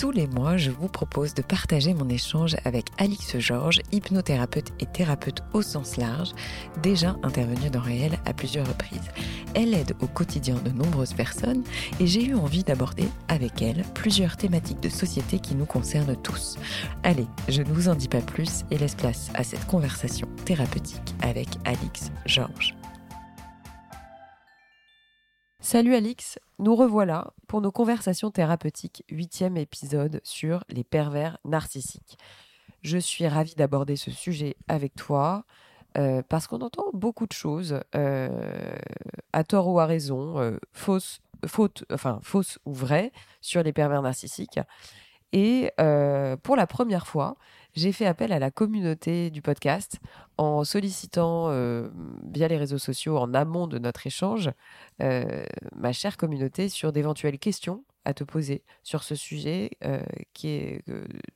Tous 0.00 0.10
les 0.10 0.26
mois, 0.26 0.56
je 0.56 0.70
vous 0.70 0.88
propose 0.88 1.34
de 1.34 1.42
partager 1.42 1.92
mon 1.92 2.08
échange 2.08 2.56
avec 2.64 2.86
Alix 2.96 3.38
Georges, 3.38 3.82
hypnothérapeute 3.92 4.72
et 4.80 4.86
thérapeute 4.86 5.42
au 5.52 5.60
sens 5.60 5.98
large, 5.98 6.30
déjà 6.82 7.18
intervenue 7.22 7.68
dans 7.68 7.82
Réel 7.82 8.18
à 8.24 8.32
plusieurs 8.32 8.66
reprises. 8.66 9.10
Elle 9.54 9.74
aide 9.74 9.94
au 10.00 10.06
quotidien 10.06 10.54
de 10.54 10.70
nombreuses 10.70 11.12
personnes 11.12 11.64
et 12.00 12.06
j'ai 12.06 12.24
eu 12.24 12.34
envie 12.34 12.64
d'aborder 12.64 13.08
avec 13.28 13.60
elle 13.60 13.84
plusieurs 13.92 14.38
thématiques 14.38 14.80
de 14.80 14.88
société 14.88 15.38
qui 15.38 15.54
nous 15.54 15.66
concernent 15.66 16.16
tous. 16.16 16.56
Allez, 17.02 17.26
je 17.48 17.60
ne 17.60 17.70
vous 17.70 17.90
en 17.90 17.94
dis 17.94 18.08
pas 18.08 18.22
plus 18.22 18.62
et 18.70 18.78
laisse 18.78 18.94
place 18.94 19.28
à 19.34 19.44
cette 19.44 19.66
conversation 19.66 20.26
thérapeutique 20.46 21.14
avec 21.20 21.48
Alix 21.66 22.10
Georges. 22.24 22.74
Salut 25.60 25.94
Alix, 25.94 26.38
nous 26.58 26.74
revoilà 26.74 27.34
pour 27.50 27.60
nos 27.60 27.72
conversations 27.72 28.30
thérapeutiques, 28.30 29.02
huitième 29.10 29.56
épisode 29.56 30.20
sur 30.22 30.62
les 30.68 30.84
pervers 30.84 31.36
narcissiques. 31.44 32.16
Je 32.82 32.96
suis 32.96 33.26
ravie 33.26 33.56
d'aborder 33.56 33.96
ce 33.96 34.12
sujet 34.12 34.54
avec 34.68 34.94
toi 34.94 35.42
euh, 35.98 36.22
parce 36.28 36.46
qu'on 36.46 36.60
entend 36.60 36.84
beaucoup 36.92 37.26
de 37.26 37.32
choses, 37.32 37.80
euh, 37.96 38.76
à 39.32 39.42
tort 39.42 39.66
ou 39.66 39.80
à 39.80 39.86
raison, 39.86 40.38
euh, 40.38 40.58
fausses, 40.72 41.20
enfin 41.92 42.20
fausses 42.22 42.60
ou 42.66 42.72
vraies, 42.72 43.10
sur 43.40 43.64
les 43.64 43.72
pervers 43.72 44.02
narcissiques. 44.02 44.60
Et 45.32 45.72
pour 46.44 46.54
la 46.54 46.68
première 46.68 47.08
fois, 47.08 47.34
j'ai 47.74 47.92
fait 47.92 48.06
appel 48.06 48.32
à 48.32 48.38
la 48.38 48.50
communauté 48.50 49.30
du 49.30 49.42
podcast 49.42 49.98
en 50.36 50.64
sollicitant 50.64 51.48
via 52.24 52.48
les 52.48 52.56
réseaux 52.56 52.78
sociaux 52.78 53.18
en 53.18 53.34
amont 53.34 53.66
de 53.66 53.78
notre 53.78 54.06
échange 54.06 54.50
ma 54.98 55.92
chère 55.92 56.16
communauté 56.16 56.68
sur 56.68 56.92
d'éventuelles 56.92 57.38
questions 57.38 57.84
à 58.04 58.14
te 58.14 58.24
poser 58.24 58.64
sur 58.82 59.02
ce 59.02 59.14
sujet 59.14 59.70
qui 60.32 60.48
est 60.48 60.84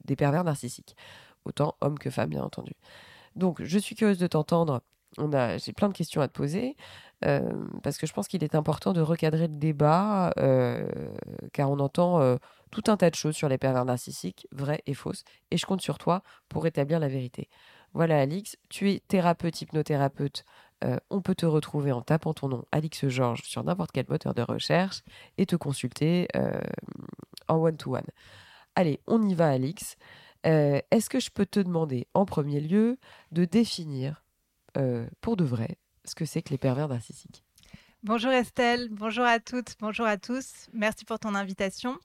des 0.05 0.17
pervers 0.17 0.45
narcissiques, 0.45 0.97
autant 1.45 1.77
hommes 1.81 1.99
que 1.99 2.11
femmes 2.11 2.31
bien 2.31 2.43
entendu. 2.43 2.73
Donc 3.37 3.63
je 3.63 3.79
suis 3.79 3.95
curieuse 3.95 4.19
de 4.19 4.27
t'entendre. 4.27 4.81
On 5.17 5.33
a, 5.33 5.59
j'ai 5.59 5.73
plein 5.73 5.89
de 5.89 5.95
questions 5.95 6.21
à 6.21 6.29
te 6.29 6.33
poser 6.33 6.77
parce 7.21 7.99
que 7.99 8.07
je 8.07 8.13
pense 8.13 8.29
qu'il 8.29 8.43
est 8.43 8.55
important 8.55 8.93
de 8.93 9.01
recadrer 9.01 9.47
le 9.49 9.57
débat 9.57 10.33
car 11.53 11.71
on 11.71 11.79
entend 11.79 12.39
tout 12.75 12.91
un 12.91 12.97
tas 12.97 13.09
de 13.09 13.15
choses 13.15 13.37
sur 13.37 13.49
les 13.49 13.57
pervers 13.57 13.85
narcissiques, 13.85 14.49
vraies 14.51 14.83
et 14.87 14.95
fausses, 14.95 15.23
et 15.51 15.57
je 15.57 15.65
compte 15.65 15.81
sur 15.81 15.97
toi 15.97 16.23
pour 16.49 16.67
établir 16.67 16.99
la 16.99 17.09
vérité. 17.09 17.49
Voilà, 17.93 18.19
Alix, 18.19 18.57
tu 18.69 18.91
es 18.91 19.01
thérapeute, 19.07 19.61
hypnothérapeute. 19.63 20.45
Euh, 20.83 20.99
on 21.09 21.23
peut 21.23 21.37
te 21.37 21.47
retrouver 21.47 21.93
en 21.93 22.03
tapant 22.03 22.35
ton 22.35 22.49
nom, 22.49 22.65
Alix 22.73 23.07
Georges, 23.07 23.43
sur 23.45 23.63
n'importe 23.63 23.93
quel 23.93 24.07
moteur 24.09 24.35
de 24.35 24.43
recherche 24.43 25.03
et 25.39 25.47
te 25.47 25.55
consulter 25.55 26.27
euh, 26.35 26.59
en 27.47 27.59
one-to-one. 27.59 28.07
Allez, 28.75 29.01
on 29.07 29.23
y 29.23 29.35
va, 29.35 29.51
Alix. 29.51 29.97
Euh, 30.45 30.81
est-ce 30.91 31.09
que 31.09 31.21
je 31.21 31.31
peux 31.31 31.47
te 31.47 31.61
demander, 31.61 32.09
en 32.13 32.27
premier 32.27 32.61
lieu, 32.61 32.99
de 33.31 33.45
définir 33.45 34.25
pour 35.21 35.37
de 35.37 35.45
vrai 35.45 35.79
ce 36.05 36.17
que 36.17 36.25
c'est 36.25 36.43
que 36.43 36.51
les 36.51 36.59
pervers 36.59 36.89
narcissiques? 36.89 37.45
Bonjour 38.03 38.33
Estelle, 38.33 38.89
bonjour 38.91 39.25
à 39.25 39.41
toutes, 39.41 39.77
bonjour 39.81 40.05
à 40.05 40.19
tous. 40.19 40.69
Merci 40.75 41.07
pour 41.07 41.19
ton 41.19 41.35
invitation. 41.35 41.97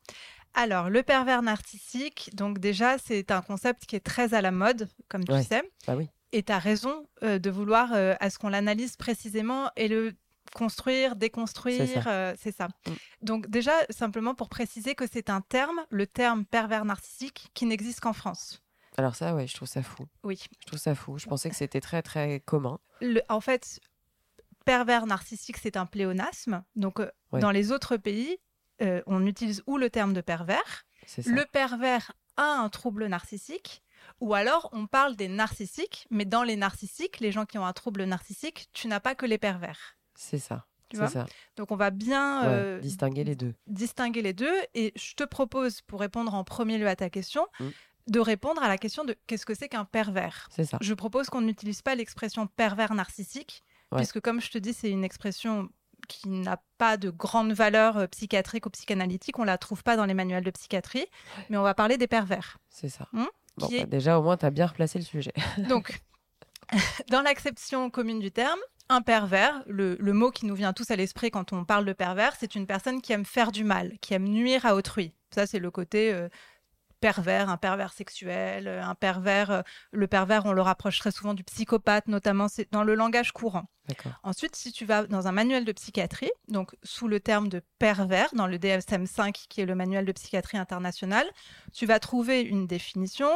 Alors, 0.60 0.90
le 0.90 1.04
pervers 1.04 1.42
narcissique, 1.42 2.32
donc 2.34 2.60
déjà, 2.60 2.98
c'est 2.98 3.32
un 3.32 3.42
concept 3.42 3.86
qui 3.86 3.96
est 3.96 4.02
très 4.02 4.34
à 4.34 4.42
la 4.42 4.52
mode, 4.52 4.90
comme 5.08 5.24
tu 5.24 5.32
sais. 5.42 5.64
Bah 5.88 5.96
oui. 5.96 6.10
Et 6.34 6.44
tu 6.44 6.52
as 6.52 6.60
raison 6.60 7.08
euh, 7.24 7.40
de 7.40 7.50
vouloir 7.50 7.94
euh, 7.94 8.14
à 8.20 8.30
ce 8.30 8.38
qu'on 8.38 8.50
l'analyse 8.50 8.98
précisément 8.98 9.72
et 9.78 9.88
le 9.88 10.12
construire, 10.54 11.16
déconstruire, 11.16 12.04
c'est 12.38 12.52
ça. 12.52 12.68
Euh, 12.90 12.92
mm. 12.92 12.96
Donc 13.22 13.48
déjà, 13.48 13.72
simplement 13.90 14.36
pour 14.36 14.50
préciser 14.50 14.96
que 14.96 15.06
c'est 15.10 15.30
un 15.30 15.40
terme, 15.40 15.80
le 15.92 16.06
terme 16.06 16.44
pervers 16.44 16.84
narcissique, 16.84 17.52
qui 17.54 17.66
n'existe 17.66 18.02
qu'en 18.02 18.12
France. 18.12 18.62
Alors 18.98 19.16
ça, 19.16 19.34
ouais, 19.36 19.48
je 19.48 19.54
trouve 19.54 19.70
ça 19.70 19.82
fou. 19.82 20.08
Oui. 20.26 20.44
Je 20.60 20.68
trouve 20.68 20.80
ça 20.80 20.94
fou. 20.94 21.18
Je 21.18 21.28
pensais 21.28 21.50
que 21.50 21.56
c'était 21.56 21.80
très, 21.80 22.02
très 22.02 22.42
commun. 22.42 22.80
en 23.30 23.40
fait, 23.40 23.80
pervers 24.66 25.06
narcissique, 25.06 25.56
c'est 25.56 25.78
un 25.78 25.86
pléonasme. 25.86 26.66
Donc, 26.76 27.00
dans 27.32 27.52
les 27.52 27.72
autres 27.72 27.96
pays, 27.96 28.40
euh, 28.82 29.02
on 29.06 29.26
utilise 29.26 29.64
ou 29.68 29.78
le 29.78 29.90
terme 29.90 30.14
de 30.14 30.22
pervers, 30.22 30.86
le 31.26 31.44
pervers 31.46 32.12
a 32.38 32.44
un 32.44 32.70
trouble 32.70 33.08
narcissique, 33.08 33.84
ou 34.22 34.34
alors 34.34 34.70
on 34.72 34.88
parle 34.88 35.16
des 35.16 35.28
narcissiques, 35.28 36.08
mais 36.10 36.26
dans 36.26 36.44
les 36.44 36.56
narcissiques, 36.56 37.20
les 37.20 37.32
gens 37.32 37.46
qui 37.46 37.58
ont 37.58 37.66
un 37.66 37.74
trouble 37.74 38.04
narcissique, 38.04 38.70
tu 38.74 38.88
n'as 38.88 39.00
pas 39.00 39.16
que 39.16 39.26
les 39.26 39.38
pervers. 39.38 39.98
C'est 40.16 40.40
ça. 40.40 40.66
ça. 40.94 41.26
Donc 41.56 41.72
on 41.72 41.76
va 41.76 41.92
bien 41.92 42.46
euh, 42.46 42.80
distinguer 42.80 43.24
les 43.24 43.36
deux. 43.36 43.54
Distinguer 43.68 44.22
les 44.22 44.34
deux. 44.34 44.56
Et 44.74 44.94
je 44.96 45.14
te 45.14 45.24
propose, 45.24 45.82
pour 45.82 46.00
répondre 46.00 46.34
en 46.34 46.44
premier 46.44 46.78
lieu 46.78 46.88
à 46.88 46.96
ta 46.96 47.10
question, 47.10 47.48
mm. 47.60 47.68
de 48.08 48.20
répondre 48.20 48.62
à 48.64 48.68
la 48.68 48.78
question 48.78 49.06
de 49.06 49.16
qu'est-ce 49.28 49.46
que 49.46 49.54
c'est 49.54 49.70
qu'un 49.70 49.86
pervers? 49.86 50.50
C'est 50.52 50.66
ça. 50.66 50.78
Je 50.82 50.94
propose 50.94 51.30
qu'on 51.30 51.42
n'utilise 51.42 51.82
pas 51.82 51.96
l'expression 51.96 52.48
pervers 52.48 52.94
narcissique, 52.94 53.64
puisque 53.96 54.20
comme 54.20 54.42
je 54.42 54.52
te 54.52 54.58
dis, 54.58 54.74
c'est 54.74 54.90
une 54.90 55.04
expression 55.04 55.70
qui 56.10 56.28
n'a 56.28 56.62
pas 56.78 56.98
de 56.98 57.10
grande 57.10 57.54
valeur 57.54 57.98
euh, 57.98 58.08
psychiatrique 58.08 58.66
ou 58.66 58.70
psychanalytique. 58.70 59.40
On 59.40 59.46
la 59.46 59.58
trouve 59.58 59.84
pas 59.84 59.96
dans 59.96 60.06
les 60.06 60.14
manuels 60.14 60.44
de 60.44 60.52
psychiatrie, 60.52 61.06
mais 61.50 61.56
on 61.56 61.64
va 61.64 61.74
parler 61.74 61.98
des 61.98 62.08
pervers. 62.08 62.58
C'est 62.70 62.90
ça. 62.90 63.08
Hmm? 63.14 63.26
Bah, 63.58 63.68
déjà, 63.88 64.20
au 64.20 64.24
moins, 64.24 64.36
tu 64.36 64.46
as 64.46 64.52
bien 64.52 64.68
replacé 64.68 65.00
le 65.00 65.06
sujet. 65.06 65.34
Donc, 65.70 66.02
dans 67.10 67.22
l'acception 67.22 67.90
commune 67.90 68.20
du 68.20 68.32
terme, 68.32 68.60
un 68.90 69.02
pervers, 69.02 69.64
le, 69.68 69.96
mot 70.14 70.32
qui 70.32 70.46
nous 70.46 70.56
vient 70.56 70.74
tous 70.74 70.90
à 70.92 70.96
l'esprit 70.96 71.30
quand 71.32 71.54
on 71.54 71.64
parle 71.64 71.86
de 71.86 71.94
pervers, 71.94 72.36
c'est 72.40 72.56
une 72.56 72.66
personne 72.66 73.02
qui 73.02 73.14
aime 73.14 73.26
faire 73.26 73.52
du 73.52 73.64
mal, 73.64 73.94
qui 74.02 74.14
aime 74.14 74.28
nuire 74.28 74.66
à 74.66 74.76
autrui. 74.76 75.14
Ça, 75.34 75.46
c'est 75.46 75.60
le 75.60 75.70
côté 75.70 76.12
euh, 76.12 76.28
pervers, 77.00 77.50
un 77.50 77.58
pervers 77.58 77.94
sexuel, 77.94 78.68
euh, 78.68 78.84
un 78.84 78.96
pervers. 78.96 79.52
Euh, 79.52 79.62
le 79.92 80.08
pervers, 80.08 80.46
on 80.46 80.52
le 80.52 80.62
rapproche 80.62 81.00
très 81.00 81.12
souvent 81.12 81.34
du 81.34 81.44
psychopathe, 81.44 82.08
notamment 82.08 82.48
dans 82.72 82.84
le 82.84 82.96
langage 82.96 83.32
courant. 83.32 83.66
Ensuite, 84.22 84.56
si 84.56 84.72
tu 84.72 84.86
vas 84.86 85.08
dans 85.08 85.28
un 85.28 85.32
manuel 85.32 85.66
de 85.66 85.72
psychiatrie, 85.72 86.32
donc 86.48 86.76
sous 86.84 87.08
le 87.08 87.20
terme 87.20 87.50
de 87.50 87.62
pervers, 87.80 88.30
dans 88.34 88.46
le 88.46 88.58
DSM-5, 88.58 89.48
qui 89.50 89.62
est 89.62 89.66
le 89.66 89.74
manuel 89.74 90.06
de 90.06 90.12
psychiatrie 90.12 90.60
internationale, 90.60 91.28
tu 91.74 91.88
vas 91.88 92.00
trouver 92.00 92.42
une 92.42 92.68
définition. 92.68 93.30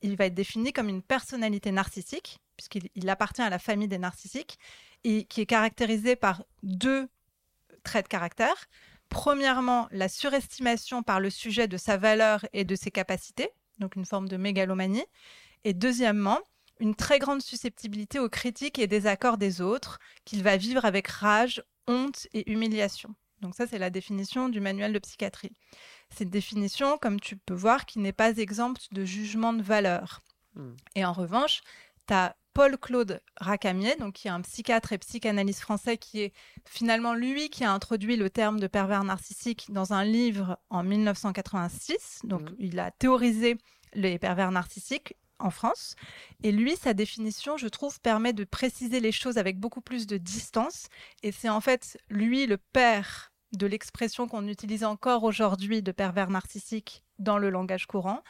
Il 0.00 0.16
va 0.16 0.26
être 0.26 0.34
défini 0.34 0.72
comme 0.72 0.88
une 0.88 1.02
personnalité 1.02 1.70
narcissique, 1.70 2.40
puisqu'il 2.56 3.08
appartient 3.08 3.42
à 3.42 3.50
la 3.50 3.60
famille 3.60 3.86
des 3.86 3.98
narcissiques, 3.98 4.58
et 5.04 5.24
qui 5.24 5.40
est 5.40 5.46
caractérisée 5.46 6.16
par 6.16 6.42
deux 6.64 7.08
traits 7.84 8.06
de 8.06 8.08
caractère. 8.08 8.56
Premièrement, 9.12 9.88
la 9.90 10.08
surestimation 10.08 11.02
par 11.02 11.20
le 11.20 11.28
sujet 11.28 11.68
de 11.68 11.76
sa 11.76 11.98
valeur 11.98 12.46
et 12.54 12.64
de 12.64 12.74
ses 12.74 12.90
capacités, 12.90 13.50
donc 13.78 13.94
une 13.94 14.06
forme 14.06 14.26
de 14.26 14.38
mégalomanie. 14.38 15.04
Et 15.64 15.74
deuxièmement, 15.74 16.40
une 16.80 16.94
très 16.94 17.18
grande 17.18 17.42
susceptibilité 17.42 18.18
aux 18.18 18.30
critiques 18.30 18.78
et 18.78 18.86
désaccords 18.86 19.36
des 19.36 19.60
autres, 19.60 19.98
qu'il 20.24 20.42
va 20.42 20.56
vivre 20.56 20.86
avec 20.86 21.08
rage, 21.08 21.62
honte 21.86 22.26
et 22.32 22.50
humiliation. 22.50 23.14
Donc 23.42 23.54
ça, 23.54 23.66
c'est 23.66 23.78
la 23.78 23.90
définition 23.90 24.48
du 24.48 24.60
manuel 24.60 24.94
de 24.94 24.98
psychiatrie. 24.98 25.52
Cette 26.08 26.30
définition, 26.30 26.96
comme 26.96 27.20
tu 27.20 27.36
peux 27.36 27.54
voir, 27.54 27.84
qui 27.84 27.98
n'est 27.98 28.12
pas 28.12 28.38
exempte 28.38 28.88
de 28.92 29.04
jugement 29.04 29.52
de 29.52 29.62
valeur. 29.62 30.20
Hmm. 30.54 30.72
Et 30.94 31.04
en 31.04 31.12
revanche, 31.12 31.60
tu 32.06 32.14
as 32.14 32.34
Paul-Claude 32.54 33.20
Racamier, 33.36 33.96
donc 33.96 34.14
qui 34.14 34.28
est 34.28 34.30
un 34.30 34.40
psychiatre 34.42 34.92
et 34.92 34.98
psychanalyste 34.98 35.60
français, 35.60 35.96
qui 35.96 36.20
est 36.20 36.32
finalement 36.66 37.14
lui 37.14 37.50
qui 37.50 37.64
a 37.64 37.72
introduit 37.72 38.16
le 38.16 38.30
terme 38.30 38.60
de 38.60 38.66
pervers 38.66 39.04
narcissique 39.04 39.66
dans 39.70 39.92
un 39.92 40.04
livre 40.04 40.58
en 40.70 40.82
1986. 40.82 42.20
Donc, 42.24 42.42
mmh. 42.42 42.56
il 42.58 42.80
a 42.80 42.90
théorisé 42.90 43.56
les 43.94 44.18
pervers 44.18 44.50
narcissiques 44.50 45.16
en 45.38 45.50
France. 45.50 45.96
Et 46.42 46.52
lui, 46.52 46.76
sa 46.76 46.94
définition, 46.94 47.56
je 47.56 47.68
trouve, 47.68 48.00
permet 48.00 48.32
de 48.32 48.44
préciser 48.44 49.00
les 49.00 49.12
choses 49.12 49.38
avec 49.38 49.58
beaucoup 49.58 49.80
plus 49.80 50.06
de 50.06 50.16
distance. 50.16 50.88
Et 51.22 51.32
c'est 51.32 51.48
en 51.48 51.60
fait 51.60 51.98
lui 52.08 52.46
le 52.46 52.56
père 52.56 53.32
de 53.52 53.66
l'expression 53.66 54.28
qu'on 54.28 54.46
utilise 54.48 54.84
encore 54.84 55.24
aujourd'hui 55.24 55.82
de 55.82 55.92
pervers 55.92 56.30
narcissique 56.30 57.02
dans 57.18 57.38
le 57.38 57.50
langage 57.50 57.86
courant. 57.86 58.22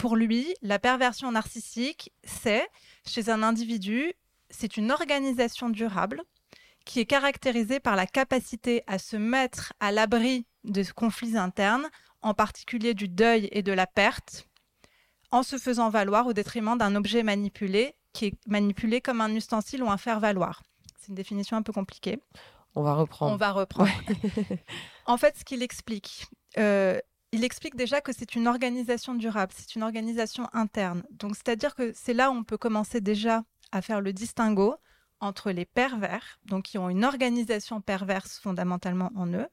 Pour 0.00 0.16
lui, 0.16 0.54
la 0.62 0.78
perversion 0.78 1.30
narcissique, 1.30 2.10
c'est 2.24 2.66
chez 3.06 3.28
un 3.28 3.42
individu 3.42 4.14
c'est 4.50 4.76
une 4.76 4.90
organisation 4.90 5.68
durable 5.68 6.22
qui 6.84 7.00
est 7.00 7.06
caractérisée 7.06 7.80
par 7.80 7.96
la 7.96 8.06
capacité 8.06 8.82
à 8.86 8.98
se 8.98 9.16
mettre 9.16 9.74
à 9.78 9.92
l'abri 9.92 10.46
de 10.64 10.82
conflits 10.94 11.36
internes, 11.36 11.88
en 12.22 12.34
particulier 12.34 12.94
du 12.94 13.08
deuil 13.08 13.48
et 13.52 13.62
de 13.62 13.72
la 13.72 13.86
perte, 13.86 14.48
en 15.30 15.42
se 15.42 15.58
faisant 15.58 15.90
valoir 15.90 16.26
au 16.26 16.32
détriment 16.32 16.76
d'un 16.76 16.96
objet 16.96 17.22
manipulé, 17.22 17.94
qui 18.14 18.26
est 18.26 18.34
manipulé 18.46 19.00
comme 19.00 19.20
un 19.20 19.34
ustensile 19.34 19.82
ou 19.82 19.90
un 19.90 19.98
faire-valoir. 19.98 20.62
C'est 20.98 21.08
une 21.08 21.14
définition 21.14 21.56
un 21.56 21.62
peu 21.62 21.72
compliquée. 21.72 22.18
On 22.74 22.82
va 22.82 22.94
reprendre. 22.94 23.32
On 23.32 23.36
va 23.36 23.52
reprendre. 23.52 23.90
en 25.06 25.16
fait, 25.16 25.36
ce 25.36 25.44
qu'il 25.44 25.62
explique, 25.62 26.26
euh, 26.58 26.98
il 27.32 27.44
explique 27.44 27.76
déjà 27.76 28.00
que 28.00 28.12
c'est 28.12 28.34
une 28.34 28.48
organisation 28.48 29.14
durable, 29.14 29.52
c'est 29.56 29.74
une 29.76 29.82
organisation 29.82 30.48
interne. 30.52 31.02
Donc, 31.10 31.36
c'est-à-dire 31.36 31.74
que 31.74 31.92
c'est 31.94 32.14
là 32.14 32.30
où 32.30 32.34
on 32.34 32.44
peut 32.44 32.58
commencer 32.58 33.00
déjà 33.00 33.44
à 33.72 33.82
faire 33.82 34.00
le 34.00 34.12
distinguo 34.12 34.74
entre 35.20 35.50
les 35.50 35.64
pervers, 35.64 36.40
donc 36.44 36.64
qui 36.64 36.78
ont 36.78 36.88
une 36.88 37.04
organisation 37.04 37.80
perverse 37.80 38.38
fondamentalement 38.38 39.12
en 39.14 39.28
eux, 39.32 39.46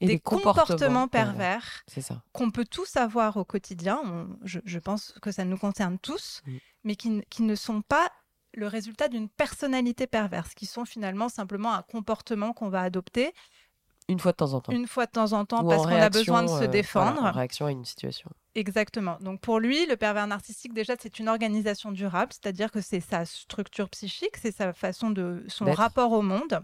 et 0.00 0.06
des 0.06 0.20
comportements, 0.20 1.08
pervers, 1.08 1.84
qu'on 2.32 2.50
peut 2.50 2.64
tous 2.64 2.96
avoir 2.96 3.36
au 3.36 3.44
quotidien. 3.44 4.28
je, 4.44 4.78
pense 4.78 5.12
que 5.20 5.32
ça 5.32 5.44
nous 5.44 5.58
concerne 5.58 5.98
tous, 5.98 6.42
mais 6.84 6.94
qui, 6.94 7.22
qui, 7.30 7.42
ne 7.42 7.56
sont 7.56 7.82
pas 7.82 8.08
le 8.54 8.66
résultat 8.66 9.08
d'une 9.08 9.28
personnalité 9.28 10.06
perverse, 10.06 10.54
qui 10.54 10.66
sont 10.66 10.84
finalement 10.84 11.28
simplement 11.28 11.74
un 11.74 11.82
comportement 11.82 12.52
qu'on 12.52 12.68
va 12.68 12.82
adopter. 12.82 13.34
Une 14.08 14.18
fois 14.18 14.32
de 14.32 14.36
temps 14.36 14.54
en 14.54 14.60
temps. 14.60 14.72
Une 14.72 14.86
fois 14.86 15.06
de 15.06 15.10
temps 15.10 15.32
en 15.32 15.44
temps, 15.44 15.64
parce 15.64 15.82
qu'on 15.82 15.92
a 15.92 16.08
besoin 16.08 16.42
de 16.42 16.48
se 16.48 16.64
euh, 16.64 16.66
défendre. 16.66 17.22
en 17.22 17.30
réaction 17.30 17.66
à 17.66 17.70
une 17.70 17.84
situation. 17.84 18.30
Exactement. 18.54 19.18
Donc 19.20 19.40
pour 19.40 19.60
lui, 19.60 19.86
le 19.86 19.96
pervers 19.96 20.26
narcissique, 20.26 20.72
déjà, 20.72 20.94
c'est 20.98 21.18
une 21.18 21.28
organisation 21.28 21.92
durable, 21.92 22.32
c'est-à-dire 22.32 22.70
que 22.70 22.80
c'est 22.80 23.00
sa 23.00 23.24
structure 23.24 23.88
psychique, 23.90 24.36
c'est 24.40 24.54
sa 24.54 24.72
façon 24.72 25.10
de 25.10 25.44
son 25.48 25.70
rapport 25.72 26.12
au 26.12 26.22
monde. 26.22 26.60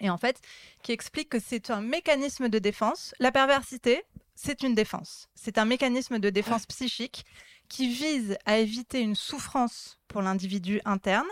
Et 0.00 0.10
en 0.10 0.18
fait, 0.18 0.40
qui 0.82 0.92
explique 0.92 1.28
que 1.28 1.38
c'est 1.38 1.70
un 1.70 1.80
mécanisme 1.80 2.48
de 2.48 2.58
défense. 2.58 3.14
La 3.20 3.30
perversité, 3.30 4.02
c'est 4.34 4.62
une 4.62 4.74
défense. 4.74 5.28
C'est 5.34 5.58
un 5.58 5.64
mécanisme 5.64 6.18
de 6.18 6.30
défense 6.30 6.66
psychique 6.66 7.24
qui 7.68 7.88
vise 7.88 8.36
à 8.44 8.58
éviter 8.58 9.00
une 9.00 9.14
souffrance 9.14 9.98
pour 10.08 10.22
l'individu 10.22 10.80
interne. 10.84 11.26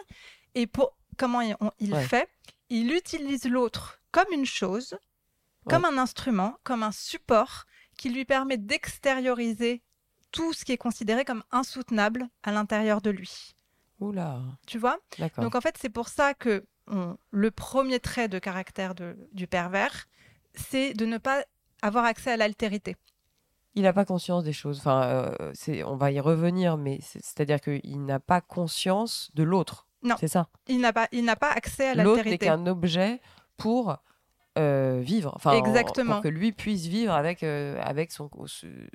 Et 0.54 0.66
pour 0.66 0.96
comment 1.16 1.40
il, 1.40 1.96
fait? 1.96 2.28
Il 2.70 2.92
utilise 2.92 3.44
l'autre 3.44 4.00
comme 4.12 4.32
une 4.32 4.46
chose, 4.46 4.96
comme 5.68 5.84
un 5.84 5.98
instrument, 5.98 6.56
comme 6.64 6.82
un 6.82 6.92
support 6.92 7.66
qui 7.96 8.10
lui 8.10 8.24
permet 8.24 8.56
d'extérioriser 8.56 9.82
tout 10.30 10.52
ce 10.52 10.64
qui 10.64 10.72
est 10.72 10.78
considéré 10.78 11.24
comme 11.24 11.44
insoutenable 11.50 12.28
à 12.42 12.52
l'intérieur 12.52 13.00
de 13.00 13.10
lui. 13.10 13.54
Oula. 14.00 14.40
Tu 14.66 14.78
vois? 14.78 14.98
Donc 15.38 15.54
en 15.54 15.60
fait, 15.60 15.76
c'est 15.78 15.90
pour 15.90 16.08
ça 16.08 16.34
que 16.34 16.64
le 17.30 17.50
premier 17.50 18.00
trait 18.00 18.28
de 18.28 18.38
caractère 18.38 18.94
du 18.94 19.46
pervers, 19.46 20.06
c'est 20.54 20.94
de 20.94 21.06
ne 21.06 21.18
pas 21.18 21.44
avoir 21.82 22.04
accès 22.04 22.32
à 22.32 22.36
l'altérité 22.36 22.96
il 23.74 23.82
n'a 23.82 23.92
pas 23.92 24.04
conscience 24.04 24.44
des 24.44 24.52
choses. 24.52 24.78
Enfin, 24.78 25.02
euh, 25.04 25.82
on 25.86 25.96
va 25.96 26.12
y 26.12 26.20
revenir, 26.20 26.76
mais 26.76 26.98
c'est-à-dire 27.00 27.60
qu'il 27.60 28.04
n'a 28.04 28.20
pas 28.20 28.40
conscience 28.40 29.30
de 29.34 29.42
l'autre. 29.42 29.86
Non. 30.02 30.16
C'est 30.18 30.28
ça? 30.28 30.48
Il 30.66 30.80
n'a 30.80 30.92
pas, 30.92 31.08
il 31.12 31.24
n'a 31.24 31.36
pas 31.36 31.50
accès 31.50 31.88
à 31.88 31.94
l'altérité. 31.94 32.30
L'autre 32.30 32.30
n'est 32.30 32.38
qu'un 32.38 32.66
objet 32.66 33.20
pour 33.56 33.96
euh, 34.58 35.00
vivre. 35.02 35.32
Enfin, 35.34 35.52
Exactement. 35.52 36.14
pour 36.14 36.22
que 36.22 36.28
lui 36.28 36.52
puisse 36.52 36.86
vivre 36.86 37.12
avec, 37.12 37.42
euh, 37.42 37.80
avec 37.82 38.12
son, 38.12 38.30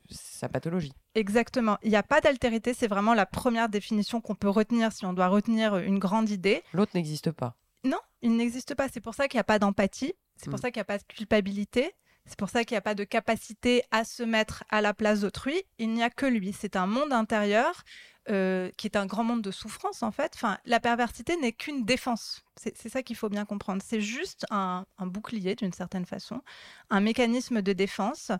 sa 0.10 0.50
pathologie. 0.50 0.94
Exactement. 1.16 1.78
Il 1.84 1.90
n'y 1.90 1.96
a 1.96 2.04
pas 2.04 2.22
d'altérité. 2.22 2.74
C'est 2.74 2.88
vraiment 2.88 3.14
la 3.14 3.26
première 3.26 3.68
définition 3.68 4.22
qu'on 4.22 4.36
peut 4.36 4.50
retenir 4.50 4.92
si 4.92 5.06
on 5.06 5.14
doit 5.14 5.28
retenir 5.28 5.78
une 5.78 6.00
grande 6.00 6.30
idée. 6.30 6.64
L'autre 6.74 6.92
n'existe 6.94 7.32
pas. 7.32 7.56
Non, 7.84 8.00
il 8.22 8.36
n'existe 8.36 8.76
pas. 8.76 8.88
C'est 8.88 9.02
pour 9.02 9.16
ça 9.16 9.28
qu'il 9.28 9.38
n'y 9.38 9.42
a 9.42 9.46
pas 9.46 9.60
d'empathie. 9.60 10.14
C'est 10.36 10.50
pour 10.50 10.60
hmm. 10.60 10.62
ça 10.62 10.72
qu'il 10.72 10.80
n'y 10.80 10.82
a 10.82 10.86
pas 10.86 10.98
de 11.00 11.04
culpabilité. 11.04 11.94
C'est 12.28 12.38
pour 12.38 12.50
ça 12.50 12.64
qu'il 12.64 12.76
n'y 12.76 12.80
a 12.80 12.82
pas 12.82 12.96
de 12.96 13.04
capacité 13.04 13.84
à 13.92 14.04
se 14.04 14.22
mettre 14.24 14.64
à 14.70 14.82
la 14.82 14.94
place 14.94 15.22
d'autrui. 15.22 15.64
Il 15.80 15.92
n'y 15.94 16.04
a 16.04 16.10
que 16.10 16.26
lui. 16.26 16.54
C'est 16.54 16.76
un 16.76 16.86
monde 16.86 17.14
intérieur 17.14 17.84
euh, 18.30 18.70
qui 18.76 18.88
est 18.88 18.98
un 18.98 19.06
grand 19.06 19.24
monde 19.24 19.42
de 19.42 19.52
souffrance 19.52 20.04
en 20.04 20.12
fait. 20.12 20.34
Enfin, 20.36 20.58
la 20.66 20.82
perversité 20.82 21.38
n'est 21.38 21.54
qu'une 21.54 21.86
défense. 21.86 22.44
C'est 22.58 22.90
ça 22.90 23.02
qu'il 23.02 23.16
faut 23.16 23.30
bien 23.30 23.46
comprendre. 23.46 23.82
C'est 23.86 24.02
juste 24.02 24.46
un, 24.50 24.86
bouclier 25.00 25.56
d'une 25.56 25.72
certaine 25.72 26.06
façon, 26.06 26.42
un 26.90 27.00
mécanisme 27.00 27.62
de 27.62 27.72
défense 27.72 28.32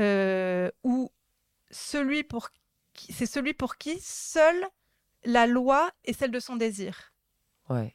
euh, 0.00 0.70
où 0.82 1.12
celui 1.70 2.24
pour 2.24 2.48
c'est 3.10 3.26
celui 3.26 3.54
pour 3.54 3.76
qui 3.76 4.00
seule 4.00 4.66
la 5.24 5.46
loi 5.46 5.88
est 6.04 6.14
celle 6.14 6.32
de 6.32 6.40
son 6.40 6.56
désir. 6.56 7.12
Ouais. 7.68 7.94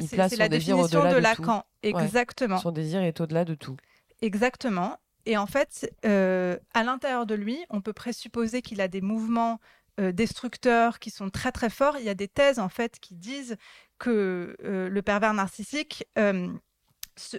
C'est 0.00 0.36
la 0.36 0.48
définition 0.48 1.08
de, 1.08 1.16
Lacan. 1.16 1.64
Exactement. 1.82 2.58
Son 2.58 2.72
désir 2.72 3.00
est 3.00 3.20
au-delà 3.20 3.44
de 3.44 3.54
tout. 3.54 3.76
Exactement. 4.20 4.98
Et 5.26 5.36
en 5.36 5.46
fait, 5.46 5.92
euh, 6.06 6.56
à 6.74 6.82
l'intérieur 6.82 7.26
de 7.26 7.34
lui, 7.34 7.58
on 7.70 7.80
peut 7.80 7.92
présupposer 7.92 8.62
qu'il 8.62 8.80
a 8.80 8.88
des 8.88 9.02
mouvements 9.02 9.60
euh, 10.00 10.10
destructeurs 10.10 10.98
qui 10.98 11.10
sont 11.10 11.28
très 11.28 11.52
très 11.52 11.70
forts. 11.70 11.98
Il 11.98 12.04
y 12.04 12.08
a 12.08 12.14
des 12.14 12.28
thèses 12.28 12.58
en 12.58 12.70
fait 12.70 12.98
qui 12.98 13.14
disent 13.14 13.56
que 13.98 14.56
euh, 14.64 14.88
le 14.88 15.02
pervers 15.02 15.34
narcissique 15.34 16.06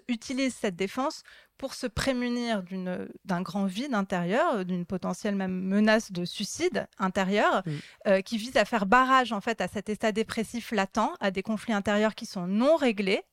utilise 0.08 0.54
cette 0.54 0.76
défense 0.76 1.24
pour 1.58 1.74
se 1.74 1.88
prémunir 1.88 2.64
d'un 3.26 3.42
grand 3.42 3.66
vide 3.66 3.94
intérieur, 3.94 4.66
d'une 4.66 4.86
potentielle 4.86 5.36
même 5.36 5.62
menace 5.62 6.12
de 6.12 6.26
suicide 6.26 6.88
intérieur, 6.98 7.64
qui 8.26 8.38
vise 8.38 8.58
à 8.58 8.66
faire 8.66 8.86
barrage 8.86 9.32
en 9.32 9.40
fait 9.40 9.62
à 9.62 9.70
cet 9.70 9.88
état 9.88 10.12
dépressif 10.12 10.72
latent, 10.72 11.16
à 11.22 11.32
des 11.32 11.44
conflits 11.44 11.74
intérieurs 11.74 12.14
qui 12.14 12.26
sont 12.26 12.46
non 12.46 12.76
réglés 12.76 13.24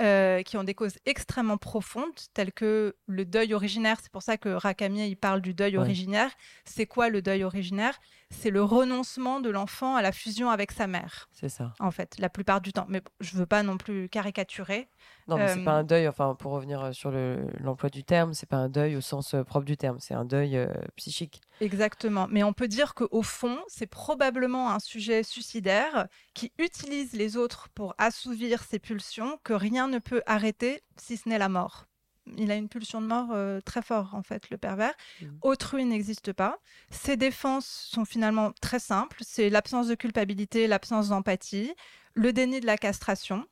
euh, 0.00 0.42
qui 0.42 0.56
ont 0.56 0.64
des 0.64 0.74
causes 0.74 0.98
extrêmement 1.04 1.58
profondes, 1.58 2.18
telles 2.32 2.52
que 2.52 2.96
le 3.06 3.24
deuil 3.24 3.52
originaire. 3.52 3.98
C'est 4.02 4.10
pour 4.10 4.22
ça 4.22 4.36
que 4.36 4.48
Rakamier 4.48 5.06
il 5.06 5.16
parle 5.16 5.42
du 5.42 5.52
deuil 5.52 5.76
originaire. 5.76 6.30
C'est 6.64 6.86
quoi 6.86 7.08
le 7.10 7.20
deuil 7.20 7.44
originaire? 7.44 7.98
C'est 8.30 8.50
le 8.50 8.62
renoncement 8.62 9.40
de 9.40 9.50
l'enfant 9.50 9.96
à 9.96 10.02
la 10.02 10.12
fusion 10.12 10.50
avec 10.50 10.72
sa 10.72 10.86
mère. 10.86 11.28
C'est 11.32 11.48
ça. 11.48 11.74
En 11.80 11.90
fait, 11.90 12.16
la 12.18 12.28
plupart 12.28 12.60
du 12.60 12.72
temps. 12.72 12.86
Mais 12.88 13.02
je 13.20 13.36
veux 13.36 13.46
pas 13.46 13.62
non 13.62 13.76
plus 13.76 14.08
caricaturer. 14.08 14.88
Non, 15.28 15.36
mais 15.36 15.48
c'est 15.48 15.64
pas 15.64 15.72
un 15.72 15.80
euh, 15.80 15.84
deuil. 15.84 16.08
Enfin, 16.08 16.34
pour 16.34 16.52
revenir 16.52 16.82
euh, 16.82 16.92
sur 16.92 17.10
l'emploi 17.10 17.90
du 17.90 18.04
terme, 18.04 18.32
c'est 18.34 18.48
pas 18.48 18.56
un 18.56 18.68
deuil 18.68 18.96
au 18.96 19.00
sens 19.00 19.34
propre 19.46 19.66
du 19.66 19.76
terme. 19.76 19.98
C'est 20.00 20.14
un 20.14 20.24
deuil 20.24 20.58
psychique. 20.96 21.40
Exactement. 21.60 22.26
Mais 22.30 22.42
on 22.42 22.52
peut 22.52 22.68
dire 22.68 22.94
qu'au 22.94 23.22
fond, 23.22 23.58
c'est 23.68 23.86
probablement 23.86 24.70
un 24.70 24.78
sujet 24.78 25.22
suicidaire 25.22 26.06
qui 26.34 26.52
utilise 26.58 27.12
les 27.12 27.36
autres 27.36 27.68
pour 27.74 27.94
assouvir 27.98 28.62
ses 28.62 28.78
pulsions 28.78 29.38
que 29.42 29.52
rien 29.52 29.88
ne 29.88 29.98
peut 29.98 30.22
arrêter 30.26 30.82
si 30.96 31.16
ce 31.16 31.28
n'est 31.28 31.38
la 31.38 31.48
mort. 31.48 31.86
Il 32.36 32.50
a 32.50 32.56
une 32.56 32.68
pulsion 32.68 33.00
de 33.00 33.06
mort 33.06 33.28
euh, 33.32 33.60
très 33.60 33.82
forte, 33.82 34.14
en 34.14 34.22
fait, 34.22 34.50
le 34.50 34.58
pervers. 34.58 34.94
Mmh. 35.20 35.26
Autrui 35.42 35.84
n'existe 35.84 36.32
pas. 36.32 36.58
Ses 36.90 37.16
défenses 37.16 37.66
sont 37.66 38.04
finalement 38.04 38.52
très 38.60 38.78
simples. 38.78 39.18
C'est 39.22 39.50
l'absence 39.50 39.88
de 39.88 39.94
culpabilité, 39.94 40.66
l'absence 40.66 41.08
d'empathie, 41.08 41.72
le 42.14 42.32
déni 42.32 42.60
de 42.60 42.66
la 42.66 42.76
castration, 42.76 43.46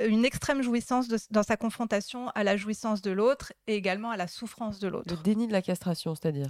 une 0.00 0.24
extrême 0.24 0.62
jouissance 0.62 1.08
dans 1.30 1.42
sa 1.42 1.56
confrontation 1.56 2.28
à 2.30 2.44
la 2.44 2.56
jouissance 2.56 3.02
de 3.02 3.10
l'autre 3.10 3.52
et 3.66 3.74
également 3.74 4.10
à 4.10 4.16
la 4.16 4.26
souffrance 4.26 4.78
de 4.78 4.88
l'autre. 4.88 5.14
Le 5.14 5.22
déni 5.22 5.46
de 5.46 5.52
la 5.52 5.62
castration, 5.62 6.14
c'est-à-dire? 6.14 6.48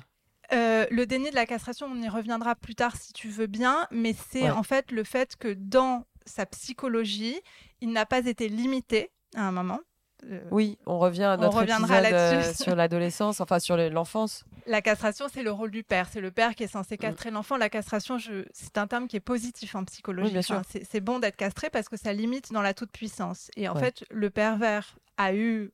Euh, 0.52 0.86
le 0.90 1.06
déni 1.06 1.30
de 1.30 1.34
la 1.34 1.46
castration, 1.46 1.86
on 1.86 2.00
y 2.00 2.08
reviendra 2.08 2.54
plus 2.54 2.74
tard 2.74 2.96
si 2.96 3.12
tu 3.12 3.28
veux 3.28 3.46
bien, 3.46 3.86
mais 3.90 4.14
c'est 4.30 4.50
en 4.50 4.62
fait 4.62 4.90
le 4.92 5.04
fait 5.04 5.36
que 5.36 5.52
dans 5.52 6.06
sa 6.24 6.46
psychologie, 6.46 7.40
il 7.80 7.92
n'a 7.92 8.06
pas 8.06 8.26
été 8.26 8.48
limité 8.48 9.10
à 9.34 9.42
un 9.42 9.52
moment. 9.52 9.80
Euh, 10.24 10.40
oui, 10.50 10.78
on 10.86 10.98
revient 10.98 11.24
à 11.24 11.36
notre 11.36 11.62
épisode 11.62 11.90
euh, 12.12 12.52
sur 12.52 12.74
l'adolescence, 12.74 13.40
enfin 13.40 13.58
sur 13.58 13.76
l'enfance. 13.76 14.44
La 14.66 14.82
castration, 14.82 15.26
c'est 15.32 15.42
le 15.42 15.50
rôle 15.50 15.70
du 15.70 15.84
père. 15.84 16.08
C'est 16.10 16.20
le 16.20 16.30
père 16.30 16.54
qui 16.54 16.64
est 16.64 16.68
censé 16.68 16.96
mm. 16.96 16.98
castrer 16.98 17.30
l'enfant. 17.30 17.56
La 17.56 17.70
castration, 17.70 18.18
c'est 18.52 18.78
un 18.78 18.86
terme 18.86 19.06
qui 19.06 19.16
est 19.16 19.20
positif 19.20 19.74
en 19.74 19.84
psychologie. 19.84 20.36
c'est 20.64 21.00
bon 21.00 21.18
d'être 21.18 21.36
castré 21.36 21.70
parce 21.70 21.88
que 21.88 21.96
ça 21.96 22.12
limite 22.12 22.52
dans 22.52 22.62
la 22.62 22.74
toute 22.74 22.90
puissance. 22.90 23.50
Et 23.56 23.68
en 23.68 23.74
fait, 23.74 24.04
le 24.10 24.30
pervers 24.30 24.98
a 25.16 25.34
eu 25.34 25.72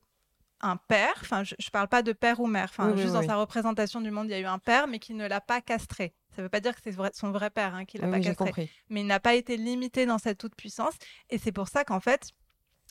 un 0.61 0.77
père, 0.77 1.13
enfin 1.21 1.43
je, 1.43 1.53
ne 1.53 1.69
parle 1.71 1.87
pas 1.87 2.01
de 2.01 2.13
père 2.13 2.39
ou 2.39 2.47
mère, 2.47 2.69
enfin 2.69 2.95
juste 2.95 3.13
dans 3.13 3.21
sa 3.21 3.35
représentation 3.35 4.01
du 4.01 4.09
monde, 4.09 4.27
il 4.27 4.31
y 4.31 4.35
a 4.35 4.39
eu 4.39 4.45
un 4.45 4.57
père, 4.57 4.87
mais 4.87 4.99
qui 4.99 5.13
ne 5.13 5.27
l'a 5.27 5.41
pas 5.41 5.61
castré. 5.61 6.13
Ça 6.35 6.41
ne 6.41 6.43
veut 6.43 6.49
pas 6.49 6.59
dire 6.59 6.75
que 6.75 6.81
c'est 6.83 6.95
son 7.13 7.31
vrai 7.31 7.49
père 7.49 7.75
hein, 7.75 7.85
qui 7.85 7.97
l'a 7.97 8.07
pas 8.07 8.19
castré, 8.19 8.69
mais 8.89 9.01
il 9.01 9.07
n'a 9.07 9.19
pas 9.19 9.35
été 9.35 9.57
limité 9.57 10.05
dans 10.05 10.17
sa 10.17 10.33
toute 10.33 10.55
puissance, 10.55 10.93
et 11.29 11.37
c'est 11.37 11.51
pour 11.51 11.67
ça 11.67 11.83
qu'en 11.83 11.99
fait, 11.99 12.31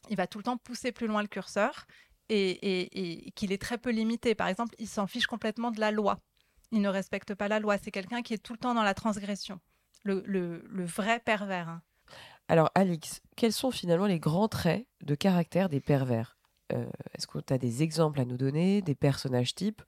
il 0.08 0.16
va 0.16 0.26
tout 0.26 0.38
le 0.38 0.44
temps 0.44 0.56
pousser 0.56 0.92
plus 0.92 1.06
loin 1.06 1.22
le 1.22 1.28
curseur 1.28 1.86
et, 2.28 3.32
qu'il 3.34 3.52
est 3.52 3.60
très 3.60 3.78
peu 3.78 3.90
limité. 3.90 4.34
Par 4.34 4.48
exemple, 4.48 4.74
il 4.78 4.88
s'en 4.88 5.06
fiche 5.06 5.26
complètement 5.26 5.70
de 5.70 5.80
la 5.80 5.90
loi. 5.90 6.20
Il 6.72 6.80
ne 6.80 6.88
respecte 6.88 7.34
pas 7.34 7.48
la 7.48 7.60
loi. 7.60 7.78
C'est 7.78 7.90
quelqu'un 7.90 8.22
qui 8.22 8.34
est 8.34 8.38
tout 8.38 8.52
le 8.52 8.58
temps 8.58 8.74
dans 8.74 8.82
la 8.82 8.94
transgression. 8.94 9.60
Le, 10.02 10.62
vrai 10.84 11.20
pervers. 11.20 11.68
Hein. 11.68 11.82
Alors, 12.48 12.70
Alix, 12.74 13.20
quels 13.36 13.52
sont 13.52 13.70
finalement 13.70 14.06
les 14.06 14.20
grands 14.20 14.48
traits 14.48 14.86
de 15.02 15.14
caractère 15.14 15.68
des 15.68 15.80
pervers? 15.80 16.36
Euh, 16.72 16.86
Est-ce 17.14 17.26
que 17.26 17.38
tu 17.38 17.52
as 17.52 17.58
des 17.58 17.82
exemples 17.82 18.20
à 18.20 18.24
nous 18.24 18.36
donner, 18.36 18.82
des 18.82 18.94
personnages 18.94 19.54
types? 19.54 19.82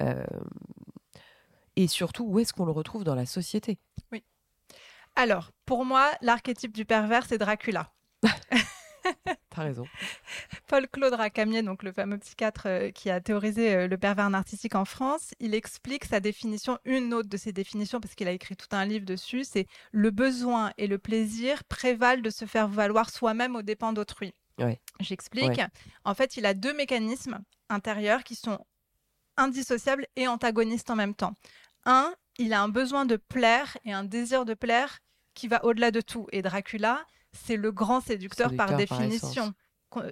Euh, 0.00 0.24
Et 1.76 1.86
surtout, 1.86 2.24
où 2.24 2.38
est-ce 2.38 2.52
qu'on 2.52 2.64
le 2.64 2.72
retrouve 2.72 3.04
dans 3.04 3.14
la 3.14 3.26
société? 3.26 3.78
Oui. 4.10 4.24
Alors, 5.16 5.52
pour 5.66 5.84
moi, 5.84 6.10
l'archétype 6.20 6.72
du 6.72 6.84
pervers, 6.84 7.26
c'est 7.26 7.38
Dracula. 7.38 7.92
T'as 9.54 9.62
raison. 9.62 9.86
Paul-Claude 10.66 11.14
Racamier, 11.14 11.62
donc 11.62 11.82
le 11.84 11.92
fameux 11.92 12.18
psychiatre 12.18 12.66
euh, 12.66 12.90
qui 12.90 13.08
a 13.08 13.20
théorisé 13.20 13.74
euh, 13.74 13.86
le 13.86 13.96
pervers 13.96 14.28
narcissique 14.28 14.74
en 14.74 14.84
France, 14.84 15.32
il 15.38 15.54
explique 15.54 16.04
sa 16.04 16.18
définition, 16.18 16.78
une 16.84 17.14
autre 17.14 17.28
de 17.28 17.36
ses 17.36 17.52
définitions, 17.52 18.00
parce 18.00 18.14
qu'il 18.14 18.26
a 18.26 18.32
écrit 18.32 18.56
tout 18.56 18.66
un 18.72 18.84
livre 18.84 19.04
dessus, 19.04 19.44
c'est 19.44 19.66
le 19.92 20.10
besoin 20.10 20.72
et 20.76 20.88
le 20.88 20.98
plaisir 20.98 21.62
prévalent 21.64 22.22
de 22.22 22.30
se 22.30 22.46
faire 22.46 22.66
valoir 22.66 23.10
soi-même 23.10 23.54
aux 23.54 23.62
dépens 23.62 23.92
d'autrui. 23.92 24.34
Ouais. 24.58 24.80
J'explique. 25.00 25.46
Ouais. 25.46 25.68
En 26.04 26.14
fait, 26.14 26.36
il 26.36 26.46
a 26.46 26.54
deux 26.54 26.74
mécanismes 26.74 27.38
intérieurs 27.68 28.24
qui 28.24 28.34
sont 28.34 28.58
indissociables 29.36 30.06
et 30.16 30.26
antagonistes 30.26 30.90
en 30.90 30.96
même 30.96 31.14
temps. 31.14 31.34
Un, 31.84 32.12
il 32.38 32.52
a 32.52 32.62
un 32.62 32.68
besoin 32.68 33.04
de 33.04 33.16
plaire 33.16 33.76
et 33.84 33.92
un 33.92 34.04
désir 34.04 34.44
de 34.44 34.54
plaire 34.54 34.98
qui 35.34 35.48
va 35.48 35.64
au-delà 35.64 35.90
de 35.90 36.00
tout. 36.00 36.26
Et 36.32 36.42
Dracula, 36.42 37.04
c'est 37.34 37.56
le 37.56 37.72
grand 37.72 38.00
séducteur, 38.00 38.54
par 38.54 38.68
Séducteur 38.68 38.98
par 38.98 39.06
définition. 39.08 39.54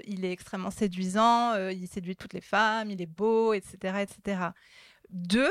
Il 0.05 0.25
est 0.25 0.31
extrêmement 0.31 0.71
séduisant, 0.71 1.53
euh, 1.53 1.73
il 1.73 1.89
séduit 1.89 2.15
toutes 2.15 2.35
les 2.35 2.41
femmes, 2.41 2.91
il 2.91 3.03
est 3.03 3.07
beau, 3.07 3.53
etc. 3.53 4.03
etc. 4.03 4.43
Deux, 5.11 5.51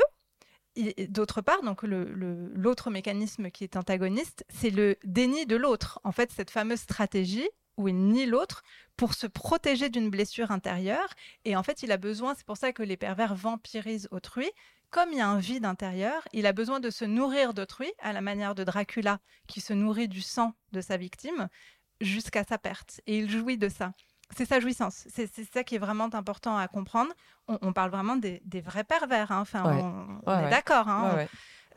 d'autre 1.08 1.42
part, 1.42 1.62
donc 1.62 1.82
l'autre 1.82 2.90
mécanisme 2.90 3.50
qui 3.50 3.64
est 3.64 3.76
antagoniste, 3.76 4.44
c'est 4.48 4.70
le 4.70 4.96
déni 5.04 5.44
de 5.44 5.56
l'autre. 5.56 6.00
En 6.04 6.12
fait, 6.12 6.32
cette 6.32 6.50
fameuse 6.50 6.80
stratégie 6.80 7.48
il 7.78 7.96
nie 7.96 8.26
l'autre 8.26 8.62
pour 8.96 9.14
se 9.14 9.26
protéger 9.26 9.88
d'une 9.88 10.10
blessure 10.10 10.50
intérieure. 10.50 11.08
Et 11.44 11.56
en 11.56 11.62
fait, 11.62 11.82
il 11.82 11.90
a 11.92 11.96
besoin, 11.96 12.34
c'est 12.34 12.46
pour 12.46 12.56
ça 12.56 12.72
que 12.72 12.82
les 12.82 12.96
pervers 12.96 13.34
vampirisent 13.34 14.08
autrui. 14.10 14.50
Comme 14.90 15.10
il 15.12 15.18
y 15.18 15.20
a 15.22 15.28
un 15.28 15.38
vide 15.38 15.64
intérieur, 15.64 16.22
il 16.34 16.46
a 16.46 16.52
besoin 16.52 16.78
de 16.78 16.90
se 16.90 17.04
nourrir 17.06 17.54
d'autrui, 17.54 17.90
à 18.00 18.12
la 18.12 18.20
manière 18.20 18.54
de 18.54 18.62
Dracula, 18.62 19.20
qui 19.46 19.60
se 19.62 19.72
nourrit 19.72 20.08
du 20.08 20.20
sang 20.20 20.52
de 20.72 20.82
sa 20.82 20.98
victime, 20.98 21.48
jusqu'à 22.00 22.44
sa 22.44 22.58
perte. 22.58 23.00
Et 23.06 23.18
il 23.18 23.30
jouit 23.30 23.56
de 23.56 23.68
ça. 23.70 23.92
C'est 24.36 24.44
sa 24.46 24.60
jouissance. 24.60 25.04
C'est 25.08 25.30
c'est 25.32 25.44
ça 25.50 25.62
qui 25.64 25.74
est 25.74 25.78
vraiment 25.78 26.08
important 26.14 26.56
à 26.56 26.66
comprendre. 26.68 27.12
On, 27.48 27.58
on 27.62 27.72
parle 27.72 27.90
vraiment 27.90 28.16
des, 28.16 28.40
des 28.44 28.60
vrais 28.60 28.84
pervers. 28.84 29.30
hein. 29.32 29.40
Enfin, 29.40 29.64
Ouais. 29.64 29.82
on, 29.82 30.20
on 30.26 30.30
Ouais, 30.30 30.40
est 30.40 30.44
ouais. 30.44 30.50
d'accord. 30.50 30.88
hein. 30.88 31.26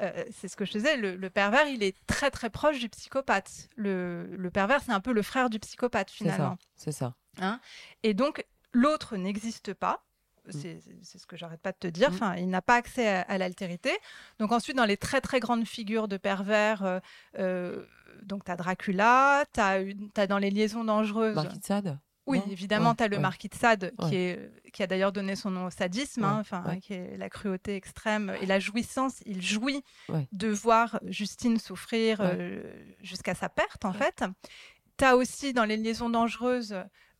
Euh, 0.01 0.25
c'est 0.31 0.47
ce 0.47 0.55
que 0.55 0.65
je 0.65 0.71
disais, 0.73 0.97
le, 0.97 1.15
le 1.15 1.29
pervers, 1.29 1.67
il 1.67 1.83
est 1.83 1.95
très 2.07 2.31
très 2.31 2.49
proche 2.49 2.79
du 2.79 2.89
psychopathe. 2.89 3.69
Le, 3.75 4.27
le 4.35 4.51
pervers, 4.51 4.81
c'est 4.83 4.91
un 4.91 4.99
peu 4.99 5.13
le 5.13 5.21
frère 5.21 5.49
du 5.49 5.59
psychopathe 5.59 6.09
C'est 6.09 6.17
finalement. 6.17 6.57
ça. 6.59 6.65
C'est 6.75 6.91
ça. 6.91 7.59
Et 8.03 8.13
donc, 8.13 8.45
l'autre 8.73 9.17
n'existe 9.17 9.73
pas. 9.73 10.03
C'est 10.49 10.79
c'est 11.01 11.17
ce 11.17 11.25
que 11.25 11.35
j'arrête 11.35 11.59
pas 11.61 11.71
de 11.71 11.77
te 11.79 11.87
dire. 11.87 12.11
Mm. 12.11 12.13
Enfin, 12.13 12.35
il 12.35 12.49
n'a 12.49 12.61
pas 12.61 12.75
accès 12.75 13.07
à, 13.07 13.21
à 13.21 13.37
l'altérité. 13.39 13.91
Donc 14.37 14.51
ensuite, 14.51 14.77
dans 14.77 14.85
les 14.85 14.95
très 14.97 15.19
très 15.19 15.39
grandes 15.39 15.65
figures 15.65 16.07
de 16.07 16.17
pervers, 16.17 16.83
euh, 16.85 16.99
euh, 17.39 17.83
donc 18.21 18.45
tu 18.45 18.51
as 18.51 18.55
Dracula, 18.55 19.43
tu 19.53 19.59
as, 19.59 20.27
dans 20.27 20.37
les 20.37 20.51
liaisons 20.51 20.83
dangereuses. 20.83 21.33
Marquis 21.33 21.57
de 21.57 21.63
Sade 21.65 21.97
Oui, 22.27 22.39
Non 22.39 22.45
évidemment, 22.51 22.89
Ouais, 22.89 22.95
tu 22.97 23.03
as 23.03 23.07
le 23.07 23.17
ouais. 23.17 23.21
marquis 23.21 23.49
de 23.49 23.55
Sade, 23.55 23.93
Ouais. 23.99 24.09
qui, 24.09 24.15
est, 24.15 24.71
qui 24.71 24.81
a 24.83 24.87
d'ailleurs 24.87 25.11
donné 25.11 25.35
son 25.35 25.51
nom 25.51 25.65
au 25.65 25.69
sadisme, 25.69 26.23
hein, 26.23 26.37
enfin, 26.39 26.79
qui 26.81 26.93
est 26.93 27.17
la 27.17 27.29
cruauté 27.29 27.75
extrême 27.75 28.35
et 28.41 28.45
la 28.47 28.59
jouissance. 28.59 29.21
Il 29.25 29.41
jouit 29.41 29.83
de 30.31 30.47
voir 30.47 30.99
Justine 31.05 31.59
souffrir 31.59 32.17
euh, 32.21 32.63
jusqu'à 33.01 33.35
sa 33.35 33.47
perte, 33.49 33.85
en 33.85 33.93
fait. 33.93 34.23
Tu 34.97 35.05
as 35.05 35.15
aussi 35.17 35.53
dans 35.53 35.65
les 35.65 35.77
liaisons 35.77 36.09
dangereuses 36.09 36.75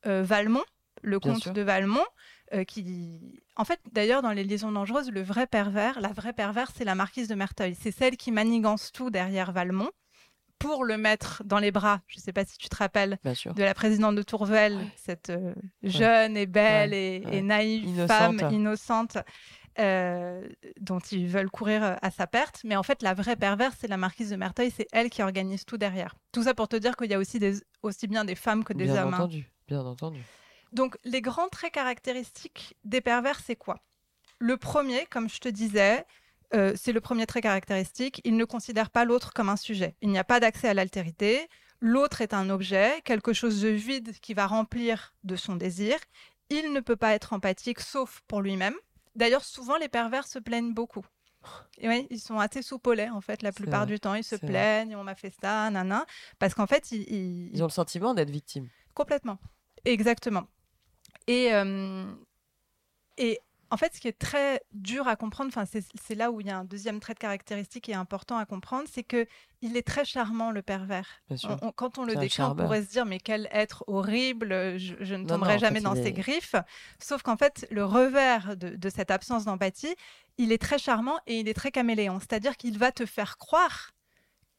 euh, 0.07 0.23
Valmont, 0.23 0.63
le 1.03 1.19
Bien 1.19 1.33
comte 1.33 1.43
sûr. 1.43 1.53
de 1.53 1.61
Valmont, 1.61 2.05
euh, 2.53 2.63
qui. 2.63 3.41
En 3.57 3.65
fait, 3.65 3.79
d'ailleurs, 3.91 4.21
dans 4.21 4.31
les 4.31 4.43
liaisons 4.43 4.71
dangereuses, 4.71 5.11
le 5.11 5.21
vrai 5.21 5.45
pervers, 5.45 5.99
la 6.01 6.09
vraie 6.13 6.33
pervers, 6.33 6.71
c'est 6.75 6.83
la 6.85 6.95
marquise 6.95 7.27
de 7.27 7.35
Merteuil. 7.35 7.75
C'est 7.79 7.91
celle 7.91 8.17
qui 8.17 8.31
manigance 8.31 8.91
tout 8.91 9.09
derrière 9.09 9.51
Valmont 9.51 9.91
pour 10.59 10.83
le 10.85 10.97
mettre 10.97 11.43
dans 11.45 11.59
les 11.59 11.71
bras. 11.71 12.01
Je 12.07 12.17
ne 12.17 12.21
sais 12.21 12.33
pas 12.33 12.45
si 12.45 12.57
tu 12.57 12.69
te 12.69 12.75
rappelles 12.75 13.17
Bien 13.23 13.33
de 13.53 13.63
la 13.63 13.73
présidente 13.73 14.15
de 14.15 14.23
Tourvel, 14.23 14.75
Ouais. 14.77 14.87
cette 14.95 15.29
euh, 15.29 15.53
jeune 15.83 16.37
et 16.37 16.45
belle 16.45 16.93
et, 16.93 17.21
ouais. 17.25 17.37
et 17.37 17.41
naïve 17.41 17.85
Innocente. 17.85 18.07
femme 18.07 18.53
innocente 18.53 19.17
euh, 19.77 20.47
dont 20.79 20.99
ils 20.99 21.27
veulent 21.27 21.49
courir 21.49 21.83
euh, 21.83 21.95
à 22.01 22.09
sa 22.09 22.27
perte. 22.27 22.61
Mais 22.63 22.75
en 22.77 22.83
fait, 22.83 23.01
la 23.03 23.13
vraie 23.13 23.35
perverse, 23.35 23.75
c'est 23.79 23.87
la 23.89 23.97
marquise 23.97 24.29
de 24.29 24.35
Merteuil, 24.37 24.71
c'est 24.75 24.87
elle 24.93 25.09
qui 25.09 25.21
organise 25.21 25.65
tout 25.65 25.77
derrière. 25.77 26.15
Tout 26.31 26.43
ça 26.43 26.53
pour 26.53 26.67
te 26.69 26.77
dire 26.77 26.95
qu'il 26.95 27.11
y 27.11 27.13
a 27.13 27.19
aussi, 27.19 27.39
des, 27.39 27.55
aussi 27.83 28.07
bien 28.07 28.23
des 28.25 28.35
femmes 28.35 28.63
que 28.63 28.71
des 28.73 28.85
Bien 28.85 29.03
hommes. 29.03 29.13
hein. 29.13 29.17
entendu. 29.17 29.51
Bien 29.67 29.81
entendu. 29.81 30.21
Donc, 30.71 30.97
les 31.03 31.21
grands 31.21 31.49
traits 31.49 31.73
caractéristiques 31.73 32.75
des 32.85 33.01
pervers, 33.01 33.39
c'est 33.39 33.55
quoi? 33.55 33.79
Le 34.39 34.57
premier, 34.57 35.05
comme 35.07 35.29
je 35.29 35.39
te 35.39 35.49
disais, 35.49 36.05
euh, 36.53 36.73
c'est 36.75 36.91
le 36.91 37.01
premier 37.01 37.25
trait 37.25 37.41
caractéristique. 37.41 38.21
Il 38.23 38.37
ne 38.37 38.45
considère 38.45 38.89
pas 38.89 39.05
l'autre 39.05 39.33
comme 39.33 39.49
un 39.49 39.55
sujet. 39.57 39.95
Il 40.01 40.09
n'y 40.09 40.17
a 40.17 40.23
pas 40.23 40.39
d'accès 40.39 40.67
à 40.69 40.73
l'altérité. 40.73 41.47
L'autre 41.81 42.21
est 42.21 42.33
un 42.33 42.49
objet, 42.49 43.01
quelque 43.03 43.33
chose 43.33 43.61
de 43.61 43.69
vide 43.69 44.17
qui 44.21 44.33
va 44.33 44.47
remplir 44.47 45.13
de 45.23 45.35
son 45.35 45.55
désir. 45.55 45.97
Il 46.49 46.71
ne 46.73 46.79
peut 46.79 46.95
pas 46.95 47.13
être 47.13 47.33
empathique, 47.33 47.79
sauf 47.79 48.21
pour 48.27 48.41
lui-même. 48.41 48.75
D'ailleurs, 49.15 49.43
souvent, 49.43 49.77
les 49.77 49.89
pervers 49.89 50.27
se 50.27 50.39
plaignent 50.39 50.73
beaucoup. 50.73 51.05
Et 51.77 52.07
ils 52.09 52.19
sont 52.19 52.39
assez 52.39 52.61
soupolés, 52.63 53.09
en 53.09 53.21
fait, 53.21 53.43
la 53.43 53.51
plupart 53.51 53.81
vrai, 53.85 53.93
du 53.93 53.99
temps. 53.99 54.15
Ils 54.15 54.23
se 54.23 54.35
plaignent, 54.35 54.95
on 54.95 55.03
m'a 55.03 55.13
fait 55.15 55.33
ça, 55.41 55.69
nana. 55.69 56.05
Parce 56.39 56.53
qu'en 56.55 56.65
fait, 56.65 56.91
ils, 56.91 57.01
ils- 57.11 57.49
Ils 57.55 57.61
ont 57.61 57.67
le 57.67 57.71
sentiment 57.71 58.13
d'être 58.13 58.31
victimes. 58.31 58.67
Complètement. 58.95 59.37
Exactement. 59.83 60.47
Et, 61.27 61.53
euh, 61.53 62.05
et 63.17 63.39
en 63.71 63.77
fait, 63.77 63.93
ce 63.95 63.99
qui 63.99 64.07
est 64.07 64.17
très 64.17 64.61
dur 64.73 65.07
à 65.07 65.15
comprendre, 65.15 65.49
enfin, 65.55 65.65
c'est 65.65 66.15
là 66.15 66.31
où 66.31 66.39
il 66.41 66.47
y 66.47 66.49
a 66.51 66.57
un 66.57 66.63
deuxième 66.65 66.99
trait 66.99 67.13
de 67.13 67.19
caractéristique 67.19 67.85
qui 67.85 67.91
est 67.91 67.95
important 67.95 68.37
à 68.37 68.45
comprendre, 68.45 68.87
c'est 68.91 69.03
que 69.03 69.25
il 69.61 69.75
est 69.75 69.85
très 69.85 70.05
charmant, 70.05 70.51
le 70.51 70.61
pervers. 70.61 71.07
On- 71.29 71.67
on- 71.67 71.71
quand 71.71 71.97
on 71.97 72.03
le 72.03 72.13
décrit, 72.21 72.43
on 72.43 72.55
pourrait 72.65 72.83
se 72.83 72.89
dire, 72.89 73.05
mais 73.05 73.19
quel 73.19 73.47
être 73.51 73.83
horrible, 73.87 74.77
je, 74.77 74.93
je 74.99 75.15
ne 75.15 75.25
tomberai 75.27 75.53
non, 75.53 75.59
jamais 75.59 75.79
fait, 75.79 75.83
dans 75.85 75.95
ses 75.95 76.07
est- 76.07 76.13
griffes. 76.13 76.55
Sauf 76.99 77.23
qu'en 77.23 77.37
fait, 77.37 77.67
le 77.71 77.83
revers 77.83 78.55
de, 78.55 78.69
de 78.75 78.89
cette 78.89 79.09
absence 79.11 79.45
d'empathie, 79.45 79.95
il 80.37 80.51
est 80.51 80.61
très 80.61 80.77
charmant 80.77 81.17
et 81.25 81.39
il 81.39 81.47
est 81.47 81.53
très 81.53 81.71
caméléon. 81.71 82.19
C'est-à-dire 82.19 82.57
qu'il 82.57 82.77
va 82.77 82.91
te 82.91 83.05
faire 83.05 83.37
croire 83.37 83.91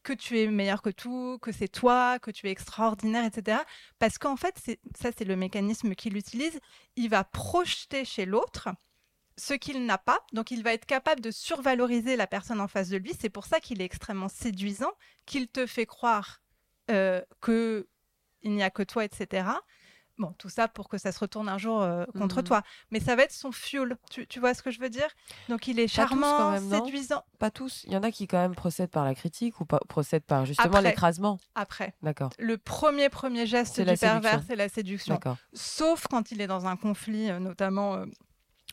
que 0.03 0.13
tu 0.13 0.39
es 0.41 0.47
meilleur 0.47 0.83
que 0.83 0.91
tout, 0.91 1.39
que 1.43 1.51
c'est 1.51 1.67
toi, 1.69 2.19
que 2.21 2.31
tu 2.31 2.47
es 2.47 2.51
extraordinaire, 2.51 3.25
etc. 3.25 3.59
Parce 3.99 4.19
qu'en 4.19 4.37
fait, 4.37 4.57
ça 4.97 5.11
c'est 5.17 5.25
le 5.25 5.35
mécanisme 5.37 5.95
qu'il 5.97 6.17
utilise, 6.17 6.61
il 6.95 7.09
va 7.09 7.25
projeter 7.25 8.05
chez 8.05 8.25
l'autre 8.25 8.69
ce 9.39 9.55
qu'il 9.55 9.85
n'a 9.87 9.99
pas, 9.99 10.21
donc 10.33 10.51
il 10.51 10.63
va 10.63 10.73
être 10.73 10.87
capable 10.87 11.21
de 11.21 11.31
survaloriser 11.31 12.17
la 12.17 12.27
personne 12.27 12.61
en 12.61 12.69
face 12.69 12.89
de 12.89 12.97
lui. 12.97 13.13
C'est 13.21 13.29
pour 13.31 13.45
ça 13.47 13.61
qu'il 13.61 13.81
est 13.83 13.85
extrêmement 13.85 14.29
séduisant, 14.29 14.93
qu'il 15.27 15.49
te 15.49 15.67
fait 15.67 15.87
croire 15.87 16.41
euh, 16.91 17.21
que 17.41 17.89
il 18.43 18.53
n'y 18.53 18.63
a 18.63 18.71
que 18.71 18.83
toi, 18.83 19.05
etc. 19.05 19.49
Bon, 20.19 20.33
tout 20.39 20.49
ça 20.49 20.67
pour 20.67 20.89
que 20.89 20.97
ça 20.97 21.13
se 21.13 21.19
retourne 21.19 21.47
un 21.49 21.59
jour 21.59 21.83
euh, 21.83 22.07
contre 22.17 22.39
Mhm. 22.39 22.45
toi. 22.45 22.63
Mais 22.91 23.01
ça 23.01 23.17
va 23.17 23.25
être 23.25 23.33
son 23.33 23.53
fuel. 23.53 23.99
Tu, 24.11 24.27
tu 24.27 24.41
vois 24.41 24.55
ce 24.55 24.63
que 24.63 24.71
je 24.71 24.81
veux 24.81 24.89
dire? 24.89 25.09
Donc 25.51 25.69
il 25.69 25.79
est 25.79 25.89
quand 25.89 26.07
charmant, 26.09 26.53
même, 26.53 26.71
séduisant. 26.71 27.23
Pas 27.39 27.51
tous. 27.51 27.83
Il 27.87 27.93
y 27.93 27.97
en 27.99 28.03
a 28.03 28.11
qui 28.11 28.27
quand 28.27 28.39
même 28.41 28.55
procèdent 28.55 28.91
par 28.91 29.05
la 29.05 29.15
critique 29.15 29.61
ou 29.61 29.67
pas, 29.67 29.81
procèdent 29.89 30.25
par 30.25 30.47
justement 30.47 30.81
l'écrasement. 30.81 31.39
Après, 31.55 31.93
D'accord. 32.01 32.31
le 32.39 32.57
premier 32.57 33.11
premier 33.11 33.47
geste 33.47 33.79
du 33.79 33.97
pervers, 33.99 34.43
c'est 34.47 34.57
la 34.57 34.71
séduction. 34.71 35.15
D'accord. 35.15 35.37
Sauf 35.53 36.07
quand 36.09 36.31
il 36.31 36.41
est 36.41 36.47
dans 36.47 36.65
un 36.67 36.77
conflit, 36.77 37.31
euh, 37.31 37.39
notamment, 37.39 37.97
euh, 37.97 38.07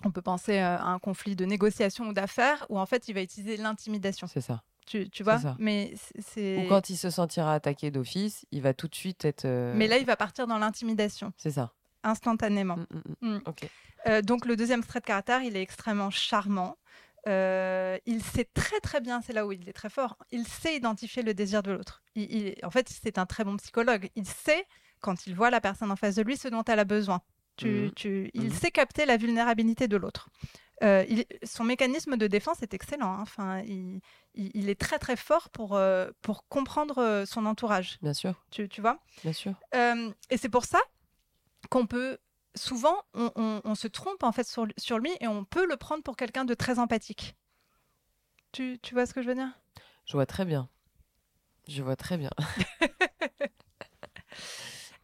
on 0.05 0.11
peut 0.11 0.21
penser 0.21 0.59
euh, 0.59 0.77
à 0.77 0.87
un 0.87 0.99
conflit 0.99 1.35
de 1.35 1.45
négociation 1.45 2.05
ou 2.07 2.13
d'affaires, 2.13 2.65
où 2.69 2.79
en 2.79 2.85
fait 2.85 3.07
il 3.07 3.13
va 3.13 3.21
utiliser 3.21 3.57
l'intimidation. 3.57 4.27
C'est 4.27 4.41
ça. 4.41 4.63
Tu, 4.85 5.09
tu 5.09 5.23
vois? 5.23 5.39
ça. 5.39 5.55
Mais 5.59 5.93
c'est-. 6.19 6.65
Ou 6.65 6.67
quand 6.67 6.89
il 6.89 6.97
se 6.97 7.09
sentira 7.09 7.53
attaqué 7.53 7.89
d'office, 7.89 8.45
il 8.51 8.61
va 8.61 8.73
tout 8.73 8.87
de 8.87 8.95
suite 8.95 9.23
être. 9.25 9.45
euh, 9.45 9.73
Mais 9.75 9.87
là, 9.87 9.97
il 9.97 10.05
va 10.05 10.15
partir 10.17 10.45
dans 10.47 10.57
l'intimidation, 10.57 11.31
C'est 11.37 11.51
ça. 11.51 11.73
instantanément. 12.03 12.77
Mm, 12.77 12.85
mm, 12.91 13.27
mm. 13.29 13.35
Mm. 13.35 13.41
Ok. 13.45 13.69
Euh, 14.07 14.21
donc 14.21 14.45
le 14.45 14.55
deuxième 14.57 14.83
trait 14.83 14.99
de 14.99 15.05
caractère, 15.05 15.41
il 15.41 15.55
est 15.55 15.61
extrêmement 15.61 16.09
charmant. 16.09 16.77
Euh, 17.29 17.97
il 18.05 18.21
sait 18.21 18.43
très 18.53 18.81
très 18.81 18.99
bien, 18.99 19.21
c'est 19.21 19.31
là 19.31 19.47
où 19.47 19.53
il 19.53 19.69
est 19.69 19.73
très 19.73 19.89
fort, 19.89 20.17
il 20.31 20.45
sait 20.45 20.75
identifier 20.75 21.23
le 21.23 21.33
désir 21.33 21.63
de 21.63 21.71
l'autre. 21.71 22.03
Il- 22.15 22.29
il- 22.29 22.55
en 22.65 22.69
fait, 22.69 22.89
c'est 22.89 23.17
un 23.17 23.25
très 23.25 23.45
bon 23.45 23.55
psychologue. 23.55 24.09
Il 24.17 24.25
sait, 24.27 24.65
quand 24.99 25.25
il 25.25 25.33
voit 25.33 25.49
la 25.49 25.61
personne 25.61 25.89
en 25.89 25.95
face 25.95 26.15
de 26.15 26.21
lui, 26.21 26.35
ce 26.35 26.49
dont 26.49 26.63
elle 26.65 26.79
a 26.79 26.83
besoin. 26.83 27.21
Tu, 27.57 27.67
Mhm. 27.85 27.91
tu- 27.93 28.31
il 28.33 28.45
Mhm. 28.45 28.51
sait 28.51 28.71
capter 28.71 29.05
la 29.05 29.17
vulnérabilité 29.17 29.87
de 29.87 29.95
l'autre. 29.97 30.29
Euh, 30.81 31.05
il- 31.07 31.25
son 31.43 31.63
mécanisme 31.63 32.17
de 32.17 32.27
défense 32.27 32.61
est 32.63 32.73
excellent. 32.73 33.13
hein. 33.13 33.21
Enfin, 33.21 33.59
il, 33.61 34.01
il- 34.33 34.51
il 34.55 34.69
est 34.69 34.79
très 34.79 34.97
très 34.99 35.15
fort 35.15 35.49
pour, 35.49 35.75
euh, 35.75 36.09
pour 36.21 36.47
comprendre 36.47 36.97
euh, 36.97 37.25
son 37.25 37.45
entourage. 37.45 37.99
Bien 38.01 38.13
sûr. 38.13 38.43
Tu, 38.49 38.67
tu 38.67 38.81
vois? 38.81 38.99
Bien 39.23 39.33
sûr. 39.33 39.53
euh, 39.75 40.11
et 40.29 40.37
c'est 40.37 40.49
pour 40.49 40.65
ça 40.65 40.79
qu'on 41.69 41.85
peut 41.87 42.17
souvent 42.55 42.95
on, 43.13 43.31
on- 43.35 43.61
on 43.63 43.75
se 43.75 43.87
trompe 43.87 44.23
en 44.23 44.31
fait 44.31 44.47
sur, 44.47 44.67
sur 44.77 44.99
lui 44.99 45.11
et 45.21 45.27
on 45.27 45.43
peut 45.45 45.65
le 45.67 45.77
prendre 45.77 46.03
pour 46.03 46.15
quelqu'un 46.17 46.45
de 46.45 46.53
très 46.53 46.77
empathique. 46.79 47.35
Tu, 48.51 48.77
tu 48.81 48.93
vois 48.93 49.05
ce 49.05 49.13
que 49.13 49.21
je 49.21 49.27
veux 49.27 49.35
dire? 49.35 49.51
Je 50.05 50.13
vois 50.13 50.25
très 50.25 50.45
bien. 50.45 50.69
Je 51.67 51.81
vois 51.81 51.95
très 51.95 52.17
bien. 52.17 52.29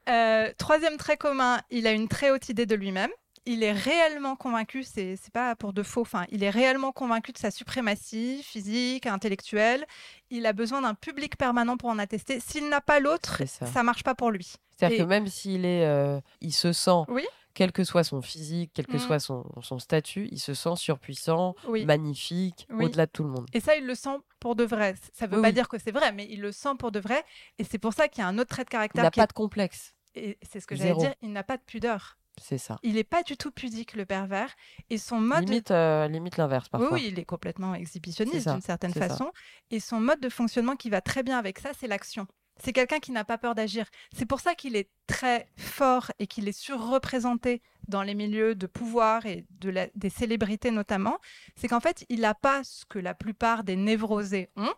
Euh, 0.10 0.52
Troisième 0.58 0.98
trait 0.98 1.18
commun, 1.18 1.62
il 1.70 1.88
a 1.88 1.92
une 1.92 2.08
très 2.08 2.32
haute 2.32 2.50
idée 2.50 2.66
de 2.66 2.76
lui-même. 2.76 3.12
il 3.46 3.64
est 3.64 3.72
réellement 3.72 4.36
convaincu, 4.36 4.84
c'est 4.84 5.16
pas 5.34 5.56
pour 5.56 5.74
de 5.74 5.82
faux, 5.82 6.02
enfin, 6.02 6.26
il 6.30 6.44
est 6.44 6.50
réellement 6.52 6.92
convaincu 6.92 7.32
de 7.32 7.38
sa 7.38 7.50
suprématie 7.50 8.44
physique, 8.44 9.08
intellectuelle. 9.08 9.86
Il 10.30 10.46
a 10.46 10.54
besoin 10.54 10.82
d'un 10.82 10.94
public 10.94 11.36
permanent 11.36 11.76
pour 11.78 11.90
en 11.90 11.98
attester. 11.98 12.40
S'il 12.40 12.70
n'a 12.70 12.82
pas 12.82 13.00
l'autre, 13.00 13.42
ça. 13.48 13.66
ça 13.66 13.82
marche 13.82 14.04
pas 14.04 14.14
pour 14.14 14.30
lui. 14.30 14.54
C'est-à-dire 14.78 14.98
Et- 14.98 15.04
que 15.04 15.08
même 15.08 15.26
s'il 15.28 15.66
est, 15.66 15.86
euh, 15.86 16.20
il 16.42 16.54
se 16.54 16.74
sent, 16.74 17.06
Oui. 17.08 17.26
quel 17.56 17.72
que 17.72 17.84
soit 17.84 18.04
son 18.04 18.22
physique, 18.22 18.72
quel 18.76 18.86
que 18.86 18.98
Mm. 18.98 19.00
soit 19.00 19.20
son, 19.20 19.44
son 19.64 19.80
statut, 19.80 20.28
il 20.32 20.40
se 20.40 20.54
sent 20.54 20.76
surpuissant, 20.76 21.56
Oui. 21.68 21.86
magnifique, 21.86 22.68
Oui. 22.70 22.86
au-delà 22.86 23.08
de 23.08 23.12
tout 23.12 23.24
le 23.24 23.30
monde. 23.30 23.48
Et 23.54 23.62
ça, 23.62 23.76
il 23.76 23.86
le 23.86 23.96
sent 23.96 24.18
pour 24.40 24.56
de 24.56 24.64
vrai. 24.64 24.94
Ça 25.14 25.26
veut 25.26 25.38
Oui, 25.38 25.42
pas 25.42 25.52
dire 25.52 25.68
que 25.70 25.80
c'est 25.80 25.92
vrai, 25.92 26.12
mais 26.12 26.28
il 26.30 26.42
le 26.42 26.52
sent 26.52 26.76
pour 26.78 26.92
de 26.92 27.00
vrai. 27.00 27.24
Et 27.58 27.64
c'est 27.64 27.80
pour 27.80 27.94
ça 27.94 28.08
qu'il 28.10 28.22
y 28.22 28.26
a 28.26 28.28
un 28.28 28.38
autre 28.38 28.50
trait 28.50 28.64
de 28.64 28.70
Il 28.70 28.72
caractère 28.72 29.04
n'a 29.06 29.10
qui 29.12 29.20
pas 29.20 29.24
est... 29.24 29.28
de 29.28 29.34
complexe. 29.34 29.94
Et 30.16 30.38
c'est 30.42 30.60
ce 30.60 30.68
que 30.68 30.76
j'allais 30.76 30.96
dire, 30.96 31.14
il 31.22 31.32
n'a 31.32 31.44
pas 31.44 31.58
de 31.58 31.62
pudeur. 31.64 32.18
C'est 32.42 32.58
ça. 32.58 32.80
Il 32.84 32.94
n'est 32.94 33.04
pas 33.04 33.22
du 33.22 33.36
tout 33.36 33.52
pudique, 33.52 33.94
le 33.96 34.06
pervers. 34.06 34.54
Et 34.90 34.98
son 34.98 35.20
mode... 35.20 35.48
Limite, 35.50 35.72
euh, 35.72 36.08
limite 36.08 36.38
l'inverse 36.38 36.66
Oui, 36.68 36.72
parfois. 36.72 36.94
oui, 36.94 37.06
il 37.12 37.20
est 37.20 37.26
complètement 37.26 37.76
exhibitionniste 37.76 38.48
d'une 38.50 38.62
certaine 38.62 38.94
ça. 38.94 39.10
façon. 39.10 39.32
Et 39.72 39.80
son 39.82 40.00
mode 40.00 40.22
de 40.22 40.30
fonctionnement 40.30 40.76
qui 40.78 40.90
va 40.90 41.02
très 41.02 41.22
bien 41.22 41.38
avec 41.38 41.60
ça, 41.60 41.72
c'est 41.78 41.88
l'action. 41.88 42.28
C'est 42.62 42.74
quelqu'un 42.74 43.00
qui 43.00 43.12
n'a 43.12 43.24
pas 43.26 43.38
peur 43.38 43.56
d'agir. 43.56 43.86
C'est 44.14 44.26
pour 44.26 44.40
ça 44.40 44.56
qu'il 44.56 44.76
est 44.76 44.90
très 45.08 45.48
fort 45.58 46.12
et 46.20 46.28
qu'il 46.28 46.48
est 46.48 46.52
surreprésenté 46.58 47.62
dans 47.88 48.04
les 48.04 48.16
milieux 48.16 48.56
de 48.56 48.68
pouvoir 48.68 49.26
et 49.26 49.46
de 49.60 49.70
la- 49.70 49.88
des 49.96 50.10
célébrités 50.10 50.72
notamment. 50.72 51.18
C'est 51.56 51.68
qu'en 51.68 51.80
fait, 51.80 52.06
il 52.10 52.22
n'a 52.22 52.34
pas 52.34 52.64
ce 52.64 52.86
que 52.86 53.00
la 53.00 53.14
plupart 53.14 53.64
des 53.64 53.76
névrosés 53.76 54.50
ont. 54.56 54.74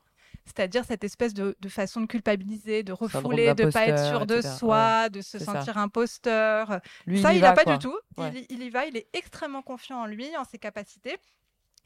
C'est-à-dire 0.46 0.84
cette 0.86 1.04
espèce 1.04 1.34
de, 1.34 1.56
de 1.60 1.70
façon 1.70 2.02
de 2.02 2.06
culpabiliser, 2.08 2.84
de 2.84 2.94
refouler, 2.94 3.54
de 3.54 3.70
pas 3.70 3.86
être 3.88 4.06
sûr 4.08 4.26
de 4.26 4.38
etc. 4.38 4.56
soi, 4.58 5.10
de 5.10 5.22
se 5.22 5.38
ça. 5.40 5.46
sentir 5.46 5.78
imposteur. 5.78 6.80
Lui, 7.06 7.22
Ça, 7.22 7.34
il 7.34 7.42
n'a 7.42 7.54
pas 7.54 7.64
quoi. 7.64 7.78
du 7.78 7.88
tout. 7.88 7.98
Ouais. 8.18 8.32
Il, 8.50 8.58
il 8.58 8.64
y 8.64 8.70
va, 8.70 8.86
il 8.86 8.98
est 8.98 9.08
extrêmement 9.14 9.62
confiant 9.62 10.02
en 10.02 10.06
lui, 10.06 10.36
en 10.38 10.44
ses 10.44 10.58
capacités. 10.58 11.18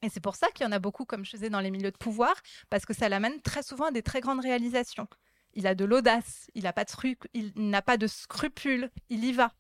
Et 0.02 0.10
c'est 0.10 0.20
pour 0.20 0.36
ça 0.36 0.48
qu'il 0.54 0.66
y 0.66 0.70
en 0.70 0.72
a 0.72 0.80
beaucoup, 0.80 1.06
comme 1.06 1.26
je 1.26 1.32
faisais 1.32 1.50
dans 1.50 1.60
les 1.60 1.72
milieux 1.72 1.92
de 1.92 1.98
pouvoir, 1.98 2.34
parce 2.70 2.86
que 2.86 2.94
ça 2.94 3.10
l'amène 3.10 3.42
très 3.42 3.64
souvent 3.64 3.86
à 3.86 3.92
des 3.92 4.04
très 4.04 4.22
grandes 4.22 4.42
réalisations. 4.42 5.08
Il 5.54 5.68
a 5.68 5.76
de 5.76 5.86
l'audace, 5.86 6.48
il 6.54 6.64
n'a 6.64 6.74
pas 6.74 6.84
de 6.84 6.90
scru- 6.90 7.18
il 7.34 7.52
n'a 7.56 7.82
pas 7.82 7.98
de 7.98 8.08
scrupules, 8.08 8.90
il 9.10 9.24
y 9.24 9.32
va. 9.32 9.52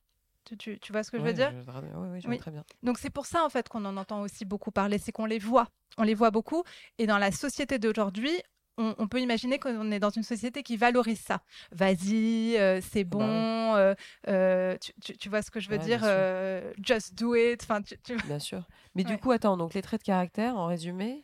Tu, 0.43 0.57
tu- 0.57 0.77
tu 0.79 0.91
vois 0.91 1.03
ce 1.03 1.09
que 1.09 1.17
je 1.17 1.23
veux 1.23 1.33
dire? 1.33 1.51
je- 1.51 1.71
Oui, 1.71 2.07
oui, 2.11 2.21
je 2.21 2.27
Oui. 2.27 2.35
vois 2.35 2.41
très 2.41 2.51
bien. 2.51 2.63
Donc 2.83 2.99
c'est 2.99 3.09
pour 3.09 3.25
ça 3.25 3.43
en 3.43 3.49
fait 3.49 3.67
qu'on 3.69 3.83
en 3.85 3.97
entend 3.97 4.21
aussi 4.21 4.45
beaucoup 4.45 4.71
parler, 4.71 4.97
c'est 4.99 5.11
qu'on 5.11 5.25
les 5.25 5.39
voit, 5.39 5.69
on 5.97 6.03
les 6.03 6.13
voit 6.13 6.31
beaucoup. 6.31 6.63
Et 6.99 7.07
dans 7.07 7.17
la 7.17 7.31
société 7.31 7.79
d'aujourd'hui, 7.79 8.31
on, 8.77 8.95
on 8.97 9.07
peut 9.07 9.19
imaginer 9.21 9.59
qu'on 9.59 9.91
est 9.91 9.99
dans 9.99 10.09
une 10.09 10.23
société 10.23 10.63
qui 10.63 10.77
valorise 10.77 11.19
ça. 11.19 11.41
Vas-y, 11.71 12.57
euh, 12.57 12.81
c'est 12.81 13.03
bah 13.03 13.17
bon, 13.19 13.75
euh, 13.75 13.93
euh, 14.27 14.77
tu, 14.81 14.91
tu- 15.01 15.17
tu 15.17 15.29
vois 15.29 15.41
ce 15.41 15.51
que 15.51 15.59
je 15.59 15.69
veux 15.69 15.77
Ouais, 15.77 15.83
dire 15.83 16.01
euh, 16.03 16.71
Just 16.83 17.15
do 17.15 17.35
it. 17.35 17.61
Enfin, 17.63 17.81
tu, 17.81 17.97
tu- 18.03 18.15
Bien 18.27 18.39
sûr. 18.39 18.63
Mais 18.95 19.03
du 19.03 19.17
coup, 19.17 19.31
attends, 19.31 19.57
donc 19.57 19.73
les 19.73 19.81
traits 19.81 20.01
de 20.01 20.05
caractère, 20.05 20.55
en 20.57 20.65
résumé, 20.67 21.23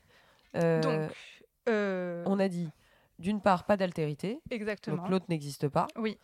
Donc, 0.53 1.11
on 1.67 2.39
a 2.39 2.47
dit, 2.47 2.69
d'une 3.19 3.41
part, 3.41 3.65
pas 3.65 3.77
d'altérité, 3.77 4.39
exactement. 4.49 4.97
donc 4.97 5.09
l'autre 5.09 5.25
n'existe 5.29 5.67
pas. 5.67 5.87
Oui. 5.95 6.17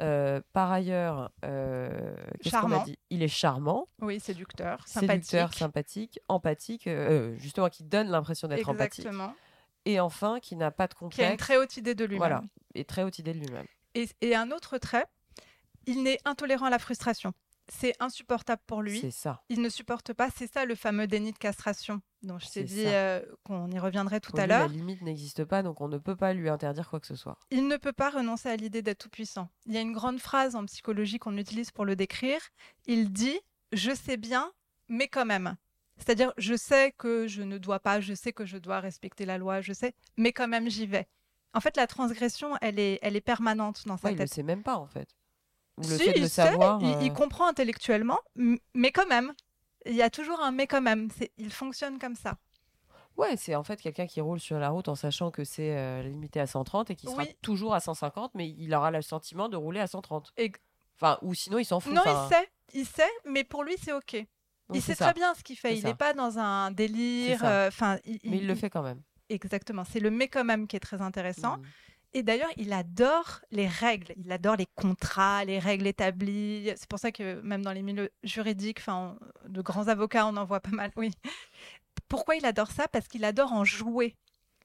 Euh, 0.00 0.40
par 0.54 0.70
ailleurs, 0.72 1.30
euh, 1.44 2.14
qu'est-ce 2.42 2.54
qu'on 2.56 2.68
a 2.68 2.70
Charmant. 2.70 2.84
dit? 2.84 2.98
Il 3.10 3.22
est 3.22 3.28
charmant, 3.28 3.86
Oui, 4.00 4.18
séducteur, 4.18 4.86
séducteur, 4.88 5.48
sympathique. 5.52 5.58
sympathique, 5.58 6.20
empathique, 6.28 6.86
euh, 6.86 7.34
justement 7.36 7.68
qui 7.68 7.82
donne 7.84 8.08
l'impression 8.08 8.48
d'être 8.48 8.68
empathique. 8.68 9.04
Exactement. 9.04 9.34
Et 9.86 10.00
enfin, 10.00 10.40
qui 10.40 10.56
n'a 10.56 10.70
pas 10.70 10.86
de 10.88 10.94
Qui 11.10 11.22
a 11.22 11.30
une 11.30 11.36
très 11.36 11.56
haute 11.56 11.76
idée 11.76 11.94
de 11.94 12.04
lui-même. 12.04 12.18
Voilà. 12.18 12.42
et 12.74 12.84
très 12.84 13.02
haute 13.02 13.18
idée 13.18 13.32
de 13.32 13.38
lui-même. 13.38 13.66
Et, 13.94 14.08
et 14.20 14.34
un 14.34 14.50
autre 14.50 14.78
trait, 14.78 15.06
il 15.86 16.02
n'est 16.02 16.18
intolérant 16.24 16.66
à 16.66 16.70
la 16.70 16.78
frustration. 16.78 17.32
C'est 17.72 17.94
insupportable 18.00 18.60
pour 18.66 18.82
lui. 18.82 18.98
C'est 19.00 19.12
ça. 19.12 19.42
il 19.48 19.60
ne 19.62 19.68
supporte 19.68 20.12
pas. 20.12 20.28
C'est 20.36 20.52
ça 20.52 20.64
le 20.64 20.74
fameux 20.74 21.06
déni 21.06 21.32
de 21.32 21.38
castration 21.38 22.00
dont 22.22 22.38
je 22.38 22.48
t'ai 22.48 22.64
dit 22.64 22.84
euh, 22.86 23.20
qu'on 23.44 23.70
y 23.70 23.78
reviendrait 23.78 24.18
tout 24.20 24.32
Pour 24.32 24.40
à 24.40 24.42
lui, 24.42 24.48
La 24.48 24.58
l'heure. 24.58 24.68
limite 24.68 25.02
n'existe 25.02 25.44
pas, 25.44 25.62
donc 25.62 25.80
on 25.80 25.86
ne 25.88 25.96
peut 25.98 26.16
pas 26.16 26.32
lui 26.34 26.48
interdire 26.50 26.90
quoi 26.90 26.98
que 27.00 27.06
ce 27.06 27.14
soit. 27.14 27.38
Il 27.50 27.68
ne 27.68 27.76
peut 27.76 27.92
pas 27.92 28.10
renoncer 28.10 28.48
à 28.48 28.56
l'idée 28.56 28.82
d'être 28.82 28.98
tout 28.98 29.08
puissant. 29.08 29.48
Il 29.66 29.72
y 29.74 29.78
a 29.78 29.80
une 29.80 29.92
grande 29.92 30.18
phrase 30.20 30.56
en 30.56 30.64
psychologie 30.66 31.18
qu'on 31.20 31.36
utilise 31.36 31.70
pour 31.70 31.84
le 31.84 31.94
décrire. 31.96 32.40
Il 32.86 33.12
dit 33.12 33.38
Je 33.72 33.94
sais 33.94 34.16
bien, 34.16 34.52
mais 34.88 35.06
quand 35.06 35.24
même. 35.24 35.56
C'est-à-dire, 36.00 36.32
je 36.38 36.54
sais 36.56 36.92
que 36.98 37.26
je 37.28 37.42
ne 37.42 37.58
dois 37.58 37.78
pas, 37.78 38.00
je 38.00 38.14
sais 38.14 38.32
que 38.32 38.44
je 38.44 38.56
dois 38.58 38.80
respecter 38.80 39.24
la 39.26 39.38
loi, 39.38 39.60
je 39.60 39.72
sais, 39.72 39.94
mais 40.16 40.32
quand 40.32 40.48
même 40.48 40.68
j'y 40.68 40.86
vais. 40.86 41.06
En 41.54 41.60
fait, 41.60 41.76
la 41.76 41.86
transgression, 41.86 42.56
elle 42.60 42.78
est, 42.78 42.98
elle 43.02 43.16
est 43.16 43.20
permanente 43.20 43.86
dans 43.86 43.96
sa 43.96 44.06
Ouais, 44.08 44.12
il 44.12 44.16
ne 44.16 44.22
le 44.22 44.28
tête. 44.28 44.34
sait 44.34 44.42
même 44.42 44.62
pas 44.62 44.76
en 44.76 44.86
fait. 44.86 45.08
Ou 45.76 45.82
le 45.82 45.88
Si, 45.96 46.04
fait 46.04 46.12
de 46.12 46.16
il 46.18 46.22
le 46.22 46.28
sait, 46.28 46.42
savoir. 46.42 46.80
il, 46.82 47.02
il 47.06 47.10
euh, 47.10 47.14
comprend 47.14 47.46
intellectuellement, 47.48 48.18
mais 48.74 48.90
quand 48.92 49.06
même. 49.06 49.32
Il 49.86 49.94
y 49.94 50.02
a 50.02 50.10
toujours 50.10 50.40
un 50.40 50.52
mais 50.52 50.66
quand 50.66 50.82
même. 50.82 51.08
Il 51.38 51.50
fonctionne 51.52 51.98
comme 51.98 52.14
ça. 52.14 52.36
Ouais, 53.16 53.36
c'est 53.36 53.54
en 53.54 53.64
fait 53.64 53.80
quelqu'un 53.80 54.06
qui 54.06 54.20
roule 54.20 54.40
sur 54.40 54.58
la 54.58 54.68
route 54.70 54.88
en 54.88 54.94
sachant 54.94 55.30
que 55.30 55.42
c'est 55.44 55.76
euh, 55.76 56.02
limité 56.02 56.38
à 56.40 56.46
130 56.46 56.90
et 56.90 56.96
qui 56.96 57.06
sera 57.06 57.18
Oui. 57.22 57.34
toujours 57.42 57.74
à 57.74 57.80
150, 57.80 58.34
mais 58.34 58.48
il 58.48 58.72
aura 58.74 58.90
le 58.90 59.02
sentiment 59.02 59.48
de 59.48 59.56
rouler 59.56 59.80
à 59.80 59.86
130. 59.86 60.32
Ex- 60.36 60.58
Enfin, 60.96 61.18
ou 61.22 61.32
sinon 61.34 61.58
il 61.58 61.64
s'en 61.64 61.80
fout. 61.80 61.92
Non, 61.94 62.02
enfin, 62.06 62.28
il 62.28 62.34
sait, 62.34 62.48
il 62.80 62.86
sait, 62.86 63.10
mais 63.24 63.42
pour 63.42 63.64
lui, 63.64 63.74
c'est 63.82 63.92
OK. 63.92 64.16
Il 64.74 64.82
sait 64.82 64.94
ça. 64.94 65.06
très 65.06 65.14
bien 65.14 65.34
ce 65.34 65.42
qu'il 65.42 65.56
fait. 65.56 65.76
Il 65.76 65.84
n'est 65.84 65.94
pas 65.94 66.12
dans 66.14 66.38
un 66.38 66.70
délire. 66.70 67.40
Euh, 67.44 67.68
Enfin, 67.68 67.98
il, 68.04 68.18
Mais 68.24 68.38
il 68.38 68.46
le 68.46 68.54
fait 68.54 68.70
quand 68.70 68.82
même. 68.82 69.00
Exactement. 69.28 69.84
C'est 69.84 70.00
le 70.00 70.10
mais 70.10 70.28
quand 70.28 70.44
même 70.44 70.66
qui 70.66 70.76
est 70.76 70.80
très 70.80 71.00
intéressant. 71.00 71.58
Mhm. 71.58 71.64
Et 72.12 72.22
d'ailleurs, 72.24 72.50
il 72.56 72.72
adore 72.72 73.40
les 73.52 73.68
règles. 73.68 74.12
Il 74.16 74.32
adore 74.32 74.56
les 74.56 74.66
contrats, 74.74 75.44
les 75.44 75.60
règles 75.60 75.86
établies. 75.86 76.72
C'est 76.76 76.88
pour 76.88 76.98
ça 76.98 77.12
que 77.12 77.40
même 77.42 77.62
dans 77.62 77.70
les 77.72 77.82
milieux 77.82 78.10
juridiques, 78.24 78.78
enfin, 78.80 79.16
de 79.48 79.62
grands 79.62 79.86
avocats, 79.86 80.26
on 80.26 80.36
en 80.36 80.44
voit 80.44 80.60
pas 80.60 80.70
mal. 80.72 80.90
Oui. 80.96 81.12
Pourquoi 82.08 82.34
il 82.36 82.44
adore 82.44 82.70
ça? 82.72 82.88
Parce 82.88 83.06
qu'il 83.06 83.24
adore 83.24 83.52
en 83.52 83.64
jouer. 83.64 84.16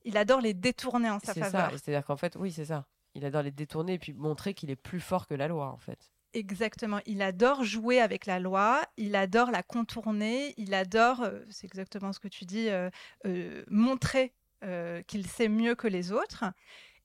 Il 0.03 0.17
adore 0.17 0.41
les 0.41 0.53
détourner 0.55 1.09
en 1.11 1.19
sa 1.19 1.33
C'est 1.33 1.41
ça. 1.41 1.51
faveur. 1.51 1.71
C'est-à-dire 1.79 2.03
qu'en 2.05 2.17
fait, 2.17 2.35
oui, 2.35 2.51
c'est 2.51 2.65
ça. 2.65 2.85
Il 3.13 3.23
adore 3.25 3.43
les 3.43 3.51
détourner 3.51 3.93
et 3.93 3.99
puis 3.99 4.13
montrer 4.13 4.53
qu'il 4.55 4.69
est 4.71 4.75
plus 4.75 4.99
fort 4.99 5.27
que 5.27 5.35
la 5.35 5.47
loi 5.47 5.71
en 5.71 5.77
fait. 5.77 6.11
Exactement. 6.35 6.99
Il 7.05 7.21
adore 7.21 7.63
jouer 7.63 8.01
avec 8.01 8.25
la 8.25 8.39
loi, 8.39 8.81
il 8.97 9.15
adore 9.15 9.51
la 9.51 9.63
contourner, 9.63 10.53
il 10.57 10.73
adore, 10.73 11.21
euh, 11.21 11.39
c'est 11.49 11.65
exactement 11.65 12.11
ce 12.11 12.19
que 12.19 12.27
tu 12.27 12.43
dis, 12.43 12.67
euh, 12.69 12.89
euh, 13.25 13.63
montrer 13.69 14.33
euh, 14.65 15.01
qu'il 15.03 15.25
sait 15.27 15.47
mieux 15.47 15.75
que 15.75 15.87
les 15.87 16.11
autres. 16.11 16.43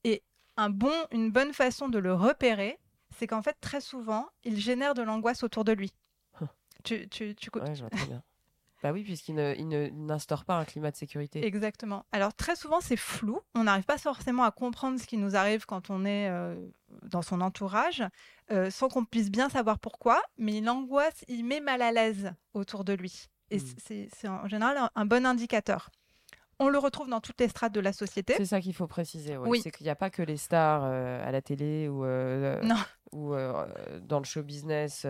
Et 0.03 0.25
un 0.57 0.69
bon, 0.69 0.93
une 1.13 1.31
bonne 1.31 1.53
façon 1.53 1.89
de 1.89 1.99
le 1.99 2.13
repérer, 2.13 2.81
c'est 3.17 3.29
qu'en 3.29 3.41
fait, 3.41 3.57
très 3.61 3.81
souvent, 3.81 4.27
il 4.43 4.59
génère 4.59 4.95
de 4.95 5.03
l'angoisse 5.03 5.45
autour 5.45 5.65
de 5.65 5.73
lui. 5.73 5.93
Tu, 6.83 7.09
tu, 7.09 7.37
Ouais. 7.55 8.21
Bah 8.83 8.93
oui, 8.93 9.03
puisqu'il 9.05 9.35
n'instaure 9.35 10.45
pas 10.45 10.57
un 10.57 10.65
climat 10.65 10.91
de 10.91 10.97
sécurité. 10.97 11.45
Exactement. 11.45 12.05
Alors 12.13 12.33
très 12.35 12.57
souvent 12.57 12.81
c'est 12.81 12.97
flou, 12.97 13.41
on 13.55 13.65
n'arrive 13.65 13.85
pas 13.85 13.99
forcément 13.99 14.45
à 14.45 14.51
comprendre 14.51 14.99
ce 14.99 15.07
qui 15.07 15.17
nous 15.19 15.37
arrive 15.37 15.67
quand 15.67 15.91
on 15.91 16.05
est 16.05 16.29
euh, 16.31 16.55
dans 17.03 17.23
son 17.23 17.41
entourage, 17.43 18.03
euh, 18.51 18.71
sans 18.71 18.89
qu'on 18.89 19.05
puisse 19.05 19.31
bien 19.31 19.49
savoir 19.51 19.79
pourquoi, 19.79 20.23
mais 20.39 20.55
il 20.57 20.69
angoisse, 20.71 21.25
il 21.29 21.45
met 21.45 21.61
mal 21.61 21.83
à 21.83 21.93
l'aise 21.93 22.33
autour 22.55 22.85
de 22.85 22.95
lui. 22.95 23.27
Et 23.51 23.59
Mm. 23.59 24.09
c'est 24.15 24.29
en 24.29 24.47
général 24.49 24.77
un, 24.79 24.91
un 24.95 25.05
bon 25.07 25.27
indicateur. 25.27 25.91
On 26.63 26.69
le 26.69 26.79
retrouve 26.79 27.09
dans 27.09 27.21
toutes 27.21 27.41
les 27.41 27.49
strates 27.49 27.73
de 27.73 27.81
la 27.81 27.93
société. 27.95 28.35
C'est 28.37 28.45
ça 28.45 28.61
qu'il 28.61 28.75
faut 28.75 28.87
préciser. 28.87 29.37
ouais. 29.39 29.49
Oui. 29.49 29.61
C'est 29.63 29.71
qu'il 29.71 29.85
n'y 29.85 29.91
a 29.91 29.97
pas 29.97 30.11
que 30.11 30.23
les 30.23 30.37
stars 30.37 30.83
euh, 30.85 31.27
à 31.27 31.33
la 31.33 31.41
télé 31.41 31.89
ou, 31.89 32.05
euh, 32.05 32.61
euh, 33.15 34.01
dans 34.03 34.19
le 34.19 34.25
show 34.25 34.43
business 34.43 35.07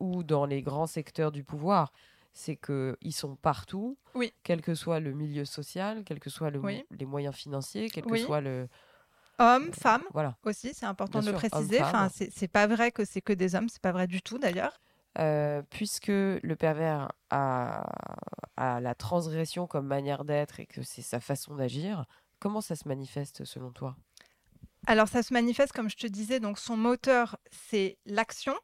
ou 0.00 0.22
dans 0.24 0.46
les 0.46 0.62
grands 0.62 0.86
secteurs 0.86 1.32
du 1.32 1.44
pouvoir. 1.44 1.92
C'est 2.32 2.56
qu'ils 2.56 3.12
sont 3.14 3.36
partout, 3.36 3.98
Oui. 4.14 4.32
quel 4.44 4.60
que 4.62 4.74
soit 4.74 5.00
le 5.00 5.12
milieu 5.12 5.44
social, 5.44 6.04
quel 6.04 6.20
que 6.20 6.30
soit 6.30 6.50
le, 6.50 6.60
Oui. 6.60 6.84
les 6.90 7.06
moyens 7.06 7.34
financiers, 7.34 7.90
quel 7.90 8.04
Oui. 8.06 8.20
que 8.20 8.24
soit 8.26 8.40
le. 8.40 8.68
Hommes, 9.38 9.72
femmes 9.72 10.04
Voilà. 10.12 10.36
aussi, 10.44 10.72
c'est 10.74 10.86
important 10.86 11.20
Bien 11.20 11.28
de 11.28 11.32
le 11.32 11.38
préciser. 11.38 11.82
Enfin, 11.82 12.08
c'est 12.10 12.48
pas 12.48 12.66
vrai 12.66 12.92
que 12.92 13.04
c'est 13.04 13.22
que 13.22 13.32
des 13.32 13.54
hommes, 13.54 13.68
c'est 13.68 13.80
pas 13.82 13.92
vrai 13.92 14.06
du 14.06 14.20
tout 14.22 14.38
d'ailleurs. 14.38 14.78
Euh, 15.18 15.62
puisque 15.70 16.08
le 16.08 16.54
pervers 16.56 17.10
a, 17.30 17.82
a 18.56 18.80
la 18.80 18.94
transgression 18.94 19.66
comme 19.66 19.86
manière 19.86 20.24
d'être 20.24 20.60
et 20.60 20.66
que 20.66 20.82
c'est 20.82 21.02
sa 21.02 21.18
façon 21.20 21.56
d'agir, 21.56 22.04
comment 22.38 22.60
ça 22.60 22.76
se 22.76 22.86
manifeste 22.86 23.44
selon 23.44 23.72
toi? 23.72 23.96
Alors 24.86 25.08
ça 25.08 25.22
se 25.22 25.32
manifeste 25.32 25.72
comme 25.72 25.90
je 25.90 25.96
te 25.96 26.06
disais, 26.06 26.38
donc 26.38 26.58
son 26.58 26.76
moteur 26.76 27.38
c'est 27.50 27.98
l'action. 28.06 28.54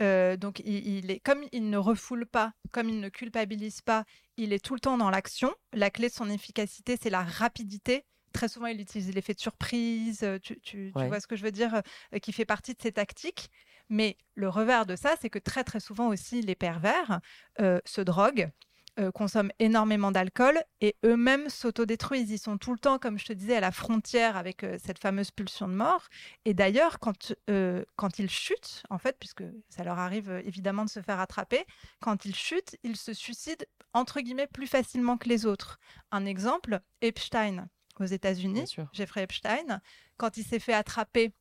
Euh, 0.00 0.36
donc 0.36 0.60
il, 0.64 0.86
il 0.86 1.10
est 1.10 1.20
comme 1.20 1.42
il 1.52 1.68
ne 1.70 1.76
refoule 1.76 2.26
pas, 2.26 2.52
comme 2.72 2.88
il 2.88 3.00
ne 3.00 3.08
culpabilise 3.08 3.80
pas, 3.82 4.04
il 4.36 4.52
est 4.52 4.64
tout 4.64 4.74
le 4.74 4.80
temps 4.80 4.96
dans 4.98 5.10
l'action. 5.10 5.52
La 5.72 5.90
clé 5.90 6.08
de 6.08 6.14
son 6.14 6.30
efficacité 6.30 6.96
c'est 7.00 7.10
la 7.10 7.22
rapidité. 7.22 8.04
Très 8.32 8.48
souvent 8.48 8.66
il 8.66 8.80
utilise 8.80 9.12
l'effet 9.14 9.34
de 9.34 9.40
surprise. 9.40 10.20
euh, 10.22 10.38
Tu, 10.38 10.92
vois 10.94 11.20
ce 11.20 11.26
que 11.26 11.36
je 11.36 11.42
veux 11.42 11.50
dire, 11.52 11.82
euh, 12.14 12.18
qui 12.18 12.32
fait 12.32 12.44
partie 12.44 12.74
de 12.74 12.80
ses 12.80 12.92
tactiques. 12.92 13.50
Mais 13.88 14.16
le 14.34 14.48
revers 14.48 14.86
de 14.86 14.96
ça 14.96 15.14
c'est 15.20 15.30
que 15.30 15.38
très 15.40 15.64
très 15.64 15.80
souvent 15.80 16.08
aussi 16.08 16.40
les 16.42 16.54
pervers 16.54 17.20
euh, 17.60 17.80
se 17.84 18.00
droguent 18.00 18.50
euh, 18.98 19.10
consomment 19.10 19.52
énormément 19.58 20.10
d'alcool 20.10 20.60
et 20.80 20.96
eux-mêmes 21.04 21.48
s'autodétruisent. 21.48 22.30
Ils 22.30 22.38
sont 22.38 22.58
tout 22.58 22.72
le 22.72 22.78
temps, 22.78 22.98
comme 22.98 23.18
je 23.18 23.24
te 23.24 23.32
disais, 23.32 23.56
à 23.56 23.60
la 23.60 23.70
frontière 23.70 24.36
avec 24.36 24.64
euh, 24.64 24.78
cette 24.84 24.98
fameuse 24.98 25.30
pulsion 25.30 25.68
de 25.68 25.74
mort. 25.74 26.08
Et 26.44 26.54
d'ailleurs, 26.54 26.98
quand, 26.98 27.32
euh, 27.48 27.84
quand 27.96 28.18
ils 28.18 28.30
chutent, 28.30 28.82
en 28.90 28.98
fait, 28.98 29.16
puisque 29.18 29.44
ça 29.68 29.84
leur 29.84 29.98
arrive 29.98 30.30
évidemment 30.44 30.84
de 30.84 30.90
se 30.90 31.00
faire 31.00 31.20
attraper, 31.20 31.64
quand 32.00 32.24
ils 32.24 32.34
chutent, 32.34 32.76
ils 32.82 32.96
se 32.96 33.12
suicident, 33.12 33.64
entre 33.92 34.20
guillemets, 34.20 34.48
plus 34.48 34.66
facilement 34.66 35.16
que 35.16 35.28
les 35.28 35.46
autres. 35.46 35.78
Un 36.10 36.26
exemple, 36.26 36.80
Epstein 37.00 37.68
aux 37.98 38.06
États-Unis, 38.06 38.74
Jeffrey 38.92 39.22
Epstein, 39.22 39.80
quand 40.16 40.36
il 40.36 40.44
s'est 40.44 40.58
fait 40.58 40.72
attraper, 40.72 41.32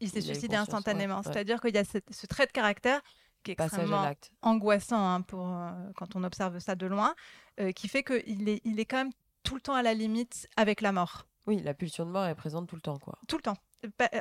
il 0.00 0.10
s'est 0.10 0.20
suicidé 0.20 0.56
instantanément. 0.56 1.22
C'est-à-dire 1.22 1.60
qu'il 1.60 1.74
y 1.74 1.78
a 1.78 1.84
ce 1.84 2.26
trait 2.26 2.46
de 2.46 2.52
caractère 2.52 3.00
qui 3.44 3.52
est 3.52 3.60
extrêmement 3.60 4.10
angoissant 4.42 5.06
hein, 5.06 5.20
pour, 5.20 5.48
euh, 5.48 5.70
quand 5.94 6.16
on 6.16 6.24
observe 6.24 6.58
ça 6.58 6.74
de 6.74 6.86
loin, 6.86 7.14
euh, 7.60 7.70
qui 7.72 7.88
fait 7.88 8.02
qu'il 8.02 8.48
est, 8.48 8.60
il 8.64 8.80
est 8.80 8.84
quand 8.84 8.96
même 8.96 9.12
tout 9.44 9.54
le 9.54 9.60
temps 9.60 9.74
à 9.74 9.82
la 9.82 9.94
limite 9.94 10.48
avec 10.56 10.80
la 10.80 10.90
mort. 10.90 11.26
Oui, 11.46 11.60
la 11.62 11.74
pulsion 11.74 12.06
de 12.06 12.10
mort 12.10 12.26
est 12.26 12.34
présente 12.34 12.68
tout 12.68 12.74
le 12.74 12.80
temps, 12.80 12.98
quoi. 12.98 13.18
Tout 13.28 13.36
le 13.36 13.42
temps, 13.42 13.58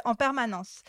en 0.03 0.13
permanence. 0.13 0.83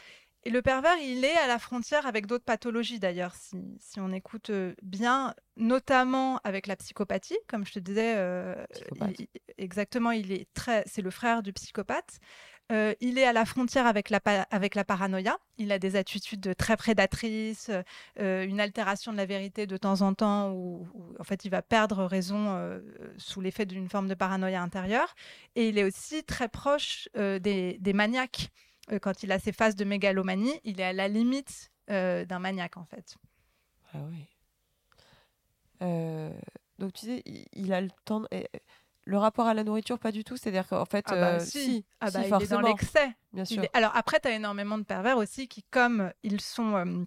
Et 0.44 0.50
le 0.50 0.60
pervers, 0.62 0.96
il 0.98 1.24
est 1.24 1.36
à 1.36 1.46
la 1.46 1.58
frontière 1.58 2.06
avec 2.06 2.26
d'autres 2.26 2.44
pathologies 2.44 2.98
d'ailleurs, 2.98 3.34
si, 3.34 3.56
si, 3.80 3.98
on 3.98 4.12
écoute 4.12 4.50
euh, 4.50 4.74
bien, 4.82 5.34
notamment 5.56 6.38
avec 6.44 6.66
la 6.66 6.76
psychopathie, 6.76 7.38
comme 7.48 7.66
je 7.66 7.72
te 7.72 7.78
disais. 7.78 8.16
exactement, 9.58 10.10
il 10.10 10.32
est 10.32 10.52
très, 10.54 10.84
c'est 10.86 11.02
le 11.02 11.10
frère 11.10 11.42
du 11.42 11.52
psychopathe. 11.52 12.20
Euh, 12.72 12.94
il 13.00 13.18
est 13.18 13.24
à 13.24 13.32
la 13.32 13.44
frontière 13.44 13.86
avec 13.86 14.08
la, 14.08 14.20
avec 14.50 14.74
la 14.74 14.84
paranoïa. 14.84 15.36
Il 15.58 15.70
a 15.70 15.78
des 15.78 15.96
attitudes 15.96 16.56
très 16.56 16.76
prédatrices, 16.76 17.70
euh, 18.20 18.46
une 18.46 18.58
altération 18.58 19.12
de 19.12 19.18
la 19.18 19.26
vérité 19.26 19.66
de 19.66 19.76
temps 19.76 20.00
en 20.00 20.14
temps, 20.14 20.50
où, 20.52 20.86
en 21.18 21.24
fait 21.24 21.44
il 21.44 21.50
va 21.50 21.60
perdre 21.60 22.04
raison 22.04 22.46
euh, 22.48 22.80
sous 23.18 23.40
l'effet 23.42 23.66
d'une 23.66 23.88
forme 23.88 24.08
de 24.08 24.14
paranoïa 24.14 24.62
intérieure. 24.62 25.14
Et 25.56 25.68
il 25.68 25.78
est 25.78 25.84
aussi 25.84 26.24
très 26.24 26.48
proche 26.48 27.08
des, 27.14 27.76
des, 27.78 27.92
maniaques. 27.92 28.50
Quand 29.00 29.22
il 29.22 29.32
a 29.32 29.38
ses 29.38 29.52
phases 29.52 29.76
de 29.76 29.84
mégalomanie, 29.84 30.60
il 30.64 30.80
est 30.80 30.84
à 30.84 30.92
la 30.92 31.08
limite 31.08 31.70
d'un 31.88 32.38
maniaque 32.38 32.76
en 32.76 32.84
fait. 32.84 33.16
Ah 33.92 33.98
oui. 34.10 34.26
donc 36.78 36.92
tu 36.92 37.06
sais, 37.06 37.22
il, 37.52 37.72
a 37.72 37.80
le 37.80 37.90
temps. 38.04 38.20
De 38.20 38.28
le 39.06 39.18
rapport 39.18 39.46
à 39.46 39.54
la 39.54 39.64
nourriture, 39.64 39.98
pas 39.98 40.12
du 40.12 40.24
tout? 40.24 40.36
C'est-à-dire 40.36 40.66
qu'en 40.66 40.84
fait, 40.84 41.04
ah 41.08 41.14
bah, 41.14 41.34
euh, 41.34 41.40
si, 41.40 41.84
ah 42.00 42.10
bah, 42.10 42.20
il 42.26 42.42
est 42.42 42.50
dans 42.50 42.60
l'excès. 42.60 43.14
Bien 43.32 43.44
sûr. 43.44 43.64
Alors 43.72 43.92
après, 43.94 44.20
tu 44.20 44.28
as 44.28 44.32
énormément 44.32 44.78
de 44.78 44.84
pervers 44.84 45.18
aussi 45.18 45.48
qui, 45.48 45.62
comme 45.64 46.12
ils 46.22 46.40
sont 46.40 46.74
euh, 46.74 47.04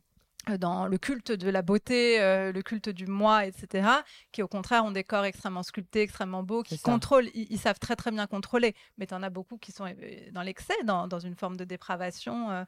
dans 0.51 0.87
le 0.87 0.97
culte 0.97 1.31
de 1.31 1.49
la 1.49 1.61
beauté, 1.61 2.21
euh, 2.21 2.51
le 2.51 2.61
culte 2.61 2.89
du 2.89 3.07
moi, 3.07 3.45
etc., 3.45 3.87
qui 4.31 4.41
au 4.41 4.47
contraire 4.47 4.85
ont 4.85 4.91
des 4.91 5.03
corps 5.03 5.25
extrêmement 5.25 5.63
sculptés, 5.63 6.01
extrêmement 6.01 6.43
beaux, 6.43 6.63
qui 6.63 6.79
contrôlent, 6.79 7.29
ils, 7.33 7.59
savent 7.59 7.79
très 7.79 7.95
très 7.95 8.11
bien 8.11 8.27
contrôler. 8.27 8.75
Mais 8.97 9.07
tu 9.07 9.13
en 9.13 9.23
as 9.23 9.29
beaucoup 9.29 9.57
qui 9.57 9.71
sont 9.71 9.85
dans 10.31 10.41
l'excès, 10.41 10.75
dans, 10.85 11.07
dans, 11.07 11.19
une 11.19 11.35
forme 11.35 11.57
de 11.57 11.63
dépravation 11.63 12.65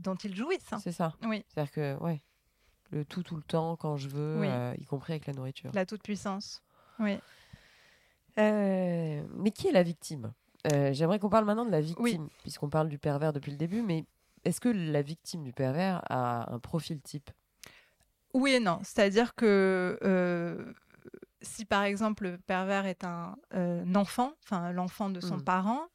dont 0.00 0.14
ils 0.16 0.34
jouissent. 0.34 0.72
Hein. 0.72 0.78
C'est 0.82 0.92
ça. 0.92 1.14
Oui. 1.24 1.44
C'est-à-dire 1.48 1.72
que, 1.72 1.96
ouais, 2.02 2.22
le 2.90 3.04
tout 3.04 3.22
tout 3.22 3.36
le 3.36 3.42
temps, 3.42 3.76
quand 3.76 3.96
je 3.96 4.08
veux, 4.08 4.44
y 4.78 4.84
compris 4.84 5.12
avec 5.12 5.26
la 5.26 5.32
nourriture. 5.32 5.70
La 5.74 5.86
toute-puissance. 5.86 6.62
Oui. 6.98 7.18
Euh, 8.38 9.22
mais 9.36 9.50
qui 9.50 9.68
est 9.68 9.72
la 9.72 9.82
victime? 9.82 10.32
Euh, 10.72 10.92
J'aimerais 10.92 11.18
qu'on 11.18 11.28
parle 11.28 11.44
maintenant 11.44 11.66
de 11.66 11.70
la 11.70 11.80
victime, 11.80 12.28
puisqu'on 12.42 12.68
parle 12.68 12.88
du 12.88 12.98
pervers 12.98 13.32
depuis 13.32 13.50
le 13.50 13.58
début, 13.58 13.82
mais 13.82 14.04
est-ce 14.44 14.60
que 14.60 14.68
la 14.68 15.02
victime 15.02 15.42
du 15.42 15.52
pervers 15.52 16.02
a 16.10 16.52
un 16.52 16.58
profil 16.58 17.00
type? 17.00 17.30
Oui 18.32 18.52
et 18.52 18.60
non. 18.60 18.80
C'est-à-dire 18.82 19.34
que 19.34 19.98
euh, 20.02 20.72
si 21.40 21.64
par 21.64 21.84
exemple 21.84 22.24
le 22.24 22.38
pervers 22.38 22.86
est 22.86 23.04
un, 23.04 23.36
enfant, 23.94 24.32
enfin 24.44 24.72
l'enfant 24.72 25.10
de 25.10 25.20
son 25.20 25.36
hmm. 25.36 25.44
parent, 25.44 25.88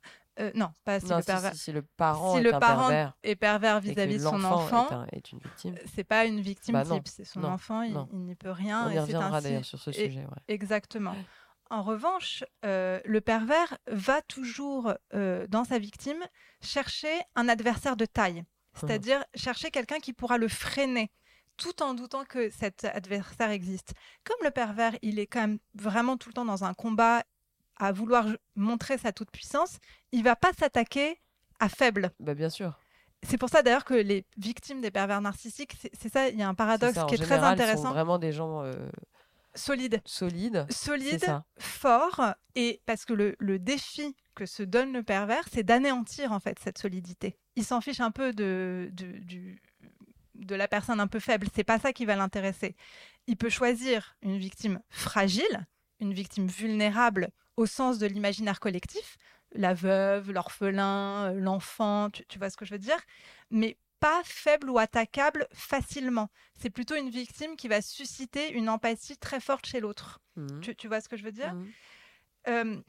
non, 0.55 0.69
pas 0.85 1.01
si 1.01 1.09
le 1.09 1.21
pervers. 1.21 1.53
Si, 1.53 1.71
le 1.73 1.81
parent, 1.81 2.37
est, 2.37 2.43
le 2.43 2.55
un 2.55 2.59
parent 2.59 2.87
pervers 2.87 3.17
est 3.23 3.35
pervers 3.35 3.79
vis-à-vis 3.81 4.19
de 4.19 4.23
son 4.23 4.43
enfant, 4.45 5.05
est, 5.11 5.33
une 5.33 5.39
victime. 5.39 5.75
C'est 5.93 6.05
pas 6.05 6.25
une 6.25 6.39
victime 6.39 6.73
bah 6.73 6.85
type, 6.85 7.09
c'est 7.09 7.25
son 7.25 7.43
enfant, 7.43 7.81
il, 7.81 7.93
n'y 8.13 8.35
peut 8.35 8.51
rien. 8.51 8.87
On 8.87 8.91
y 8.91 8.99
reviendra 8.99 9.41
d'ailleurs 9.41 9.65
sur 9.65 9.79
ce 9.79 9.91
sujet. 9.91 10.25
Exactement. 10.47 11.15
En 11.69 11.83
revanche, 11.83 12.43
euh, 12.65 12.99
le 13.05 13.21
pervers 13.21 13.77
va 13.87 14.21
toujours, 14.23 14.93
euh, 15.13 15.45
dans 15.47 15.63
sa 15.63 15.77
victime, 15.77 16.23
chercher 16.61 17.13
un 17.35 17.47
adversaire 17.47 17.95
de 17.95 18.05
taille, 18.05 18.43
c'est-à-dire 18.73 19.23
chercher 19.35 19.69
quelqu'un 19.69 19.99
qui 19.99 20.13
pourra 20.13 20.37
le 20.37 20.47
freiner, 20.47 21.11
tout 21.57 21.83
en 21.83 21.93
doutant 21.93 22.25
que 22.25 22.49
cet 22.49 22.85
adversaire 22.85 23.51
existe. 23.51 23.93
Comme 24.23 24.37
le 24.43 24.51
pervers, 24.51 24.93
il 25.01 25.19
est 25.19 25.27
quand 25.27 25.41
même 25.41 25.59
vraiment 25.75 26.17
tout 26.17 26.29
le 26.29 26.33
temps 26.33 26.45
dans 26.45 26.63
un 26.63 26.73
combat 26.73 27.23
à 27.77 27.91
vouloir 27.91 28.25
montrer 28.55 28.97
sa 28.97 29.11
toute-puissance, 29.11 29.77
il 30.11 30.23
va 30.23 30.35
pas 30.35 30.51
s'attaquer 30.57 31.19
à 31.59 31.69
faible. 31.69 32.11
Bah 32.19 32.33
bien 32.33 32.49
sûr. 32.49 32.79
C'est 33.23 33.37
pour 33.37 33.49
ça 33.49 33.61
d'ailleurs 33.61 33.85
que 33.85 33.93
les 33.93 34.25
victimes 34.37 34.81
des 34.81 34.91
pervers 34.91 35.21
narcissiques, 35.21 35.75
c'est 35.93 36.11
ça, 36.11 36.29
il 36.29 36.37
y 36.37 36.41
a 36.41 36.47
un 36.47 36.55
paradoxe 36.55 36.97
qui 37.07 37.15
est 37.15 37.23
très 37.23 37.39
intéressant. 37.39 37.83
Sont 37.83 37.89
vraiment 37.89 38.17
des 38.17 38.31
gens 38.31 38.63
euh, 38.63 38.73
Solide. 39.55 40.01
Solide. 40.05 40.67
Solide, 40.69 41.41
fort. 41.57 42.21
Et 42.55 42.81
parce 42.85 43.05
que 43.05 43.13
le, 43.13 43.59
défi 43.59 44.15
que 44.35 44.45
se 44.45 44.63
donne 44.63 44.93
le 44.93 45.03
pervers, 45.03 45.43
c'est 45.51 45.63
d'anéantir 45.63 46.31
en 46.31 46.39
fait 46.39 46.57
cette 46.59 46.77
solidité. 46.77 47.37
Il 47.55 47.65
s'en 47.65 47.81
fiche 47.81 47.99
un 47.99 48.11
peu 48.11 48.31
de, 48.33 48.89
du, 48.93 49.61
de 50.35 50.55
la 50.55 50.67
personne 50.67 50.99
un 50.99 51.07
peu 51.07 51.19
faible. 51.19 51.47
C'est 51.53 51.63
pas 51.63 51.79
ça 51.79 51.93
qui 51.93 52.05
va 52.05 52.15
l'intéresser. 52.15 52.75
Il 53.27 53.37
peut 53.37 53.49
choisir 53.49 54.15
une 54.21 54.37
victime 54.37 54.81
fragile, 54.89 55.67
une 55.99 56.13
victime 56.13 56.47
vulnérable 56.47 57.29
au 57.57 57.65
sens 57.65 57.97
de 57.97 58.07
l'imaginaire 58.07 58.59
collectif, 58.59 59.17
la 59.51 59.73
veuve, 59.73 60.31
l'orphelin, 60.31 61.33
l'enfant, 61.33 62.09
tu, 62.09 62.25
tu, 62.27 62.39
vois 62.39 62.49
ce 62.49 62.55
que 62.55 62.65
je 62.65 62.71
veux 62.71 62.79
dire, 62.79 62.99
mais 63.49 63.77
pas 63.99 64.21
faible 64.23 64.69
ou 64.69 64.77
attaquable 64.77 65.47
facilement. 65.53 66.29
C'est 66.59 66.69
plutôt 66.69 66.95
une 66.95 67.09
victime 67.09 67.55
qui 67.55 67.67
va 67.67 67.81
susciter 67.81 68.51
une 68.51 68.69
empathie 68.69 69.17
très 69.17 69.39
forte 69.39 69.65
chez 69.65 69.79
l'autre. 69.79 70.19
Mmh. 70.35 70.59
Tu, 70.77 70.87
vois 70.87 71.01
ce 71.01 71.09
que 71.09 71.17
je 71.17 71.23
veux 71.23 71.31
dire? 71.31 71.53
Mmh. 71.53 71.67
euh, 72.49 72.81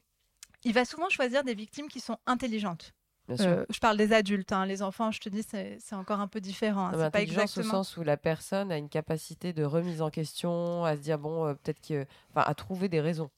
Il 0.63 0.73
va 0.73 0.85
souvent 0.85 1.09
choisir 1.09 1.43
des 1.43 1.53
victimes 1.53 1.87
qui 1.87 1.99
sont 1.99 2.17
intelligentes. 2.25 2.93
Euh, 3.39 3.65
je 3.69 3.79
parle 3.79 3.97
des 3.97 4.13
adultes, 4.13 4.51
hein. 4.51 4.65
les 4.65 4.81
enfants, 4.81 5.11
je 5.11 5.19
te 5.19 5.29
dis, 5.29 5.43
c'est 5.43 5.79
encore 5.93 6.19
un 6.19 6.27
peu 6.27 6.41
différent. 6.41 6.87
Hein. 6.87 6.93
C'est 6.97 7.11
pas 7.11 7.21
exactement. 7.21 7.65
au 7.65 7.69
sens 7.69 7.97
où 7.97 8.03
la 8.03 8.17
personne 8.17 8.71
a 8.71 8.77
une 8.77 8.89
capacité 8.89 9.53
de 9.53 9.63
remise 9.63 10.01
en 10.01 10.09
question, 10.09 10.83
à 10.83 10.95
se 10.97 11.01
dire 11.01 11.17
bon, 11.17 11.45
euh, 11.45 11.53
peut-être 11.53 11.79
que, 11.79 12.05
enfin, 12.31 12.43
à 12.45 12.53
trouver 12.55 12.89
des 12.89 12.99
raisons. 12.99 13.29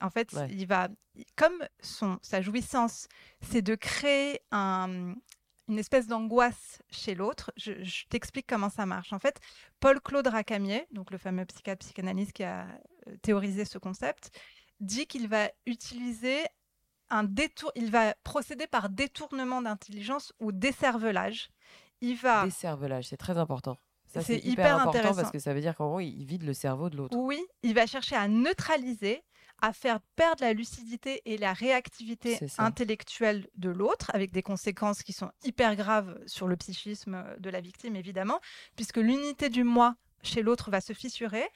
en 0.00 0.10
fait, 0.10 0.34
il 0.50 0.66
va, 0.66 0.88
comme 1.36 1.66
son, 1.80 2.18
sa 2.20 2.42
jouissance, 2.42 3.08
c'est 3.40 3.62
de 3.62 3.74
créer 3.74 4.40
un, 4.50 5.14
une 5.70 5.78
espèce 5.78 6.06
d'angoisse 6.06 6.82
chez 6.90 7.14
l'autre. 7.14 7.52
Je, 7.56 7.72
t'explique 8.08 8.46
comment 8.46 8.68
ça 8.68 8.86
marche. 8.86 9.12
En 9.12 9.18
fait, 9.18 9.40
Paul-Claude 9.78 10.26
Racamier, 10.26 10.86
donc 10.90 11.10
le 11.10 11.18
fameux 11.18 11.44
psychiatre 11.46 11.86
psychanalyste 11.86 12.32
qui 12.32 12.44
a 12.44 12.66
euh, 13.06 13.16
théorisé 13.22 13.64
ce 13.64 13.78
concept, 13.78 14.30
dit 14.80 15.06
qu'il 15.06 15.28
va 15.28 15.50
utiliser 15.66 16.40
un 17.08 17.24
détour, 17.24 17.72
il 17.74 17.90
va 17.90 18.14
procéder 18.24 18.66
par 18.66 18.88
détournement 18.88 19.62
d'intelligence 19.62 20.32
ou 20.40 20.52
décervelage. 20.52 21.50
Il 22.00 22.16
va 22.16 22.44
décervelage, 22.44 23.08
c'est 23.08 23.16
très 23.16 23.38
important. 23.38 23.78
Ça, 24.06 24.22
c'est 24.22 24.38
hyper, 24.38 24.74
important 24.74 24.90
intéressant. 24.90 25.20
parce 25.20 25.30
que 25.30 25.38
ça 25.38 25.54
veut 25.54 25.60
dire 25.60 25.76
qu'en 25.76 25.88
gros, 25.88 26.00
il 26.00 26.24
vide 26.24 26.42
le 26.42 26.52
cerveau 26.52 26.90
de 26.90 26.96
l'autre. 26.96 27.16
Oui, 27.16 27.40
il 27.62 27.74
va 27.74 27.86
chercher 27.86 28.16
à 28.16 28.26
neutraliser 28.26 29.22
à 29.62 29.72
faire 29.72 30.00
perdre 30.16 30.42
la 30.42 30.52
lucidité 30.52 31.22
et 31.24 31.38
la 31.38 31.52
réactivité 31.52 32.38
intellectuelle 32.58 33.48
de 33.56 33.70
l'autre, 33.70 34.10
avec 34.14 34.32
des 34.32 34.42
conséquences 34.42 35.02
qui 35.02 35.12
sont 35.12 35.30
hyper 35.44 35.76
graves 35.76 36.18
sur 36.26 36.48
le 36.48 36.56
psychisme 36.56 37.24
de 37.38 37.50
la 37.50 37.60
victime, 37.60 37.96
évidemment, 37.96 38.40
puisque 38.76 38.98
l'unité 38.98 39.48
du 39.48 39.64
moi 39.64 39.96
chez 40.22 40.42
l'autre 40.42 40.70
va 40.70 40.80
se 40.80 40.92
fissurer. 40.92 41.46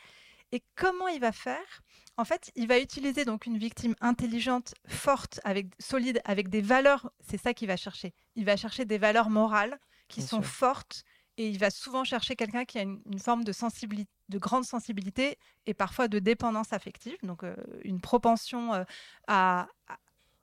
Et 0.53 0.63
comment 0.77 1.09
il 1.09 1.21
va 1.21 1.33
faire? 1.33 1.83
En 2.17 2.25
fait, 2.25 2.53
il 2.55 2.69
va 2.69 2.79
utiliser 2.79 3.25
donc 3.25 3.47
une 3.47 3.59
victime 3.59 3.97
intelligente, 4.01 4.75
forte, 4.87 5.41
avec 5.43 5.67
solide, 5.81 6.21
avec 6.25 6.49
des 6.49 6.61
valeurs. 6.61 7.11
C'est 7.21 7.41
ça 7.41 7.55
qu'il 7.55 7.67
va 7.67 7.77
chercher. 7.77 8.15
Il 8.37 8.45
va 8.45 8.57
chercher 8.57 8.85
des 8.85 8.99
valeurs 8.99 9.31
morales 9.31 9.79
qui 10.09 10.23
sont 10.23 10.43
fortes 10.43 11.05
et 11.37 11.49
il 11.49 11.59
va 11.59 11.71
souvent 11.71 12.05
chercher 12.05 12.37
quelqu'un 12.37 12.65
qui 12.65 12.79
a 12.79 12.83
une, 12.83 13.19
forme 13.19 13.45
de 13.45 13.53
sensibilité, 13.53 14.11
de 14.29 14.39
grande 14.39 14.65
sensibilité 14.65 15.39
et 15.67 15.75
parfois 15.75 16.09
de 16.09 16.19
dépendance 16.19 16.73
affective, 16.73 17.17
donc 17.23 17.45
euh, 17.45 17.55
une 17.83 18.01
propension 18.01 18.75
euh, 18.75 18.85
à, 19.27 19.69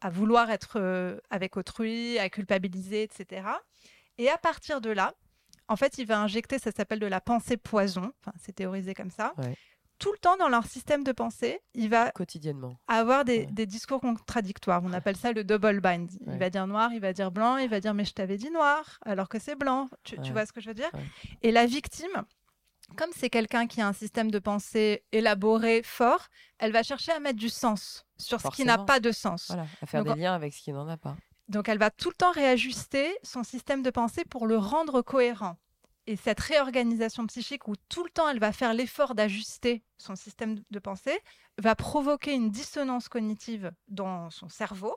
à, 0.02 0.10
vouloir 0.10 0.52
être 0.52 0.78
euh, 0.80 1.20
avec 1.30 1.58
autrui, 1.58 2.20
à 2.20 2.30
culpabiliser, 2.30 3.04
etc. 3.04 3.48
Et 4.18 4.30
à 4.30 4.38
partir 4.38 4.82
de 4.82 4.90
là, 4.90 5.14
en 5.68 5.76
fait, 5.76 5.98
il 5.98 6.06
va 6.06 6.20
injecter, 6.20 6.60
ça 6.60 6.72
s'appelle 6.72 7.00
de 7.00 7.08
la 7.08 7.22
pensée 7.22 7.58
poison, 7.58 8.12
enfin, 8.22 8.34
c'est 8.40 8.54
théorisé 8.54 8.94
comme 8.94 9.12
ça. 9.12 9.34
Tout 10.00 10.12
le 10.12 10.18
temps 10.18 10.36
dans 10.36 10.50
leur 10.50 10.66
système 10.66 11.04
de 11.04 11.12
pensée, 11.12 11.62
il 11.76 11.88
va 11.88 12.10
quotidiennement. 12.10 12.76
avoir 12.88 13.24
des, 13.24 13.46
discours 13.46 14.02
contradictoires. 14.02 14.82
On 14.84 14.94
appelle 14.94 15.16
ça 15.16 15.32
le 15.32 15.44
double 15.44 15.80
bind. 15.80 16.10
Il 16.26 16.40
va 16.40 16.50
dire 16.50 16.66
noir, 16.66 16.92
il 16.92 17.00
va 17.00 17.14
dire 17.14 17.32
blanc, 17.32 17.58
il 17.58 17.70
va 17.70 17.80
dire 17.80 17.94
mais 17.94 18.04
je 18.04 18.14
t'avais 18.14 18.38
dit 18.38 18.50
noir 18.50 19.00
alors 19.06 19.30
que 19.30 19.38
c'est 19.38 19.56
blanc. 19.56 19.90
Tu, 20.04 20.16
vois 20.32 20.48
ce 20.48 20.52
que 20.52 20.60
je 20.60 20.70
veux 20.70 20.74
dire? 20.74 20.90
Et 21.44 21.52
la 21.52 21.68
victime, 21.68 22.26
comme 22.96 23.12
c'est 23.16 23.30
quelqu'un 23.30 23.68
qui 23.68 23.82
a 23.82 23.88
un 23.88 23.94
système 23.94 24.32
de 24.32 24.40
pensée 24.40 25.04
élaboré, 25.12 25.82
fort, 25.84 26.28
elle 26.60 26.72
va 26.72 26.84
chercher 26.84 27.12
à 27.12 27.20
mettre 27.20 27.40
du 27.40 27.50
sens 27.50 28.06
sur 28.18 28.40
ce 28.42 28.50
qui 28.50 28.66
n'a 28.66 28.78
pas 28.78 29.00
de 29.00 29.12
sens. 29.12 29.48
Voilà, 29.48 29.66
à 29.82 29.86
faire 29.86 30.04
Donc, 30.04 30.16
des 30.16 30.22
liens 30.22 30.34
avec 30.34 30.54
ce 30.54 30.62
qui 30.62 30.72
n'en 30.72 30.88
a 30.88 30.98
pas. 30.98 31.16
Donc 31.48 31.68
elle 31.68 31.80
va 31.80 31.90
tout 31.90 32.10
le 32.10 32.16
temps 32.16 32.32
réajuster 32.32 33.14
son 33.24 33.44
système 33.44 33.84
de 33.84 33.90
pensée 33.90 34.24
pour 34.24 34.48
le 34.48 34.58
rendre 34.58 35.02
cohérent. 35.02 35.58
Et 36.08 36.16
cette 36.16 36.40
réorganisation 36.40 37.28
psychique 37.28 37.68
où 37.68 37.76
tout 37.90 38.04
le 38.04 38.10
temps 38.10 38.28
elle 38.30 38.40
va 38.40 38.52
faire 38.52 38.74
l'effort 38.74 39.16
d'ajuster 39.16 39.84
son 39.98 40.16
système 40.16 40.60
de 40.72 40.80
pensée 40.80 41.20
va 41.58 41.76
provoquer 41.76 42.34
une 42.34 42.50
dissonance 42.50 43.10
cognitive 43.10 43.72
dans 43.88 44.30
son 44.30 44.50
cerveau. 44.50 44.96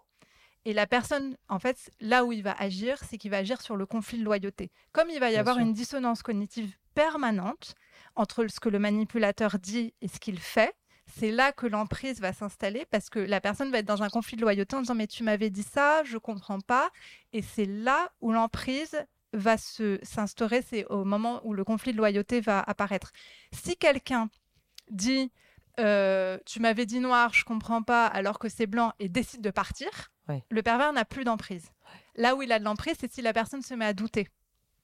Et 0.65 0.73
la 0.73 0.87
personne, 0.87 1.37
en 1.49 1.59
fait, 1.59 1.91
là 2.01 2.25
où 2.25 2.33
il 2.33 2.43
va 2.43 2.53
agir, 2.53 2.99
c'est 3.05 3.19
qu'il 3.19 3.31
va 3.31 3.39
agir 3.39 3.61
sur 3.61 3.77
le 3.77 3.85
conflit 3.85 4.19
de 4.19 4.25
loyauté. 4.25 4.71
Comme 4.93 5.11
il 5.11 5.21
va 5.21 5.29
y 5.29 5.33
Bien 5.33 5.41
avoir 5.41 5.57
sûr. 5.57 5.65
une 5.67 5.75
dissonance 5.75 6.23
cognitive 6.23 6.75
permanente 6.95 7.75
entre 8.17 8.47
ce 8.47 8.61
que 8.61 8.69
le 8.69 8.79
manipulateur 8.79 9.59
dit 9.59 9.95
et 10.01 10.09
ce 10.09 10.19
qu'il 10.19 10.39
fait, 10.39 10.75
c'est 11.07 11.31
là 11.31 11.53
que 11.53 11.67
l'emprise 11.67 12.21
va 12.21 12.33
s'installer 12.33 12.87
parce 12.91 13.11
que 13.11 13.19
la 13.19 13.41
personne 13.41 13.71
va 13.71 13.79
être 13.79 13.87
dans 13.87 14.03
un 14.03 14.09
conflit 14.09 14.37
de 14.37 14.43
loyauté 14.43 14.75
en 14.77 14.81
disant 14.81 14.95
mais 14.95 15.07
tu 15.07 15.23
m'avais 15.23 15.51
dit 15.51 15.63
ça, 15.63 16.03
je 16.05 16.17
comprends 16.19 16.61
pas 16.61 16.91
et 17.33 17.43
c'est 17.43 17.67
là 17.67 18.11
où 18.21 18.33
l'emprise 18.33 18.97
va 19.33 19.59
se 19.59 19.99
s'instaurer, 20.03 20.63
c'est 20.63 20.87
au 20.87 21.05
moment 21.05 21.41
où 21.45 21.53
le 21.53 21.65
conflit 21.65 21.93
de 21.93 21.99
loyauté 21.99 22.41
va 22.41 22.61
apparaître. 22.61 23.13
Si 23.53 23.77
quelqu'un 23.77 24.31
dit 24.91 25.31
euh, 25.81 26.39
tu 26.47 26.61
m'avais 26.61 26.87
dit 26.87 27.01
noir, 27.01 27.35
je 27.35 27.45
comprends 27.45 27.83
pas 27.83 28.07
alors 28.07 28.39
que 28.39 28.49
c'est 28.49 28.67
blanc 28.69 28.93
et 29.01 29.09
décide 29.09 29.41
de 29.41 29.51
partir, 29.51 29.89
Ouais. 30.27 30.43
le 30.49 30.63
pervers 30.63 30.93
n'a 30.95 31.05
plus 31.05 31.25
d'emprise. 31.25 31.71
Là 32.17 32.35
où 32.35 32.41
il 32.41 32.51
a 32.53 32.59
de 32.59 32.65
l'emprise, 32.65 32.95
c'est 32.99 33.13
si 33.13 33.21
la 33.21 33.35
personne 33.35 33.61
se 33.61 33.75
met 33.75 33.85
à 33.85 33.93
douter. 33.93 34.29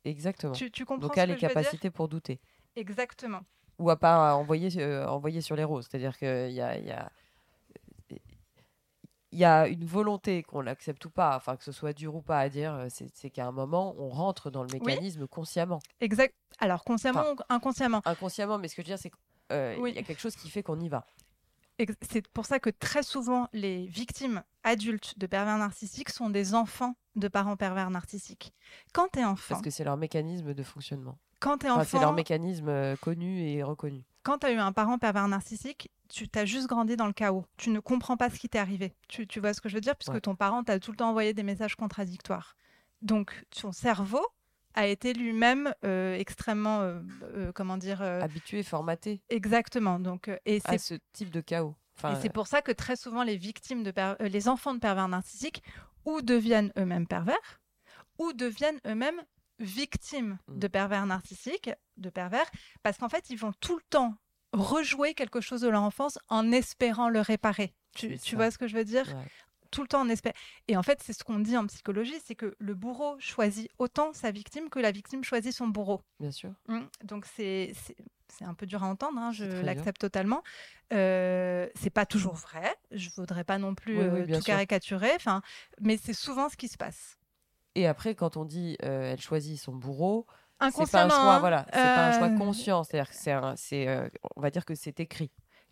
Exactement. 0.04 0.52
Tu, 0.52 0.70
tu 0.70 0.84
comprends 0.84 1.06
Donc, 1.06 1.14
ce 1.14 1.20
a 1.20 1.26
les 1.26 1.36
capacités 1.36 1.90
pour 1.90 2.08
douter. 2.08 2.40
Exactement. 2.76 3.40
Ou 3.78 3.90
à 3.90 3.96
pas 3.96 4.34
envoyer, 4.34 4.70
euh, 4.82 5.06
envoyer 5.08 5.40
sur 5.40 5.56
les 5.56 5.64
roses. 5.64 5.86
C'est-à-dire 5.90 6.16
qu'il 6.18 6.52
y 6.52 6.60
a, 6.60 6.78
y, 6.78 6.90
a, 6.90 7.10
il 9.32 9.38
y 9.38 9.44
a 9.44 9.68
une 9.68 9.84
volonté 9.84 10.42
qu'on 10.42 10.60
l'accepte 10.60 11.04
ou 11.04 11.10
pas, 11.10 11.36
enfin 11.36 11.56
que 11.56 11.64
ce 11.64 11.72
soit 11.72 11.92
dur 11.92 12.14
ou 12.16 12.20
pas 12.22 12.38
à 12.40 12.48
dire, 12.48 12.74
euh, 12.74 12.88
c'est 12.90 13.30
qu'à 13.30 13.46
un 13.46 13.52
moment, 13.52 13.94
on 13.98 14.08
rentre 14.08 14.50
dans 14.50 14.62
le 14.62 14.68
mécanisme 14.72 15.26
consciemment. 15.28 15.78
Exact. 16.00 16.34
Alors 16.58 16.84
consciemment 16.84 17.24
ou 17.32 17.36
inconsciemment? 17.48 18.02
Inconsciemment, 18.04 18.58
mais 18.58 18.68
ce 18.68 18.74
que 18.76 18.82
je 18.82 18.86
veux 18.88 18.96
dire, 18.96 18.98
c'est 18.98 19.10
qu'il 19.10 19.82
Oui. 19.82 19.92
y 19.92 19.98
a 19.98 20.02
quelque 20.02 20.20
chose 20.20 20.36
qui 20.36 20.50
fait 20.50 20.62
qu'on 20.62 20.80
y 20.80 20.88
va. 20.88 21.06
C'est 22.02 22.28
pour 22.28 22.44
ça 22.44 22.58
que 22.58 22.68
très 22.68 23.02
souvent, 23.02 23.48
les 23.54 23.86
victimes 23.86 24.42
adultes 24.64 25.18
de 25.18 25.26
pervers 25.26 25.56
narcissiques 25.56 26.10
sont 26.10 26.28
des 26.28 26.54
enfants 26.54 26.94
de 27.16 27.26
parents 27.26 27.56
pervers 27.56 27.88
narcissiques. 27.88 28.52
Quand 28.92 29.08
tu 29.10 29.20
es 29.20 29.24
enfant, 29.24 29.54
Parce 29.54 29.62
que 29.62 29.70
c'est 29.70 29.84
leur 29.84 29.96
mécanisme 29.96 30.52
de 30.52 30.62
fonctionnement. 30.62 31.16
Quand 31.40 31.58
tu 31.58 31.66
es 31.66 31.70
Enfin, 31.70 31.84
c'est 31.84 31.98
leur 31.98 32.08
enfant, 32.10 32.16
mécanisme 32.16 32.68
euh, 32.68 32.96
connu 32.96 33.40
et 33.48 33.62
reconnu. 33.62 34.04
quand 34.22 34.38
tu 34.38 34.46
as 34.46 34.52
eu 34.52 34.58
un 34.58 34.72
parent 34.72 34.98
pervers 34.98 35.26
narcissique, 35.28 35.90
tu 36.08 36.28
t'as 36.28 36.44
juste 36.44 36.66
grandi 36.68 36.96
dans 36.96 37.06
le 37.06 37.12
chaos. 37.12 37.44
Tu 37.56 37.70
ne 37.70 37.80
comprends 37.80 38.16
pas 38.16 38.30
ce 38.30 38.38
qui 38.38 38.48
t'est 38.48 38.58
arrivé. 38.58 38.94
Tu, 39.08 39.26
tu 39.26 39.40
vois 39.40 39.54
ce 39.54 39.60
que 39.60 39.68
je 39.68 39.74
veux 39.74 39.80
dire? 39.80 39.96
Puisque 39.96 40.14
Ouais. 40.14 40.20
ton 40.20 40.34
parent 40.36 40.62
t'a 40.64 40.78
tout 40.78 40.90
le 40.90 40.96
temps 40.96 41.10
envoyé 41.10 41.34
des 41.34 41.42
messages 41.42 41.76
contradictoires. 41.76 42.56
Donc, 43.02 43.44
ton 43.50 43.72
cerveau 43.72 44.24
a 44.74 44.86
été 44.86 45.14
lui-même 45.14 45.72
euh, 45.84 46.14
extrêmement, 46.16 46.80
euh, 46.82 47.50
comment 47.54 47.76
dire, 47.76 48.02
Habitué, 48.02 48.62
formaté 48.62 49.20
exactement. 49.30 49.98
Donc, 50.00 50.30
et 50.46 50.60
à 50.66 50.78
ce 50.78 50.94
type 51.12 51.30
de 51.30 51.40
chaos. 51.40 51.74
Enfin, 51.96 52.12
Et 52.14 52.20
c'est 52.22 52.28
pour 52.32 52.46
ça 52.46 52.62
que 52.62 52.72
très 52.72 52.96
souvent 52.96 53.22
les 53.22 53.36
victimes 53.36 53.82
de 53.82 53.90
per- 53.90 54.14
les 54.20 54.48
enfants 54.48 54.74
de 54.74 54.78
pervers 54.80 55.08
narcissiques 55.08 55.62
ou 56.04 56.22
deviennent 56.22 56.72
eux-mêmes 56.78 57.06
pervers 57.06 57.60
ou 58.18 58.32
deviennent 58.32 58.80
eux-mêmes 58.86 59.20
victimes 59.60 60.38
Mm. 60.48 60.58
de 60.58 60.68
pervers 60.68 61.06
narcissiques, 61.06 61.70
de 61.96 62.10
pervers, 62.10 62.50
parce 62.82 62.98
qu'en 62.98 63.08
fait 63.08 63.30
ils 63.30 63.36
vont 63.36 63.52
tout 63.60 63.76
le 63.76 63.82
temps 63.90 64.16
rejouer 64.52 65.14
quelque 65.14 65.40
chose 65.40 65.60
de 65.60 65.68
leur 65.68 65.82
enfance 65.82 66.18
en 66.28 66.50
espérant 66.50 67.08
le 67.08 67.20
réparer. 67.20 67.72
Tu, 67.94 68.16
vois 68.34 68.50
ce 68.50 68.58
que 68.58 68.66
je 68.66 68.76
veux 68.76 68.84
dire? 68.84 69.06
Ouais. 69.08 69.26
Tout 69.70 69.82
le 69.82 69.88
temps 69.88 70.00
en 70.00 70.08
espérant. 70.08 70.34
Et 70.66 70.76
en 70.76 70.82
fait 70.82 71.00
c'est 71.04 71.12
ce 71.12 71.22
qu'on 71.22 71.38
dit 71.38 71.56
en 71.56 71.66
psychologie, 71.66 72.18
c'est 72.24 72.34
que 72.34 72.56
le 72.58 72.74
bourreau 72.74 73.16
choisit 73.20 73.70
autant 73.78 74.12
sa 74.12 74.30
victime 74.32 74.68
que 74.70 74.80
la 74.80 74.90
victime 74.90 75.22
choisit 75.22 75.52
son 75.52 75.68
bourreau. 75.68 76.00
bien 76.18 76.32
sûr. 76.32 76.50
Mm. 76.68 76.80
Donc 77.04 77.26
c'est 77.36 77.72
c'est- 77.74 77.96
un 78.42 78.54
peu 78.54 78.64
dur 78.64 78.82
à 78.82 78.86
entendre, 78.86 79.18
hein, 79.18 79.32
je 79.32 79.44
l'accepte 79.44 80.00
totalement. 80.00 80.42
Euh, 80.92 81.68
c'est 81.74 81.90
pas 81.90 82.06
toujours 82.06 82.34
vrai, 82.34 82.74
je 82.90 83.10
voudrais 83.10 83.44
pas 83.44 83.58
non 83.58 83.74
plus 83.74 83.98
Oui, 83.98 84.04
oui, 84.04 84.20
euh, 84.20 84.26
tout 84.26 84.34
sûr. 84.36 84.44
caricaturer, 84.44 85.10
enfin, 85.16 85.42
mais 85.80 85.96
c'est 85.98 86.14
souvent 86.14 86.48
ce 86.48 86.56
qui 86.56 86.68
se 86.68 86.76
passe. 86.78 87.18
Et 87.74 87.86
après, 87.86 88.14
quand 88.14 88.36
on 88.36 88.44
dit 88.44 88.76
euh, 88.82 89.12
elle 89.12 89.20
choisit 89.20 89.58
son 89.60 89.72
bourreau, 89.72 90.26
c'est 90.60 90.90
pas 90.90 91.04
un 91.04 91.08
choix, 91.08 91.34
hein, 91.34 91.38
voilà, 91.38 91.64
c'est 91.72 91.78
pas 91.78 92.08
un 92.08 92.18
choix 92.18 92.28
euh, 92.28 92.36
conscient. 92.36 92.84
C'est-à-dire 92.84 93.10
que 93.10 93.16
c'est, 93.56 93.88
euh, 93.88 94.08
on 94.36 94.40
va 94.40 94.50
dire 94.50 94.64
que 94.64 94.74
c'est 94.74 95.00
écrit. 95.00 95.30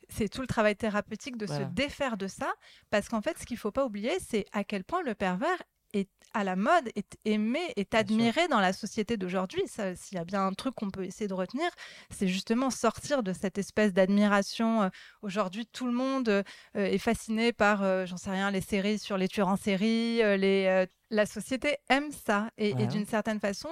c'est 0.09 0.29
tout 0.29 0.41
le 0.41 0.47
travail 0.47 0.77
thérapeutique 0.77 1.37
de 1.37 1.45
Voilà. 1.45 1.67
se 1.67 1.71
défaire 1.71 2.17
de 2.17 2.27
ça, 2.27 2.53
parce 2.91 3.09
qu'en 3.09 3.21
fait, 3.21 3.39
ce 3.39 3.45
qu'il 3.45 3.59
faut 3.59 3.73
pas 3.73 3.85
oublier, 3.85 4.13
c'est 4.21 4.47
à 4.53 4.65
quel 4.65 4.85
point 4.85 5.03
le 5.03 5.15
pervers 5.15 5.59
est 5.93 6.09
à 6.35 6.45
la 6.45 6.57
mode, 6.57 6.91
est 6.95 7.17
aimé, 7.25 7.61
est 7.77 7.95
admiré 7.95 8.49
dans 8.49 8.61
la 8.61 8.73
société 8.73 9.17
d'aujourd'hui. 9.17 9.63
S'il 9.67 10.19
y 10.19 10.21
a 10.21 10.25
bien 10.25 10.47
un 10.47 10.53
truc 10.53 10.75
qu'on 10.75 10.91
peut 10.91 11.05
essayer 11.05 11.27
de 11.27 11.35
retenir, 11.35 11.71
c'est 12.11 12.29
justement 12.29 12.71
sortir 12.71 13.23
de 13.23 13.33
cette 13.33 13.59
espèce 13.59 13.93
d'admiration. 13.93 14.83
Euh, 14.83 14.89
Aujourd'hui, 15.23 15.67
tout 15.67 15.87
le 15.87 15.93
monde 15.93 16.29
euh, 16.29 16.43
est 16.75 16.99
fasciné 16.99 17.53
par, 17.53 17.83
euh, 17.83 18.05
j'en 18.07 18.19
sais 18.19 18.31
rien, 18.31 18.51
les 18.51 18.61
séries 18.61 18.99
sur 18.99 19.17
les 19.17 19.29
tueurs 19.29 19.49
en 19.49 19.57
série. 19.57 20.19
les, 20.39 20.87
la 21.11 21.27
société 21.27 21.77
aime 21.89 22.11
ça, 22.13 22.51
et, 22.59 22.75
d'une 22.75 23.07
certaine 23.07 23.41
façon. 23.41 23.69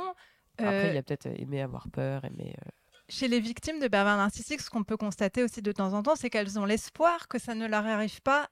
Après, 0.58 0.86
euh, 0.86 0.88
il 0.88 0.94
y 0.94 0.98
a 0.98 1.02
peut-être 1.02 1.26
aimé 1.26 1.60
avoir 1.62 1.88
peur, 1.90 2.24
aimer. 2.24 2.54
euh, 2.64 2.70
chez 3.08 3.28
les 3.28 3.40
victimes 3.40 3.78
de 3.78 3.88
pervers 3.88 4.16
narcissiques, 4.16 4.60
ce 4.60 4.70
qu'on 4.70 4.82
peut 4.82 4.96
constater 4.96 5.42
aussi 5.44 5.62
de 5.62 5.70
temps 5.72 5.92
en 5.92 6.02
temps, 6.02 6.16
c'est 6.16 6.30
qu'elles 6.30 6.58
ont 6.58 6.64
l'espoir 6.64 7.28
que 7.28 7.38
ça 7.38 7.54
ne 7.54 7.66
leur 7.66 7.86
arrive 7.86 8.20
pas 8.22 8.48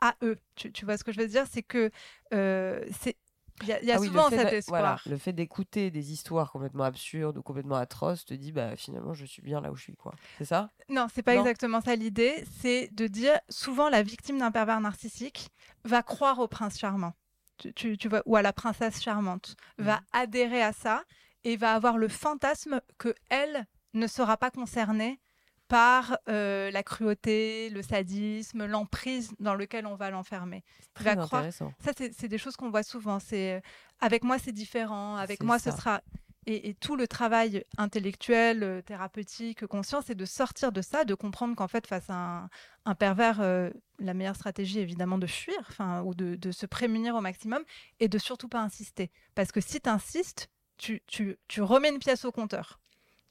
à 0.00 0.16
eux. 0.22 0.36
Tu, 0.56 0.72
tu 0.72 0.84
vois 0.84 0.96
ce 0.98 1.04
que 1.04 1.12
je 1.12 1.20
veux 1.20 1.28
dire? 1.28 1.44
C'est 1.50 1.62
que 1.62 1.90
euh, 2.32 2.84
c'est 3.00 3.16
il 3.62 3.68
y 3.68 3.72
a, 3.72 3.80
y 3.84 3.92
a 3.92 3.94
Ah 3.94 4.00
oui, 4.00 4.08
souvent 4.08 4.28
cet 4.30 4.52
espoir. 4.52 4.80
voilà, 4.80 5.00
le 5.06 5.16
fait 5.16 5.32
d'écouter 5.32 5.92
des 5.92 6.12
histoires 6.12 6.50
complètement 6.50 6.82
absurdes 6.82 7.38
ou 7.38 7.42
complètement 7.42 7.76
atroces 7.76 8.24
te 8.24 8.34
dit 8.34 8.50
bah 8.50 8.74
finalement 8.74 9.14
je 9.14 9.24
suis 9.24 9.42
bien 9.42 9.60
là 9.60 9.70
où 9.70 9.76
je 9.76 9.82
suis 9.84 9.94
quoi. 9.94 10.12
C'est 10.38 10.44
ça? 10.44 10.70
Non, 10.88 11.06
c'est 11.14 11.22
pas 11.22 11.34
Non? 11.34 11.40
exactement 11.42 11.80
ça 11.80 11.94
l'idée. 11.94 12.44
C'est 12.60 12.88
de 12.92 13.06
dire 13.06 13.38
souvent 13.48 13.88
la 13.88 14.02
victime 14.02 14.38
d'un 14.38 14.50
pervers 14.50 14.80
narcissique 14.80 15.50
va 15.84 16.02
croire 16.02 16.40
au 16.40 16.48
prince 16.48 16.78
charmant, 16.78 17.12
tu, 17.58 17.72
tu- 17.74 17.96
tu 17.98 18.08
vois, 18.08 18.22
ou 18.26 18.36
à 18.36 18.42
la 18.42 18.52
princesse 18.52 19.00
charmante, 19.02 19.56
va 19.78 19.96
Mhm. 19.96 20.00
adhérer 20.12 20.62
à 20.62 20.72
ça 20.72 21.02
et 21.44 21.56
va 21.56 21.74
avoir 21.74 21.98
le 21.98 22.08
fantasme 22.08 22.80
que 22.98 23.14
elle 23.30 23.66
ne 23.94 24.06
sera 24.06 24.36
pas 24.36 24.50
concernée 24.50 25.20
par 25.68 26.18
euh, 26.28 26.70
la 26.70 26.82
cruauté, 26.82 27.70
le 27.70 27.82
sadisme, 27.82 28.66
l'emprise 28.66 29.32
dans 29.40 29.54
lequel 29.54 29.86
on 29.86 29.94
va 29.94 30.10
l'enfermer. 30.10 30.62
Très 30.92 31.14
va 31.14 31.22
croire- 31.24 31.42
intéressant. 31.42 31.72
Ça, 31.82 31.92
c'est 31.96 32.28
des 32.28 32.38
choses 32.38 32.56
qu'on 32.56 32.70
voit 32.70 32.82
souvent. 32.82 33.18
C'est 33.18 33.54
euh, 33.54 33.60
avec 34.00 34.24
moi, 34.24 34.38
c'est 34.38 34.52
différent. 34.52 35.16
Avec 35.16 35.42
moi, 35.42 35.58
ça. 35.58 35.70
ce 35.72 35.76
sera. 35.78 36.00
Et, 36.46 36.68
et 36.68 36.74
tout 36.74 36.96
le 36.96 37.08
travail 37.08 37.64
intellectuel, 37.78 38.62
euh, 38.62 38.82
thérapeutique, 38.82 39.66
conscient, 39.66 40.02
c'est 40.02 40.14
de 40.14 40.24
sortir 40.24 40.72
de 40.72 40.82
ça, 40.82 41.04
de 41.04 41.14
comprendre 41.14 41.56
qu'en 41.56 41.68
fait, 41.68 41.86
face 41.86 42.10
à 42.10 42.14
un, 42.14 42.50
un 42.84 42.94
pervers, 42.94 43.40
euh, 43.40 43.70
la 43.98 44.14
meilleure 44.14 44.36
stratégie, 44.36 44.78
évidemment, 44.78 45.18
de 45.18 45.26
fuir, 45.26 45.56
enfin, 45.68 46.02
ou 46.02 46.14
de, 46.14 46.34
de 46.34 46.52
se 46.52 46.66
prémunir 46.66 47.14
au 47.14 47.20
maximum, 47.20 47.62
et 48.00 48.08
de 48.08 48.18
surtout 48.18 48.48
pas 48.48 48.60
insister. 48.60 49.10
Parce 49.34 49.52
que 49.52 49.60
si 49.60 49.80
tu 49.80 49.88
insistes, 49.88 50.50
tu, 50.76 51.02
tu, 51.06 51.38
tu 51.48 51.62
remets 51.62 51.90
une 51.90 51.98
pièce 51.98 52.24
au 52.24 52.32
compteur. 52.32 52.80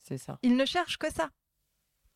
C'est 0.02 0.18
ça. 0.18 0.40
Il 0.42 0.56
ne 0.56 0.66
cherche 0.66 0.98
que 0.98 1.12
ça. 1.14 1.30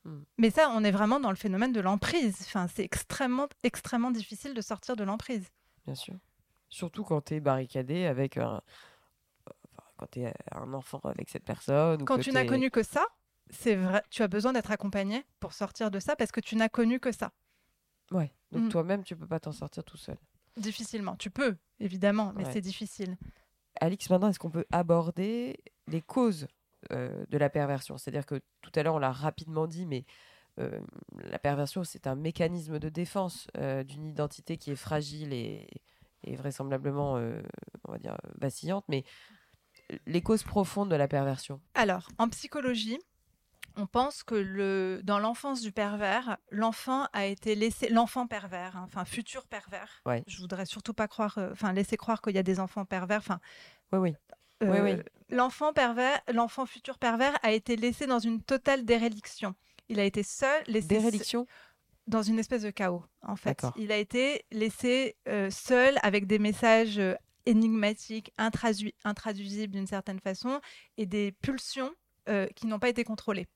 Hmm. 0.03 0.23
Mais 0.37 0.49
ça, 0.49 0.71
on 0.73 0.83
est 0.83 0.91
vraiment 0.91 1.19
dans 1.19 1.29
le 1.29 1.35
phénomène 1.35 1.73
de 1.73 1.81
l'emprise. 1.81 2.37
Enfin, 2.41 2.67
c'est 2.73 2.83
extrêmement, 2.83 3.47
extrêmement 3.63 4.11
difficile 4.11 4.53
de 4.53 4.61
sortir 4.61 4.95
de 4.95 5.03
l'emprise. 5.03 5.49
Bien 5.85 5.95
sûr. 5.95 6.15
Surtout 6.69 7.03
quand 7.03 7.21
tu 7.21 7.35
es 7.35 7.39
barricadé 7.39 8.05
avec 8.05 8.37
un. 8.37 8.61
Quand 9.97 10.07
tu 10.11 10.21
es 10.21 10.33
un 10.51 10.73
enfant 10.73 10.99
avec 11.03 11.29
cette 11.29 11.43
personne. 11.45 12.05
Quand 12.05 12.19
tu 12.19 12.31
n'as 12.31 12.45
connu 12.45 12.69
que 12.71 12.83
ça, 12.83 13.05
c'est 13.49 13.75
vrai, 13.75 14.01
tu 14.09 14.23
as 14.23 14.27
besoin 14.27 14.53
d'être 14.53 14.71
accompagné 14.71 15.25
pour 15.39 15.53
sortir 15.53 15.91
de 15.91 15.99
ça 15.99 16.15
parce 16.15 16.31
que 16.31 16.39
tu 16.41 16.55
n'as 16.55 16.69
connu 16.69 16.99
que 16.99 17.11
ça. 17.11 17.31
Ouais. 18.11 18.31
Donc 18.51 18.65
Mm. 18.65 18.69
toi-même, 18.69 19.03
tu 19.03 19.15
peux 19.15 19.27
pas 19.27 19.39
t'en 19.39 19.51
sortir 19.51 19.83
tout 19.83 19.97
seul. 19.97 20.17
Difficilement. 20.55 21.15
Tu 21.17 21.29
peux, 21.29 21.57
évidemment, 21.79 22.33
mais 22.35 22.45
Ouais. 22.45 22.53
c'est 22.53 22.61
difficile. 22.61 23.17
Alix, 23.79 24.09
maintenant, 24.09 24.29
est-ce 24.29 24.39
qu'on 24.39 24.49
peut 24.49 24.65
aborder 24.71 25.57
les 25.87 26.01
causes 26.01 26.47
euh, 26.91 27.25
de 27.29 27.37
la 27.37 27.49
perversion? 27.49 27.97
C'est-à-dire 27.97 28.25
que 28.25 28.41
tout 28.61 28.71
à 28.75 28.81
l'heure, 28.83 28.95
on 28.95 28.99
l'a 28.99 29.11
rapidement 29.11 29.67
dit, 29.67 29.85
mais 29.85 30.05
euh, 30.59 30.79
la 31.29 31.37
perversion, 31.37 31.83
c'est 31.83 32.07
un 32.07 32.15
mécanisme 32.15 32.79
de 32.79 32.89
défense 32.89 33.47
euh, 33.57 33.83
d'une 33.83 34.07
identité 34.07 34.57
qui 34.57 34.71
est 34.71 34.75
fragile 34.75 35.31
et, 35.31 35.67
et 36.23 36.35
vraisemblablement, 36.35 37.17
euh, 37.17 37.39
on 37.87 37.91
va 37.91 37.99
dire, 37.99 38.17
vacillante. 38.39 38.85
Mais 38.87 39.03
les 40.05 40.21
causes 40.21 40.43
profondes 40.43 40.89
de 40.89 40.95
la 40.95 41.07
perversion. 41.07 41.61
Alors, 41.73 42.09
en 42.17 42.27
psychologie, 42.29 42.99
on 43.75 43.85
pense 43.85 44.23
que 44.23 44.35
le, 44.35 45.01
dans 45.03 45.19
l'enfance 45.19 45.61
du 45.61 45.71
pervers, 45.71 46.37
l'enfant 46.49 47.07
a 47.13 47.25
été 47.25 47.53
laissé, 47.55 47.89
l'enfant 47.89 48.25
pervers, 48.27 48.75
hein, 48.75 48.83
enfin 48.87 49.05
futur 49.05 49.45
pervers. 49.47 50.01
Ouais. 50.05 50.23
Je 50.27 50.39
voudrais 50.39 50.65
surtout 50.65 50.93
pas 50.93 51.07
croire, 51.07 51.37
euh, 51.37 51.51
enfin 51.51 51.73
laisser 51.73 51.95
croire 51.95 52.21
qu'il 52.21 52.35
y 52.35 52.39
a 52.39 52.43
des 52.43 52.59
enfants 52.59 52.85
pervers. 52.85 53.19
Enfin, 53.19 53.39
Oui, 53.91 53.99
oui. 53.99 54.15
euh, 54.63 54.71
Oui, 54.71 54.79
oui. 54.95 55.03
l'enfant 55.29 55.73
pervers, 55.73 56.19
l'enfant 56.33 56.65
futur 56.65 56.97
pervers 56.97 57.37
a 57.43 57.51
été 57.51 57.75
laissé 57.75 58.07
dans 58.07 58.19
une 58.19 58.41
totale 58.41 58.83
déréliction. 58.83 59.53
Il 59.89 59.99
a 59.99 60.03
été 60.05 60.23
seul, 60.23 60.63
laissé 60.67 60.87
Déréliction? 60.87 61.45
dans 62.07 62.21
une 62.23 62.39
espèce 62.39 62.61
de 62.63 62.69
chaos, 62.71 63.03
en 63.21 63.35
fait. 63.35 63.65
Il 63.75 63.91
a 63.91 63.97
été 63.97 64.45
laissé 64.51 65.17
euh, 65.27 65.49
seul 65.51 65.97
avec 66.03 66.25
des 66.25 66.39
messages 66.39 66.99
énigmatiques, 67.47 68.31
intradu- 68.37 68.93
intraduisibles 69.03 69.73
d'une 69.73 69.87
certaine 69.87 70.19
façon, 70.19 70.59
et 70.97 71.05
des 71.05 71.31
pulsions 71.31 71.91
euh, 72.29 72.47
qui 72.55 72.67
n'ont 72.67 72.79
pas 72.79 72.89
été 72.89 73.03
contrôlées. 73.03 73.47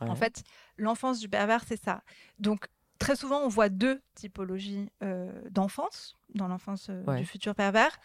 En 0.00 0.16
fait, 0.16 0.42
l'enfance 0.78 1.20
du 1.20 1.28
pervers, 1.28 1.62
c'est 1.66 1.80
ça. 1.80 2.02
Donc, 2.38 2.66
très 2.98 3.14
souvent, 3.14 3.40
on 3.42 3.48
voit 3.48 3.68
deux 3.68 4.00
typologies 4.14 4.88
euh, 5.04 5.30
d'enfance 5.50 6.16
dans 6.34 6.48
l'enfance 6.48 6.88
euh, 6.90 7.04
Ouais. 7.04 7.20
du 7.20 7.26
futur 7.26 7.54
pervers. 7.54 7.96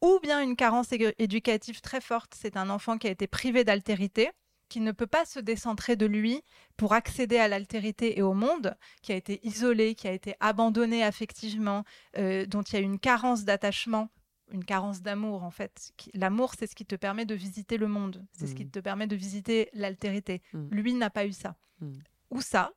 Ou 0.00 0.18
bien 0.22 0.40
une 0.40 0.56
carence 0.56 0.88
éducative 0.92 1.80
très 1.80 2.00
forte. 2.00 2.34
C'est 2.34 2.56
un 2.56 2.70
enfant 2.70 2.96
qui 2.96 3.06
a 3.06 3.10
été 3.10 3.26
privé 3.26 3.64
d'altérité, 3.64 4.30
qui 4.70 4.80
ne 4.80 4.92
peut 4.92 5.06
pas 5.06 5.26
se 5.26 5.38
décentrer 5.40 5.94
de 5.96 6.06
lui 6.06 6.40
pour 6.78 6.94
accéder 6.94 7.36
à 7.36 7.48
l'altérité 7.48 8.18
et 8.18 8.22
au 8.22 8.32
monde, 8.32 8.74
qui 9.02 9.12
a 9.12 9.16
été 9.16 9.38
isolé, 9.46 9.94
qui 9.94 10.08
a 10.08 10.12
été 10.12 10.34
abandonné 10.40 11.04
affectivement, 11.04 11.84
euh, 12.16 12.46
dont 12.46 12.62
il 12.62 12.72
y 12.74 12.76
a 12.78 12.80
une 12.80 12.98
carence 12.98 13.44
d'attachement, 13.44 14.08
une 14.52 14.64
carence 14.64 15.02
d'amour 15.02 15.42
en 15.44 15.50
fait. 15.50 15.92
L'amour, 16.14 16.52
c'est 16.58 16.66
ce 16.66 16.74
qui 16.74 16.84
te 16.86 16.94
permet 16.96 17.24
de 17.24 17.34
visiter 17.34 17.76
le 17.78 17.88
monde, 17.88 18.24
c'est 18.32 18.46
ce 18.46 18.54
qui 18.54 18.64
Mhm. 18.64 18.70
te 18.70 18.78
permet 18.80 19.06
de 19.06 19.16
visiter 19.16 19.68
l'altérité. 19.72 20.42
Mhm. 20.52 20.68
Lui 20.70 20.94
n'a 20.94 21.10
pas 21.10 21.26
eu 21.26 21.32
ça. 21.32 21.56
Mhm. 21.80 22.02
Ou 22.30 22.40
ça, 22.40 22.72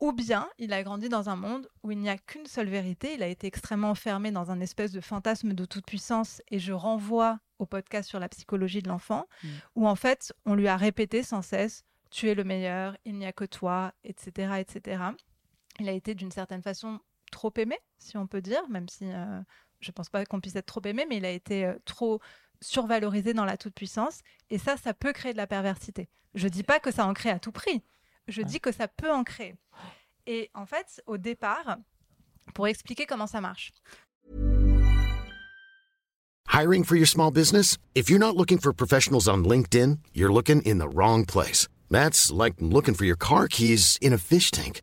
ou 0.00 0.12
bien 0.12 0.48
il 0.58 0.72
a 0.72 0.82
grandi 0.82 1.08
dans 1.08 1.28
un 1.28 1.36
monde 1.36 1.68
où 1.82 1.90
il 1.90 1.98
n'y 1.98 2.08
a 2.08 2.16
qu'une 2.18 2.46
seule 2.46 2.68
vérité, 2.68 3.14
il 3.14 3.22
a 3.22 3.26
été 3.28 3.46
extrêmement 3.46 3.90
enfermé 3.90 4.30
dans 4.30 4.50
un 4.50 4.60
espèce 4.60 4.92
de 4.92 5.00
fantasme 5.00 5.52
de 5.52 5.64
toute 5.66 5.86
puissance, 5.86 6.40
et 6.48 6.58
je 6.58 6.72
renvoie 6.72 7.38
au 7.58 7.66
podcast 7.66 8.08
sur 8.08 8.18
la 8.20 8.28
psychologie 8.28 8.82
de 8.82 8.88
l'enfant, 8.88 9.26
où 9.74 9.86
en 9.86 9.94
fait 9.96 10.32
on 10.46 10.54
lui 10.54 10.68
a 10.68 10.76
répété 10.76 11.22
sans 11.22 11.42
cesse, 11.42 11.84
tu 12.10 12.28
es 12.30 12.34
le 12.34 12.44
meilleur, 12.44 12.96
il 13.04 13.16
n'y 13.18 13.26
a 13.26 13.32
que 13.32 13.44
toi, 13.44 13.92
etc. 14.04 14.58
etc. 14.60 15.02
Il 15.80 15.88
a 15.88 15.92
été 15.92 16.14
d'une 16.14 16.30
certaine 16.30 16.62
façon 16.62 17.00
trop 17.30 17.52
aimé, 17.58 17.76
si 17.98 18.16
on 18.16 18.26
peut 18.26 18.40
dire, 18.40 18.66
même 18.70 18.88
si 18.88 19.04
euh, 19.04 19.40
je 19.80 19.90
pense 19.90 20.08
pas 20.08 20.24
qu'on 20.24 20.40
puisse 20.40 20.56
être 20.56 20.66
trop 20.66 20.82
aimé, 20.84 21.06
mais 21.08 21.16
il 21.16 21.24
a 21.24 21.30
été 21.30 21.64
euh, 21.64 21.74
trop 21.84 22.20
survalorisé 22.60 23.34
dans 23.34 23.44
la 23.44 23.56
toute-puissance. 23.56 24.20
Et 24.50 24.58
ça, 24.58 24.76
ça 24.76 24.94
peut 24.94 25.12
créer 25.12 25.32
de 25.32 25.36
la 25.38 25.46
perversité. 25.46 26.08
Je 26.34 26.48
dis 26.48 26.62
pas 26.62 26.80
que 26.80 26.90
ça 26.90 27.06
en 27.06 27.14
crée 27.14 27.30
à 27.30 27.38
tout 27.38 27.52
prix. 27.52 27.82
Je 28.26 28.42
dis 28.42 28.60
que 28.60 28.72
ça 28.72 28.88
peut 28.88 29.10
en 29.10 29.24
créer. 29.24 29.54
Et 30.26 30.50
en 30.54 30.66
fait, 30.66 31.02
au 31.06 31.16
départ, 31.16 31.78
pour 32.54 32.66
expliquer 32.66 33.06
comment 33.06 33.26
ça 33.26 33.40
marche, 33.40 33.72
Hiring 36.50 36.82
for 36.82 36.96
your 36.96 37.06
small 37.06 37.30
business? 37.30 37.78
If 37.94 38.10
you're 38.10 38.18
not 38.18 38.34
looking 38.34 38.58
for 38.58 38.72
professionals 38.72 39.28
on 39.28 39.44
LinkedIn, 39.44 39.98
you're 40.12 40.32
looking 40.32 40.60
in 40.62 40.78
the 40.78 40.88
wrong 40.88 41.24
place. 41.24 41.68
That's 41.88 42.32
like 42.32 42.54
looking 42.58 42.94
for 42.94 43.04
your 43.04 43.16
car 43.16 43.48
keys 43.48 43.96
in 44.00 44.12
a 44.12 44.18
fish 44.18 44.50
tank. 44.50 44.82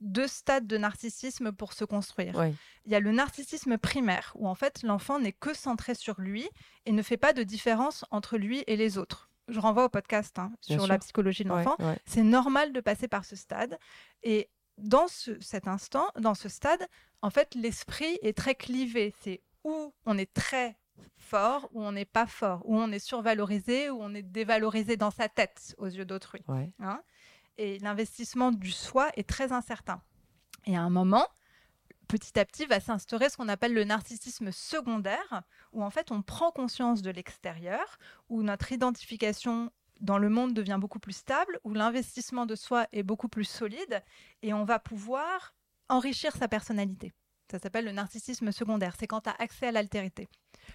deux 0.00 0.26
stades 0.26 0.66
de 0.66 0.76
narcissisme 0.78 1.52
pour 1.52 1.72
se 1.72 1.84
construire. 1.84 2.34
Il 2.84 2.92
y 2.92 2.94
a 2.94 3.00
le 3.00 3.12
narcissisme 3.12 3.78
primaire, 3.78 4.32
où 4.36 4.48
en 4.48 4.54
fait 4.54 4.82
l'enfant 4.82 5.18
n'est 5.18 5.32
que 5.32 5.54
centré 5.54 5.94
sur 5.94 6.20
lui 6.20 6.48
et 6.84 6.92
ne 6.92 7.02
fait 7.02 7.16
pas 7.16 7.32
de 7.32 7.42
différence 7.42 8.04
entre 8.10 8.36
lui 8.36 8.62
et 8.66 8.76
les 8.76 8.98
autres. 8.98 9.30
Je 9.48 9.60
renvoie 9.60 9.84
au 9.84 9.88
podcast 9.88 10.38
hein, 10.38 10.50
sur 10.60 10.80
sûr. 10.80 10.86
la 10.88 10.98
psychologie 10.98 11.44
de 11.44 11.50
Ouais, 11.50 11.62
l'enfant. 11.64 11.76
ouais. 11.84 11.98
C'est 12.04 12.22
normal 12.24 12.72
de 12.72 12.80
passer 12.80 13.06
par 13.08 13.24
ce 13.24 13.36
stade. 13.36 13.78
Et 14.24 14.50
dans 14.78 15.06
ce, 15.08 15.40
cet 15.40 15.68
instant, 15.68 16.06
dans 16.18 16.34
ce 16.34 16.48
stade, 16.48 16.84
en 17.22 17.30
fait, 17.30 17.54
l'esprit 17.54 18.18
est 18.22 18.36
très 18.36 18.54
clivé. 18.56 19.14
C'est 19.22 19.40
où 19.62 19.94
on 20.04 20.18
est 20.18 20.32
très 20.34 20.76
fort, 21.16 21.68
où 21.72 21.82
on 21.82 21.92
n'est 21.92 22.04
pas 22.04 22.26
fort, 22.26 22.62
où 22.64 22.76
on 22.76 22.90
est 22.90 22.98
survalorisé, 22.98 23.88
où 23.90 23.98
on 24.02 24.14
est 24.14 24.22
dévalorisé 24.22 24.96
dans 24.96 25.10
sa 25.10 25.28
tête 25.28 25.74
aux 25.78 25.86
yeux 25.86 26.04
d'autrui 26.04 26.42
Ouais. 26.48 26.72
hein. 26.80 27.00
Et 27.58 27.78
l'investissement 27.78 28.52
du 28.52 28.70
soi 28.70 29.10
est 29.16 29.28
très 29.28 29.52
incertain. 29.52 30.00
Et 30.66 30.76
à 30.76 30.82
un 30.82 30.90
moment, 30.90 31.26
petit 32.08 32.38
à 32.38 32.44
petit, 32.44 32.66
va 32.66 32.80
s'instaurer 32.80 33.28
ce 33.30 33.36
qu'on 33.36 33.48
appelle 33.48 33.74
le 33.74 33.84
narcissisme 33.84 34.52
secondaire, 34.52 35.42
où 35.72 35.82
en 35.82 35.90
fait 35.90 36.10
on 36.10 36.22
prend 36.22 36.50
conscience 36.50 37.02
de 37.02 37.10
l'extérieur, 37.10 37.98
où 38.28 38.42
notre 38.42 38.72
identification 38.72 39.70
dans 40.00 40.18
le 40.18 40.28
monde 40.28 40.54
devient 40.54 40.78
beaucoup 40.80 40.98
plus 40.98 41.16
stable, 41.16 41.58
où 41.64 41.72
l'investissement 41.72 42.46
de 42.46 42.54
soi 42.54 42.86
est 42.92 43.02
beaucoup 43.02 43.28
plus 43.28 43.44
solide, 43.44 44.02
et 44.42 44.52
on 44.52 44.64
va 44.64 44.78
pouvoir 44.78 45.54
enrichir 45.88 46.34
sa 46.36 46.48
personnalité. 46.48 47.12
Ça 47.50 47.58
s'appelle 47.58 47.84
le 47.84 47.92
narcissisme 47.92 48.50
secondaire, 48.50 48.94
c'est 48.98 49.06
quand 49.06 49.22
tu 49.22 49.30
as 49.30 49.36
accès 49.38 49.68
à 49.68 49.72
l'altérité. 49.72 50.28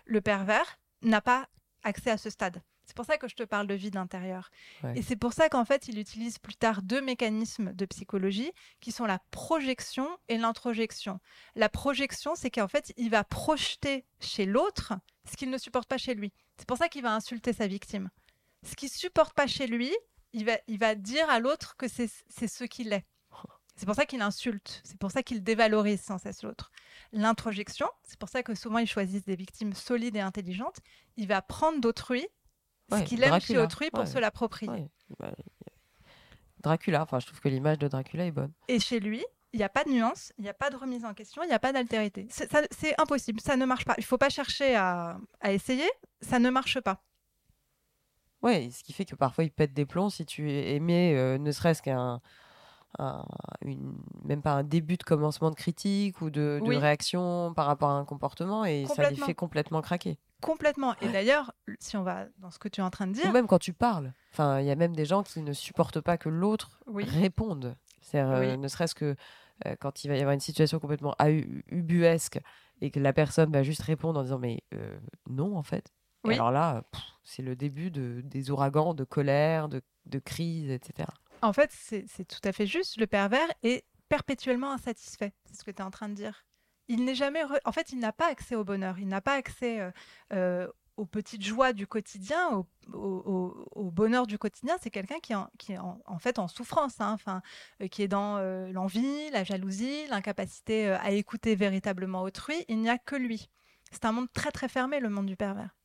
Le 0.05 0.21
pervers 0.21 0.79
n'a 1.01 1.21
pas 1.21 1.49
accès 1.83 2.11
à 2.11 2.17
ce 2.17 2.29
stade. 2.29 2.61
C'est 2.91 2.95
pour 2.97 3.05
ça 3.05 3.17
que 3.17 3.29
je 3.29 3.35
te 3.35 3.43
parle 3.43 3.67
de 3.67 3.73
vide 3.73 3.95
intérieur. 3.95 4.51
Ouais. 4.83 4.97
Et 4.97 5.01
c'est 5.01 5.15
pour 5.15 5.31
ça 5.31 5.47
qu'en 5.47 5.63
fait, 5.63 5.87
il 5.87 5.97
utilise 5.97 6.39
plus 6.39 6.55
tard 6.55 6.81
deux 6.81 6.99
mécanismes 6.99 7.71
de 7.71 7.85
psychologie 7.85 8.51
qui 8.81 8.91
sont 8.91 9.05
la 9.05 9.19
projection 9.31 10.09
et 10.27 10.37
l'introjection. 10.37 11.21
La 11.55 11.69
projection, 11.69 12.35
c'est 12.35 12.51
qu'en 12.51 12.67
fait, 12.67 12.91
il 12.97 13.09
va 13.09 13.23
projeter 13.23 14.03
chez 14.19 14.45
l'autre 14.45 14.91
ce 15.23 15.37
qu'il 15.37 15.49
ne 15.49 15.57
supporte 15.57 15.87
pas 15.87 15.97
chez 15.97 16.15
lui. 16.15 16.33
C'est 16.57 16.67
pour 16.67 16.77
ça 16.77 16.89
qu'il 16.89 17.01
va 17.01 17.15
insulter 17.15 17.53
sa 17.53 17.65
victime. 17.65 18.09
Ce 18.65 18.75
qu'il 18.75 18.89
supporte 18.89 19.33
pas 19.35 19.47
chez 19.47 19.67
lui, 19.67 19.95
il 20.33 20.43
va, 20.43 20.57
il 20.67 20.77
va 20.77 20.95
dire 20.95 21.29
à 21.29 21.39
l'autre 21.39 21.77
que 21.77 21.87
c'est 21.87 22.09
ce 22.09 22.63
qu'il 22.65 22.91
est. 22.91 23.05
C'est 23.77 23.85
pour 23.85 23.95
ça 23.95 24.05
qu'il 24.05 24.21
insulte, 24.21 24.81
c'est 24.83 24.99
pour 24.99 25.11
ça 25.11 25.23
qu'il 25.23 25.43
dévalorise 25.43 26.01
sans 26.01 26.17
cesse 26.17 26.43
l'autre. 26.43 26.71
L'introjection, 27.13 27.87
c'est 28.03 28.19
pour 28.19 28.27
ça 28.27 28.43
que 28.43 28.53
souvent 28.53 28.79
ils 28.79 28.87
choisissent 28.87 29.23
des 29.23 29.37
victimes 29.37 29.73
solides 29.73 30.17
et 30.17 30.19
intelligentes. 30.19 30.81
Il 31.15 31.27
va 31.27 31.41
prendre 31.41 31.79
d'autrui 31.79 32.27
ce 32.89 33.03
qu'il 33.03 33.23
aime 33.23 33.39
chez 33.39 33.53
Dracula, 33.53 33.63
autrui 33.63 33.89
pour 33.91 34.01
ouais. 34.01 34.05
se 34.05 34.19
l'approprier. 34.19 34.71
Ouais. 34.71 34.89
Bah, 35.19 35.31
Dracula, 36.59 37.01
enfin, 37.01 37.19
je 37.19 37.27
trouve 37.27 37.39
que 37.39 37.49
l'image 37.49 37.79
de 37.79 37.87
Dracula 37.87 38.25
est 38.25 38.31
bonne. 38.31 38.53
Et 38.67 38.79
chez 38.79 38.99
lui, 38.99 39.25
il 39.53 39.57
n'y 39.57 39.63
a 39.63 39.69
pas 39.69 39.83
de 39.83 39.89
nuance, 39.89 40.31
il 40.37 40.43
n'y 40.43 40.49
a 40.49 40.53
pas 40.53 40.69
de 40.69 40.77
remise 40.77 41.03
en 41.03 41.13
question, 41.13 41.43
il 41.43 41.47
n'y 41.47 41.53
a 41.53 41.59
pas 41.59 41.73
d'altérité. 41.73 42.27
C'est 42.29 42.99
impossible, 42.99 43.41
ça 43.41 43.57
ne 43.57 43.65
marche 43.65 43.85
pas. 43.85 43.95
Il 43.97 44.01
ne 44.01 44.05
faut 44.05 44.17
pas 44.17 44.29
chercher 44.29 44.75
à, 44.75 45.17
à 45.39 45.51
essayer, 45.51 45.89
ça 46.21 46.39
ne 46.39 46.49
marche 46.49 46.79
pas. 46.79 47.03
Ouais, 48.41 48.69
ce 48.71 48.83
qui 48.83 48.93
fait 48.93 49.05
que 49.05 49.15
parfois 49.15 49.43
il 49.43 49.51
pète 49.51 49.73
des 49.73 49.85
plombs 49.85 50.09
si 50.09 50.25
tu 50.25 50.51
aimais 50.51 51.15
euh, 51.15 51.37
ne 51.37 51.51
serait-ce 51.51 51.81
qu'un 51.81 52.21
un- 52.99 53.25
une- 53.61 53.95
même 54.23 54.41
pas 54.41 54.53
un 54.53 54.63
début 54.63 54.97
de 54.97 55.03
commencement 55.03 55.49
de 55.49 55.55
critique 55.55 56.21
ou 56.21 56.29
de, 56.29 56.59
de 56.63 56.67
Oui. 56.69 56.77
réaction 56.77 57.53
par 57.53 57.65
rapport 57.65 57.89
à 57.89 57.93
un 57.93 58.05
comportement 58.05 58.65
et 58.65 58.85
ça 58.87 59.09
les 59.09 59.15
fait 59.15 59.33
complètement 59.33 59.81
craquer. 59.81 60.17
Complètement. 60.41 60.95
Et 61.01 61.09
d'ailleurs, 61.09 61.53
si 61.79 61.95
on 61.97 62.03
va 62.03 62.25
dans 62.39 62.49
ce 62.49 62.57
que 62.57 62.67
tu 62.67 62.81
es 62.81 62.83
en 62.83 62.89
train 62.89 63.05
de 63.05 63.11
Ou 63.11 63.21
dire, 63.21 63.31
même 63.31 63.45
quand 63.47 63.59
tu 63.59 63.73
parles. 63.73 64.11
Enfin, 64.33 64.59
il 64.59 64.65
y 64.65 64.71
a 64.71 64.75
même 64.75 64.95
des 64.95 65.05
gens 65.05 65.21
qui 65.23 65.41
ne 65.41 65.53
supportent 65.53 66.01
pas 66.01 66.17
que 66.17 66.29
l'autre 66.29 66.79
Oui. 66.87 67.03
réponde. 67.03 67.75
Euh, 68.15 68.57
ne 68.57 68.67
serait-ce 68.67 68.95
que 68.95 69.15
euh, 69.67 69.75
quand 69.79 70.03
il 70.03 70.07
va 70.07 70.15
y 70.15 70.19
avoir 70.19 70.33
une 70.33 70.39
situation 70.39 70.79
complètement 70.79 71.15
ubuesque 71.67 72.39
et 72.81 72.89
que 72.91 72.99
la 72.99 73.13
personne 73.13 73.51
va 73.51 73.63
juste 73.63 73.83
répondre 73.83 74.19
en 74.19 74.23
disant 74.23 74.39
mais 74.39 74.63
euh, 74.73 74.97
non 75.29 75.55
en 75.57 75.63
fait. 75.63 75.91
Et 76.27 76.33
alors 76.33 76.51
là, 76.51 76.83
c'est 77.23 77.41
le 77.41 77.55
début 77.55 77.89
de, 77.89 78.21
des 78.23 78.51
ouragans, 78.51 78.93
de 78.93 79.03
colère, 79.03 79.69
de, 79.69 79.81
de 80.05 80.19
crise, 80.19 80.69
etc. 80.69 81.07
en 81.41 81.53
fait, 81.53 81.71
c'est 81.71 82.25
tout 82.27 82.39
à 82.43 82.51
fait 82.51 82.65
juste. 82.67 82.97
Le 82.97 83.07
pervers 83.07 83.47
est 83.63 83.85
perpétuellement 84.09 84.71
insatisfait. 84.71 85.33
C'est 85.45 85.55
ce 85.57 85.63
que 85.63 85.71
tu 85.71 85.77
es 85.77 85.81
en 85.85 85.91
train 85.91 86.09
de 86.09 86.13
dire. 86.13 86.45
Il 86.87 87.05
n'est 87.05 87.15
jamais. 87.15 87.43
re- 87.43 87.59
En 87.65 87.71
fait, 87.71 87.91
il 87.91 87.99
n'a 87.99 88.11
pas 88.11 88.27
accès 88.27 88.55
au 88.55 88.63
bonheur. 88.63 88.99
Il 88.99 89.07
n'a 89.07 89.21
pas 89.21 89.33
accès 89.35 89.79
euh, 89.79 89.91
euh, 90.33 90.67
aux 90.97 91.05
petites 91.05 91.43
joies 91.43 91.71
du 91.73 91.87
quotidien, 91.87 92.49
au, 92.51 92.67
au- 92.93 93.23
au- 93.25 93.67
au 93.71 93.91
bonheur 93.91 94.27
du 94.27 94.37
quotidien. 94.37 94.75
C'est 94.81 94.89
quelqu'un 94.89 95.19
qui, 95.19 95.31
est 95.31 95.35
en- 95.35 95.49
qui 95.57 95.73
est 95.73 95.77
en, 95.77 95.99
en 96.05 96.19
fait 96.19 96.37
en 96.39 96.47
souffrance, 96.47 96.99
hein. 96.99 97.11
enfin, 97.13 97.41
euh, 97.81 97.87
qui 97.87 98.01
est 98.03 98.07
dans 98.09 98.37
euh, 98.37 98.71
l'envie, 98.71 99.29
la 99.31 99.43
jalousie, 99.43 100.07
l'incapacité 100.09 100.87
euh, 100.87 100.97
à 100.99 101.11
écouter 101.11 101.55
véritablement 101.55 102.21
autrui. 102.23 102.65
Il 102.67 102.79
n'y 102.81 102.89
a 102.89 102.97
que 102.97 103.15
lui. 103.15 103.49
C'est 103.91 104.05
un 104.05 104.11
monde 104.11 104.31
très 104.33 104.51
très 104.51 104.67
fermé, 104.69 104.99
le 104.99 105.09
monde 105.09 105.25
du 105.27 105.35
pervers. 105.37 105.75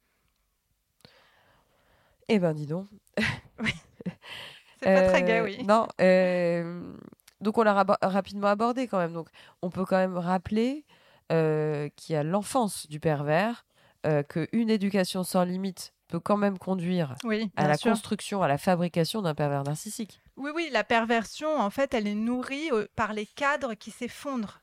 Eh 2.29 2.39
ben 2.39 2.53
dis 2.55 2.67
donc. 2.67 2.89
C'est 4.83 4.93
pas 4.95 5.03
très 5.09 5.23
Euh, 5.23 5.27
gai, 5.27 5.41
oui. 5.43 5.65
Non. 5.67 5.87
euh, 6.01 6.93
donc 7.41 7.59
on 7.59 7.63
l'a 7.63 7.85
rapidement 8.03 8.49
abordé 8.49 8.87
quand 8.89 8.99
même. 8.99 9.13
Donc 9.13 9.29
on 9.63 9.71
peut 9.71 9.85
quand 9.85 9.97
même 9.99 10.17
rappeler 10.17 10.85
euh, 11.33 11.89
qu'il 11.97 12.15
y 12.15 12.17
a 12.17 12.23
l'enfance 12.23 12.87
du 12.89 13.01
pervers, 13.01 13.67
euh, 14.07 14.23
qu'une 14.23 14.71
éducation 14.71 15.23
sans 15.25 15.45
limite 15.45 15.93
peut 16.09 16.21
quand 16.21 16.37
même 16.37 16.57
conduire 16.59 17.15
Oui, 17.25 17.51
à 17.57 17.67
la 17.67 17.77
sûr. 17.77 17.91
construction, 17.91 18.43
à 18.43 18.49
la 18.49 18.59
fabrication 18.59 19.23
d'un 19.23 19.35
pervers 19.35 19.65
narcissique. 19.65 20.21
Oui, 20.37 20.51
oui, 20.55 20.69
la 20.73 20.85
perversion, 20.85 21.59
en 21.59 21.71
fait, 21.71 21.95
elle 21.95 22.07
est 22.07 22.15
nourrie 22.15 22.69
euh, 22.71 22.87
par 22.95 23.13
les 23.13 23.27
cadres 23.27 23.75
qui 23.75 23.91
s'effondrent. 23.91 24.61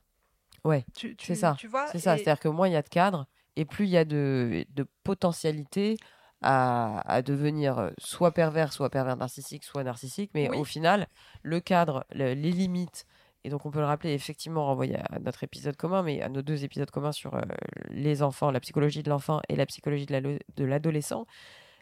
Ouais, 0.64 0.86
c'est 1.20 1.34
ça. 1.34 1.56
Tu 1.58 1.66
vois 1.66 1.86
C'est 1.88 1.98
ça, 1.98 2.16
c'est-à-dire 2.16 2.40
que 2.40 2.48
moins 2.48 2.68
il 2.68 2.72
y 2.72 2.76
a 2.76 2.80
de 2.82 2.88
cadres 2.88 3.26
et 3.56 3.66
plus 3.66 3.84
il 3.84 3.90
y 3.90 3.98
a 3.98 4.06
de, 4.06 4.64
de 4.70 4.86
potentialité 5.02 5.98
à, 6.42 7.00
à 7.10 7.22
devenir 7.22 7.78
euh, 7.78 7.90
soit 7.98 8.32
pervers, 8.32 8.72
soit 8.72 8.90
pervers 8.90 9.16
narcissique, 9.16 9.64
soit 9.64 9.84
narcissique. 9.84 10.30
Mais 10.34 10.48
Oui. 10.50 10.56
au 10.58 10.64
final, 10.64 11.06
le 11.42 11.60
cadre, 11.60 12.04
le- 12.12 12.34
les 12.34 12.50
limites, 12.52 13.06
et 13.44 13.50
donc 13.50 13.66
on 13.66 13.70
peut 13.70 13.78
le 13.80 13.84
rappeler 13.86 14.12
effectivement 14.12 14.64
renvoyer 14.66 14.96
à 14.96 15.18
notre 15.18 15.44
épisode 15.44 15.76
commun, 15.76 16.02
mais 16.02 16.22
à 16.22 16.28
nos 16.28 16.42
deux 16.42 16.64
épisodes 16.64 16.90
communs 16.90 17.12
sur 17.12 17.34
euh, 17.34 17.42
les 17.90 18.22
enfants, 18.22 18.50
la 18.50 18.60
psychologie 18.60 19.02
de 19.02 19.10
l'enfant 19.10 19.40
et 19.48 19.56
la 19.56 19.66
psychologie 19.66 20.06
de 20.06 20.12
la- 20.12 20.20
de 20.56 20.64
l'adolescent. 20.64 21.26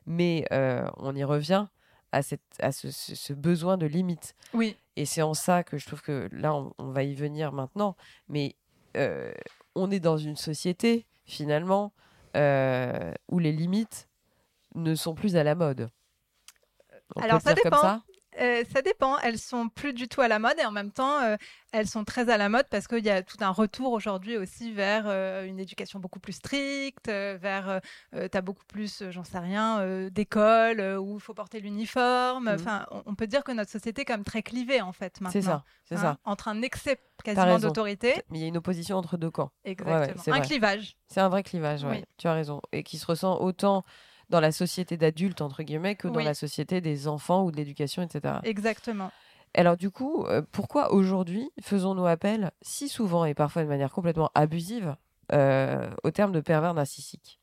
Mais 0.07 0.45
euh, 0.53 0.85
on 0.97 1.15
y 1.15 1.23
revient 1.25 1.67
à, 2.11 2.23
cette, 2.23 2.43
à 2.61 2.73
ce, 2.73 2.91
ce- 2.91 3.15
ce 3.15 3.33
besoin 3.33 3.77
de 3.77 3.87
limite. 3.87 4.35
Oui, 4.55 4.77
Et 4.97 5.07
c'est 5.07 5.23
en 5.23 5.35
ça 5.35 5.63
que 5.65 5.79
je 5.79 5.87
trouve 5.87 6.03
que 6.03 6.29
là, 6.33 6.55
on, 6.55 6.73
on 6.79 6.91
va 6.91 7.05
y 7.05 7.15
venir 7.15 7.53
maintenant. 7.53 7.97
Mais 8.29 8.57
euh, 8.97 9.33
on 9.75 9.91
est 9.91 10.01
dans 10.01 10.19
une 10.19 10.37
société, 10.37 11.07
finalement, 11.25 11.93
où 12.35 13.39
les 13.39 13.53
limites 13.53 14.09
ne 14.75 14.95
sont 14.95 15.15
plus 15.15 15.37
à 15.37 15.45
la 15.45 15.55
mode. 15.55 15.89
On 17.17 17.21
Alors, 17.21 17.41
ça 17.41 17.55
dire 17.55 17.63
comme 17.63 17.73
dépend. 17.73 17.83
ça 17.83 18.03
Euh, 18.41 18.65
ça 18.73 18.81
dépend. 18.81 19.19
Elles 19.19 19.39
sont 19.39 19.69
plus 19.69 19.93
du 19.93 20.09
tout 20.09 20.23
à 20.23 20.29
la 20.29 20.39
mode 20.39 20.55
et 20.59 20.65
en 20.65 20.71
même 20.71 20.91
temps, 20.91 21.21
euh, 21.21 21.37
elles 21.73 21.87
sont 21.87 22.03
très 22.05 22.31
à 22.31 22.39
la 22.39 22.49
mode 22.49 22.67
parce 22.71 22.89
qu'il 22.89 23.05
y 23.05 23.11
a 23.11 23.23
tout 23.23 23.37
un 23.41 23.51
retour 23.51 23.93
aujourd'hui 23.93 24.39
aussi 24.39 24.73
vers 24.73 25.05
euh, 25.07 25.45
une 25.45 25.61
éducation 25.61 25.99
beaucoup 26.01 26.19
plus 26.19 26.33
stricte, 26.33 27.09
vers 27.09 27.81
euh, 28.15 28.29
tu 28.31 28.39
as 28.39 28.41
beaucoup 28.41 28.65
plus, 28.67 29.03
j'en 29.11 29.25
sais 29.25 29.39
rien, 29.39 29.81
euh, 29.81 30.09
où 30.97 31.17
il 31.17 31.21
faut 31.21 31.35
porter 31.35 31.61
l'uniforme. 31.61 32.45
Mhm. 32.45 32.55
Enfin, 32.55 32.87
on, 32.91 33.03
on 33.05 33.15
peut 33.15 33.27
dire 33.27 33.45
que 33.45 33.53
notre 33.53 33.71
société 33.71 34.01
est 34.03 34.07
comme 34.07 34.25
très 34.25 34.43
clivée 34.43 34.81
en 34.81 34.93
fait 34.93 35.21
maintenant. 35.21 35.31
C'est 35.33 35.43
ça, 35.43 35.65
c'est 35.85 35.97
hein, 35.97 36.01
ça. 36.01 36.19
Entre 36.25 36.49
un 36.49 36.63
excès 36.63 36.99
quasiment 37.23 37.59
d'autorité, 37.59 38.15
Mais 38.31 38.39
il 38.39 38.43
y 38.43 38.45
a 38.45 38.49
une 38.49 38.57
opposition 38.57 38.97
entre 38.97 39.19
deux 39.19 39.31
camps. 39.31 39.51
exactement, 39.65 40.23
c'est 40.23 40.31
un 40.31 40.39
vrai. 40.39 40.47
clivage. 40.47 40.97
C'est 41.09 41.21
un 41.21 41.29
vrai 41.29 41.43
clivage, 41.43 41.85
ouais. 41.85 41.99
Oui. 41.99 42.05
tu 42.17 42.29
as 42.29 42.33
raison. 42.33 42.63
Et 42.73 42.83
qui 42.83 42.97
se 42.97 43.05
ressent 43.05 43.39
autant 43.41 43.85
dans 44.33 44.41
la 44.41 44.51
société 44.51 44.97
d'adultes, 44.97 45.43
entre 45.43 45.63
guillemets, 45.63 45.95
que 45.95 46.09
dans 46.09 46.21
la 46.21 46.33
société 46.33 46.81
des 46.81 47.07
enfants 47.07 47.45
ou 47.45 47.53
de 47.53 47.57
l'éducation, 47.59 48.03
etc. 48.03 48.37
Exactement. 48.45 49.13
Alors 49.55 49.77
du 49.77 49.91
coup, 49.91 50.25
euh, 50.25 50.41
pourquoi 50.51 50.93
aujourd'hui 50.95 51.51
faisons-nous 51.61 52.07
appel 52.07 52.51
si 52.63 52.89
souvent 52.89 53.27
et 53.27 53.35
parfois 53.35 53.63
de 53.63 53.69
manière 53.69 53.93
complètement 53.93 54.31
abusive 54.35 54.97
euh, 55.33 55.91
au 56.03 56.11
terme 56.11 56.33
de 56.33 56.41
pervers 56.41 56.73
narcissique 56.73 57.42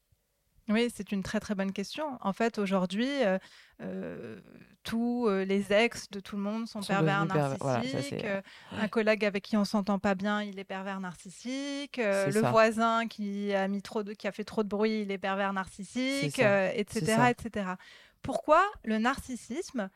Oui, 0.69 0.91
c'est 0.95 1.11
une 1.11 1.23
très 1.23 1.39
très 1.39 1.55
bonne 1.55 1.71
question. 1.71 2.17
En 2.21 2.31
fait, 2.31 2.59
aujourd'hui, 2.59 3.09
euh, 3.23 3.39
euh, 3.81 4.39
tous 4.83 5.27
euh, 5.27 5.43
les 5.43 5.73
ex 5.73 6.09
de 6.11 6.19
tout 6.19 6.35
le 6.35 6.43
monde 6.43 6.67
sont, 6.67 6.81
Sont 6.83 6.93
pervers 6.93 7.25
narcissiques. 7.25 7.61
Voilà, 7.61 7.83
ça, 7.83 8.15
Euh, 8.25 8.41
un 8.73 8.87
collègue 8.87 9.25
avec 9.25 9.43
qui 9.43 9.57
on 9.57 9.65
s'entend 9.65 9.97
pas 9.97 10.13
bien, 10.13 10.43
il 10.43 10.59
est 10.59 10.63
pervers 10.63 10.99
narcissique. 10.99 11.97
Le 11.97 12.31
ça. 12.31 12.51
voisin 12.51 13.07
qui 13.07 13.53
a 13.53 13.67
mis 13.67 13.81
trop 13.81 14.03
de, 14.03 14.13
qui 14.13 14.27
a 14.27 14.31
fait 14.31 14.43
trop 14.43 14.63
de 14.63 14.69
bruit, 14.69 15.01
il 15.01 15.11
est 15.11 15.17
pervers 15.17 15.53
narcissique, 15.53 16.39
etc., 16.39 17.31
etc. 17.31 17.71
Pourquoi 18.21 18.63
le 18.83 18.99
narcissisme 18.99 19.89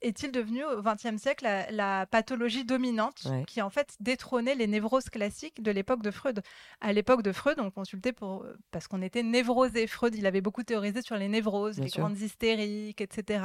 est-il 0.00 0.30
devenu 0.32 0.64
au 0.64 0.82
XXe 0.82 1.16
siècle 1.20 1.44
la, 1.44 1.70
la 1.70 2.06
pathologie 2.06 2.64
dominante 2.64 3.22
Ouais. 3.26 3.44
qui 3.46 3.60
en 3.62 3.70
fait 3.70 3.96
détrônait 4.00 4.54
les 4.54 4.66
névroses 4.66 5.08
classiques 5.10 5.62
de 5.62 5.70
l'époque 5.70 6.02
de 6.02 6.10
Freud? 6.10 6.42
À 6.80 6.92
l'époque 6.92 7.22
de 7.22 7.32
Freud, 7.32 7.58
on 7.60 7.70
consultait 7.70 8.12
pour 8.12 8.46
parce 8.70 8.86
qu'on 8.88 9.02
était 9.02 9.22
névrosé. 9.22 9.86
Freud, 9.86 10.14
il 10.14 10.26
avait 10.26 10.40
beaucoup 10.40 10.62
théorisé 10.62 11.02
sur 11.02 11.16
les 11.16 11.28
névroses, 11.28 11.76
Bien 11.76 11.84
les 11.84 11.90
sûr. 11.90 12.00
grandes 12.02 12.18
hystériques, 12.20 13.00
etc. 13.00 13.44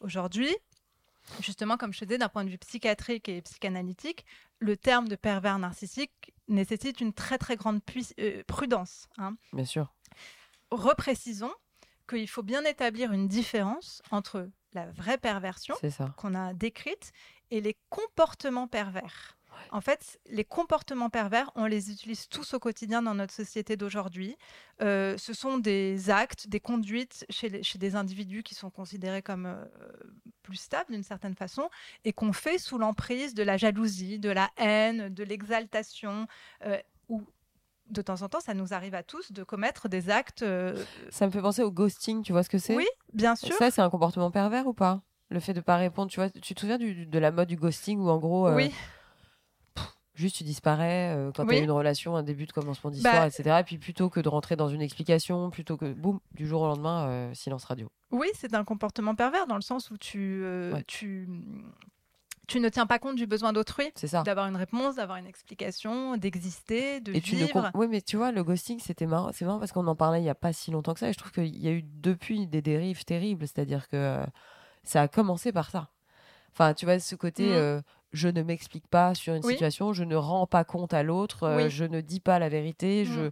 Aujourd'hui, 0.00 0.54
justement, 1.40 1.76
comme 1.76 1.92
je 1.92 2.00
te 2.00 2.04
disais, 2.04 2.18
d'un 2.18 2.28
point 2.28 2.44
de 2.44 2.50
vue 2.50 2.58
psychiatrique 2.58 3.28
et 3.28 3.42
psychanalytique, 3.42 4.24
le 4.60 4.76
terme 4.76 5.08
de 5.08 5.16
pervers 5.16 5.58
narcissique 5.58 6.32
nécessite 6.48 7.00
une 7.00 7.12
très 7.12 7.38
très 7.38 7.56
grande 7.56 7.80
euh, 8.18 8.42
prudence. 8.46 9.08
hein. 9.18 9.36
Bien 9.52 9.64
sûr. 9.64 9.92
Reprécisons 10.70 11.52
qu'il 12.08 12.28
faut 12.28 12.42
bien 12.42 12.64
établir 12.64 13.12
une 13.12 13.28
différence 13.28 14.02
entre 14.10 14.48
la 14.72 14.86
vraie 14.90 15.18
perversion 15.18 15.74
qu'on 16.16 16.34
a 16.34 16.52
décrite 16.54 17.12
et 17.50 17.60
les 17.60 17.76
comportements 17.90 18.68
pervers. 18.68 19.34
En 19.72 19.80
fait, 19.80 20.20
les 20.30 20.44
comportements 20.44 21.10
pervers, 21.10 21.50
on 21.56 21.64
les 21.66 21.90
utilise 21.90 22.28
tous 22.28 22.54
au 22.54 22.60
quotidien 22.60 23.02
dans 23.02 23.14
notre 23.14 23.34
société 23.34 23.76
d'aujourd'hui. 23.76 24.36
Euh, 24.82 25.18
ce 25.18 25.32
sont 25.32 25.58
des 25.58 26.10
actes, 26.10 26.46
des 26.48 26.60
conduites 26.60 27.26
chez, 27.28 27.48
les- 27.48 27.62
chez 27.64 27.78
des 27.78 27.96
individus 27.96 28.42
qui 28.44 28.54
sont 28.54 28.70
considérés 28.70 29.20
comme 29.22 29.46
euh, 29.46 29.64
plus 30.42 30.56
stables 30.56 30.92
d'une 30.92 31.02
certaine 31.02 31.34
façon 31.34 31.68
et 32.04 32.12
qu'on 32.12 32.32
fait 32.32 32.58
sous 32.58 32.78
l'emprise 32.78 33.34
de 33.34 33.42
la 33.42 33.56
jalousie, 33.56 34.20
de 34.20 34.30
la 34.30 34.48
haine, 34.58 35.08
de 35.12 35.24
l'exaltation, 35.24 36.28
euh, 36.64 36.78
ou 37.08 37.26
de 37.90 38.02
temps 38.02 38.22
en 38.22 38.28
temps, 38.28 38.40
ça 38.40 38.54
nous 38.54 38.72
arrive 38.74 38.94
à 38.94 39.02
tous 39.02 39.32
de 39.32 39.42
commettre 39.44 39.88
des 39.88 40.10
actes. 40.10 40.42
euh, 40.42 40.84
Ça 41.10 41.26
me 41.26 41.30
fait 41.30 41.40
penser 41.42 41.62
au 41.62 41.70
ghosting, 41.70 42.22
tu 42.22 42.32
vois 42.32 42.42
ce 42.42 42.50
que 42.50 42.58
c'est? 42.58 42.76
Oui, 42.76 42.86
bien 43.12 43.34
sûr. 43.36 43.54
Ça, 43.56 43.70
c'est 43.70 43.80
un 43.82 43.90
comportement 43.90 44.30
pervers 44.30 44.66
ou 44.66 44.74
pas? 44.74 45.02
Le 45.30 45.40
fait 45.40 45.52
de 45.54 45.60
pas 45.60 45.76
répondre, 45.76 46.10
tu 46.10 46.20
vois, 46.20 46.30
tu 46.30 46.54
te 46.54 46.60
souviens 46.60 46.78
du- 46.78 47.06
de 47.06 47.18
la 47.18 47.30
mode 47.30 47.48
du 47.48 47.56
ghosting 47.56 47.98
où 47.98 48.08
en 48.08 48.18
gros, 48.18 48.48
euh, 48.48 48.56
oui, 48.56 48.72
juste 50.14 50.36
tu 50.36 50.44
disparais 50.44 51.14
euh, 51.16 51.30
quand 51.32 51.44
tu 51.46 51.54
as 51.54 51.58
une 51.58 51.70
relation, 51.70 52.16
un 52.16 52.22
début 52.22 52.46
de 52.46 52.52
commencement 52.52 52.90
d'histoire, 52.90 53.20
Bah, 53.22 53.26
etc. 53.28 53.60
Et 53.60 53.64
puis 53.64 53.78
plutôt 53.78 54.08
que 54.10 54.20
de 54.20 54.28
rentrer 54.28 54.56
dans 54.56 54.68
une 54.68 54.82
explication, 54.82 55.50
plutôt 55.50 55.76
que 55.76 55.92
boum, 55.92 56.18
du 56.32 56.46
jour 56.46 56.62
au 56.62 56.66
lendemain, 56.66 57.08
euh, 57.08 57.34
silence 57.34 57.64
radio. 57.64 57.88
Oui, 58.10 58.28
c'est 58.34 58.54
un 58.54 58.64
comportement 58.64 59.14
pervers 59.14 59.46
dans 59.46 59.54
le 59.56 59.60
sens 59.62 59.90
où 59.90 59.98
tu, 59.98 60.40
euh, 60.42 60.72
Ouais. 60.74 60.84
tu, 60.86 61.28
tu 62.48 62.58
ne 62.60 62.68
tiens 62.68 62.86
pas 62.86 62.98
compte 62.98 63.14
du 63.16 63.26
besoin 63.26 63.52
d'autrui, 63.52 63.92
C'est 63.94 64.08
ça. 64.08 64.22
d'avoir 64.24 64.48
une 64.48 64.56
réponse, 64.56 64.96
d'avoir 64.96 65.18
une 65.18 65.26
explication, 65.26 66.16
d'exister, 66.16 67.00
de 67.00 67.14
Et 67.14 67.20
tu 67.20 67.36
vivre. 67.36 67.52
com- 67.52 67.70
Oui, 67.74 67.86
mais 67.88 68.00
tu 68.00 68.16
vois, 68.16 68.32
le 68.32 68.42
ghosting, 68.42 68.80
c'était 68.80 69.06
marrant. 69.06 69.30
C'est 69.32 69.44
marrant 69.44 69.58
parce 69.60 69.70
qu'on 69.70 69.86
en 69.86 69.94
parlait 69.94 70.20
il 70.20 70.24
y 70.24 70.28
a 70.30 70.34
pas 70.34 70.52
si 70.52 70.70
longtemps 70.72 70.94
que 70.94 71.00
ça. 71.00 71.08
Et 71.08 71.12
je 71.12 71.18
trouve 71.18 71.30
qu'il 71.30 71.56
y 71.56 71.68
a 71.68 71.72
eu 71.72 71.82
depuis 71.84 72.46
des 72.48 72.62
dérives 72.62 73.04
terribles. 73.04 73.46
C'est-à-dire 73.46 73.86
que 73.88 73.96
euh, 73.96 74.24
ça 74.82 75.02
a 75.02 75.08
commencé 75.08 75.52
par 75.52 75.70
ça. 75.70 75.90
Enfin, 76.52 76.74
tu 76.74 76.86
vois, 76.86 76.98
ce 76.98 77.14
côté, 77.14 77.44
Mhm. 77.50 77.52
euh, 77.52 77.80
je 78.12 78.28
ne 78.28 78.42
m'explique 78.42 78.88
pas 78.88 79.14
sur 79.14 79.34
une 79.34 79.44
Oui. 79.44 79.52
situation, 79.52 79.92
je 79.92 80.02
ne 80.02 80.16
rends 80.16 80.46
pas 80.46 80.64
compte 80.64 80.94
à 80.94 81.02
l'autre, 81.02 81.44
euh, 81.44 81.56
Oui. 81.64 81.70
je 81.70 81.84
ne 81.84 82.00
dis 82.00 82.20
pas 82.20 82.38
la 82.38 82.48
vérité, 82.48 83.04
je, 83.04 83.20
Mhm. 83.20 83.30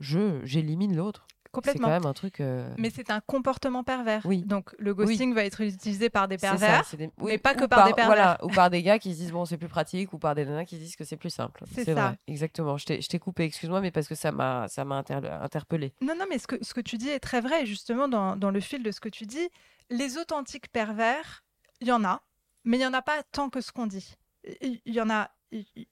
je, 0.00 0.40
j'élimine 0.44 0.94
l'autre. 0.94 1.26
C'est 1.64 1.72
quand 1.72 1.78
Complètement. 1.78 1.88
même 1.88 2.06
un 2.06 2.12
truc. 2.12 2.40
euh, 2.40 2.72
Mais 2.78 2.90
c'est 2.90 3.10
un 3.10 3.20
comportement 3.20 3.84
pervers. 3.84 4.22
Oui. 4.24 4.42
Donc 4.42 4.74
le 4.78 4.94
ghosting 4.94 5.34
va 5.34 5.44
être 5.44 5.60
utilisé 5.62 6.10
par 6.10 6.28
des 6.28 6.38
ça, 6.38 6.50
pervers. 6.50 6.84
des- 6.96 7.10
mais 7.18 7.38
pas 7.38 7.54
que 7.54 7.64
par 7.66 7.86
des 7.86 7.92
pervers. 7.94 8.06
Voilà, 8.06 8.38
ou 8.44 8.48
par 8.48 8.70
des 8.70 8.82
gars 8.82 8.98
qui 8.98 9.12
se 9.14 9.18
disent 9.20 9.32
bon, 9.32 9.44
c'est 9.44 9.56
plus 9.58 9.68
pratique, 9.68 10.12
ou 10.12 10.18
par 10.18 10.34
des 10.34 10.44
nanas 10.44 10.64
qui 10.64 10.76
se 10.76 10.80
disent 10.80 10.96
que 10.96 11.04
c'est 11.04 11.16
plus 11.16 11.30
simple. 11.30 11.64
C'est 11.74 11.84
ça. 11.84 11.94
vrai, 11.94 12.18
exactement. 12.26 12.76
Je 12.78 12.84
t'ai 13.08 13.18
coupé, 13.18 13.44
excuse-moi, 13.44 13.80
mais 13.80 13.90
parce 13.90 14.08
que 14.08 14.14
ça 14.14 14.32
m'a 14.32 14.66
ça 14.68 14.84
m'a 14.84 14.96
inter- 14.96 15.14
interpellé. 15.42 15.92
Non, 16.00 16.14
non, 16.18 16.24
mais 16.30 16.38
ce 16.38 16.46
que, 16.46 16.56
ce 16.64 16.74
que 16.74 16.80
tu 16.80 16.96
dis 16.98 17.08
est 17.08 17.20
très 17.20 17.40
vrai. 17.40 17.62
Et 17.62 17.66
justement, 17.66 18.08
dans, 18.08 18.36
dans 18.36 18.50
le 18.50 18.60
fil 18.60 18.82
de 18.82 18.90
ce 18.90 19.00
que 19.00 19.08
tu 19.08 19.24
dis, 19.26 19.48
les 19.90 20.18
authentiques 20.18 20.68
pervers, 20.70 21.42
il 21.80 21.88
y 21.88 21.92
en 21.92 22.04
a, 22.04 22.22
mais 22.64 22.76
il 22.76 22.80
n'y 22.80 22.86
en 22.86 22.94
a 22.94 23.02
pas 23.02 23.22
tant 23.32 23.48
que 23.50 23.60
ce 23.60 23.72
qu'on 23.72 23.86
dit. 23.86 24.14
Il 24.62 24.80
y 24.86 25.00
en 25.00 25.10
a, 25.10 25.30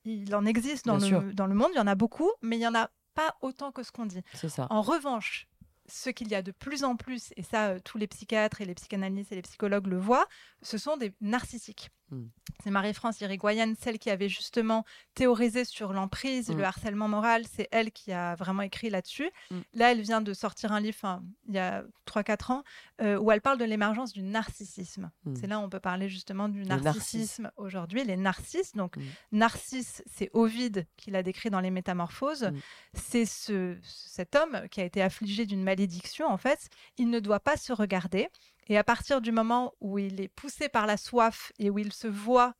il, 0.04 0.34
en 0.34 0.44
existe 0.46 0.86
dans 0.86 0.98
Bien 0.98 1.06
sûr. 1.06 1.20
le, 1.22 1.32
dans 1.32 1.46
le 1.46 1.54
monde, 1.54 1.68
il 1.74 1.76
y 1.78 1.80
en 1.80 1.86
a 1.86 1.94
beaucoup, 1.94 2.30
mais 2.42 2.56
il 2.56 2.60
n'y 2.60 2.66
en 2.66 2.74
a 2.74 2.90
pas 3.14 3.34
autant 3.40 3.72
que 3.72 3.82
ce 3.82 3.90
qu'on 3.90 4.06
dit. 4.06 4.20
C'est 4.34 4.48
ça. 4.50 4.66
En 4.70 4.82
revanche, 4.82 5.46
ce 5.88 6.10
qu'il 6.10 6.28
y 6.28 6.34
a 6.34 6.42
de 6.42 6.52
plus 6.52 6.84
en 6.84 6.96
plus, 6.96 7.32
et 7.36 7.42
ça, 7.42 7.68
euh, 7.70 7.78
tous 7.82 7.98
les 7.98 8.06
psychiatres 8.06 8.60
et 8.60 8.64
les 8.64 8.74
psychanalystes 8.74 9.32
et 9.32 9.36
les 9.36 9.42
psychologues 9.42 9.86
le 9.86 9.98
voient, 9.98 10.26
ce 10.66 10.78
sont 10.78 10.96
des 10.96 11.12
narcissiques. 11.20 11.90
Mm. 12.10 12.24
C'est 12.62 12.70
Marie-France 12.70 13.20
Irigoyen, 13.20 13.74
celle 13.78 13.98
qui 13.98 14.10
avait 14.10 14.28
justement 14.28 14.84
théorisé 15.14 15.64
sur 15.64 15.92
l'emprise, 15.92 16.50
Mm. 16.50 16.56
le 16.58 16.64
harcèlement 16.64 17.08
moral. 17.08 17.44
C'est 17.52 17.68
elle 17.70 17.90
qui 17.92 18.12
a 18.12 18.34
vraiment 18.36 18.62
écrit 18.62 18.90
là-dessus. 18.90 19.30
Mm. 19.50 19.60
Là, 19.74 19.92
elle 19.92 20.00
vient 20.02 20.20
de 20.20 20.32
sortir 20.34 20.72
un 20.72 20.80
livre, 20.80 21.22
il 21.48 21.54
y 21.54 21.58
a 21.58 21.84
3-4 22.04 22.50
ans, 22.52 22.64
euh, 23.00 23.16
où 23.18 23.30
elle 23.30 23.40
parle 23.40 23.58
de 23.58 23.64
l'émergence 23.64 24.12
du 24.12 24.22
narcissisme. 24.22 25.10
C'est 25.34 25.46
là 25.46 25.58
où 25.58 25.62
on 25.62 25.68
peut 25.68 25.80
parler 25.80 26.08
justement 26.08 26.48
du 26.48 26.64
narcissisme 26.64 27.50
aujourd'hui. 27.56 28.04
Les 28.04 28.16
narcisses, 28.16 28.72
donc. 28.74 28.96
Narcisse, 29.32 30.02
c'est 30.06 30.30
Ovide 30.32 30.86
qui 30.96 31.10
l'a 31.10 31.22
décrit 31.22 31.50
dans 31.50 31.60
les 31.60 31.70
Métamorphoses. 31.70 32.50
C'est 32.94 33.26
ce, 33.26 33.76
cet 33.82 34.34
homme 34.34 34.68
qui 34.70 34.80
a 34.80 34.84
été 34.84 35.02
affligé 35.02 35.46
d'une 35.46 35.62
malédiction, 35.62 36.26
en 36.26 36.38
fait. 36.38 36.68
Il 36.98 37.10
ne 37.10 37.20
doit 37.20 37.40
pas 37.40 37.56
se 37.56 37.72
regarder. 37.72 38.28
Et 38.68 38.76
à 38.78 38.84
partir 38.84 39.20
du 39.20 39.32
moment 39.32 39.72
où 39.80 39.98
il 39.98 40.20
est 40.20 40.28
poussé 40.28 40.68
par 40.68 40.86
la 40.86 40.96
soif 40.96 41.52
et 41.58 41.70
où 41.70 41.78
il 41.78 41.92
se 41.92 42.08
voit, 42.08 42.54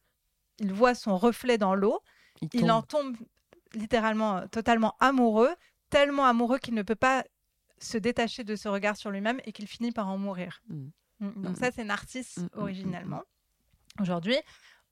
il 0.59 0.72
voit 0.72 0.94
son 0.94 1.16
reflet 1.16 1.59
dans 1.59 1.74
l'eau, 1.74 2.00
Il 2.52 2.70
en 2.70 2.82
tombe 2.82 3.16
littéralement 3.74 4.36
euh, 4.38 4.46
totalement 4.46 4.94
amoureux, 5.00 5.54
tellement 5.90 6.24
amoureux 6.26 6.59
qu'il 6.59 6.74
ne 6.74 6.82
peut 6.82 6.94
pas 6.94 7.24
se 7.78 7.98
détacher 7.98 8.44
de 8.44 8.57
ce 8.57 8.68
regard 8.68 8.96
sur 8.96 9.11
lui-même 9.11 9.40
et 9.44 9.52
qu'il 9.52 9.66
finit 9.66 9.92
par 9.92 10.09
en 10.09 10.16
mourir. 10.18 10.62
Mm. 10.68 10.86
Mm, 11.20 11.42
Donc 11.44 11.57
Mm. 11.57 11.61
ça, 11.61 11.70
c'est 11.72 11.84
Narcisse 11.84 12.38
originellement. 12.54 13.22
Aujourd'hui, 14.00 14.36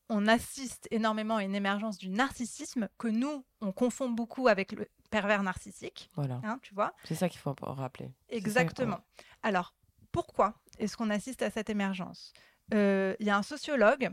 on 0.08 0.26
assiste 0.26 0.88
énormément 0.90 1.36
à 1.36 1.44
une 1.44 1.54
émergence 1.54 1.96
du 1.98 2.08
narcissisme 2.10 2.88
que 2.98 3.08
nous, 3.08 3.44
on 3.60 3.72
confond 3.72 4.08
beaucoup 4.10 4.48
avec 4.48 4.72
le 4.72 4.88
pervers 5.10 5.42
narcissique, 5.42 6.10
Voilà. 6.14 6.40
hein, 6.44 6.58
tu 6.62 6.74
vois. 6.74 6.92
C'est 7.04 7.14
ça 7.14 7.28
qu'il 7.28 7.40
faut 7.40 7.54
rappeler. 7.60 8.10
Exactement. 8.28 9.00
Alors, 9.42 9.74
Pourquoi 10.12 10.54
est-ce 10.78 10.96
qu'on 10.96 11.10
assiste 11.10 11.42
à 11.42 11.50
cette 11.50 11.70
émergence 11.70 12.32
Euh, 12.72 13.14
Il 13.20 13.26
y 13.26 13.30
a 13.30 13.36
un 13.36 13.42
sociologue 13.42 14.10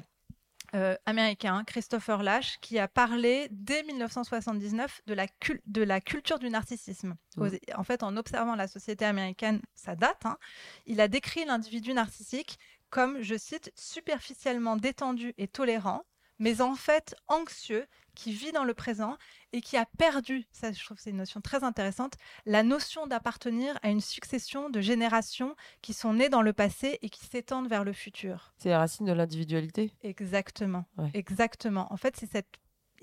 euh, 0.73 0.95
américain, 1.05 1.63
Christopher 1.65 2.23
Lash, 2.23 2.57
qui 2.61 2.79
a 2.79 2.87
parlé 2.87 3.47
dès 3.51 3.83
1979 3.83 5.01
de 5.05 5.13
la, 5.13 5.27
cul- 5.27 5.61
de 5.65 5.83
la 5.83 5.99
culture 5.99 6.39
du 6.39 6.49
narcissisme. 6.49 7.15
Aux- 7.37 7.47
En 7.75 7.83
fait, 7.83 8.03
en 8.03 8.15
observant 8.15 8.55
la 8.55 8.67
société 8.67 9.03
américaine, 9.05 9.61
ça 9.75 9.95
date, 9.95 10.25
hein, 10.25 10.37
il 10.85 11.01
a 11.01 11.07
décrit 11.07 11.43
l'individu 11.45 11.93
narcissique 11.93 12.57
comme, 12.89 13.21
je 13.21 13.35
cite, 13.37 13.71
superficiellement 13.75 14.75
détendu 14.77 15.33
et 15.37 15.47
tolérant, 15.47 16.03
mais 16.39 16.61
en 16.61 16.75
fait 16.75 17.15
anxieux, 17.27 17.85
qui 18.15 18.33
vit 18.33 18.51
dans 18.51 18.65
le 18.65 18.73
présent 18.73 19.17
et 19.53 19.61
qui 19.61 19.77
a 19.77 19.85
perdu, 19.97 20.45
ça 20.51 20.71
je 20.71 20.83
trouve 20.83 20.97
que 20.97 21.03
c'est 21.03 21.09
une 21.09 21.17
notion 21.17 21.41
très 21.41 21.63
intéressante, 21.63 22.13
la 22.45 22.63
notion 22.63 23.07
d'appartenir 23.07 23.77
à 23.83 23.89
une 23.89 24.01
succession 24.01 24.69
de 24.69 24.81
générations 24.81 25.55
qui 25.81 25.93
sont 25.93 26.13
nées 26.13 26.29
dans 26.29 26.41
le 26.41 26.53
passé 26.53 26.99
et 27.01 27.09
qui 27.09 27.25
s'étendent 27.25 27.67
vers 27.67 27.83
le 27.83 27.93
futur. 27.93 28.53
C'est 28.57 28.69
la 28.69 28.79
racine 28.79 29.05
de 29.05 29.13
l'individualité. 29.13 29.93
Exactement. 30.03 30.85
Ouais. 30.97 31.11
Exactement. 31.13 31.91
En 31.91 31.97
fait, 31.97 32.15
c'est 32.17 32.29
cette. 32.31 32.47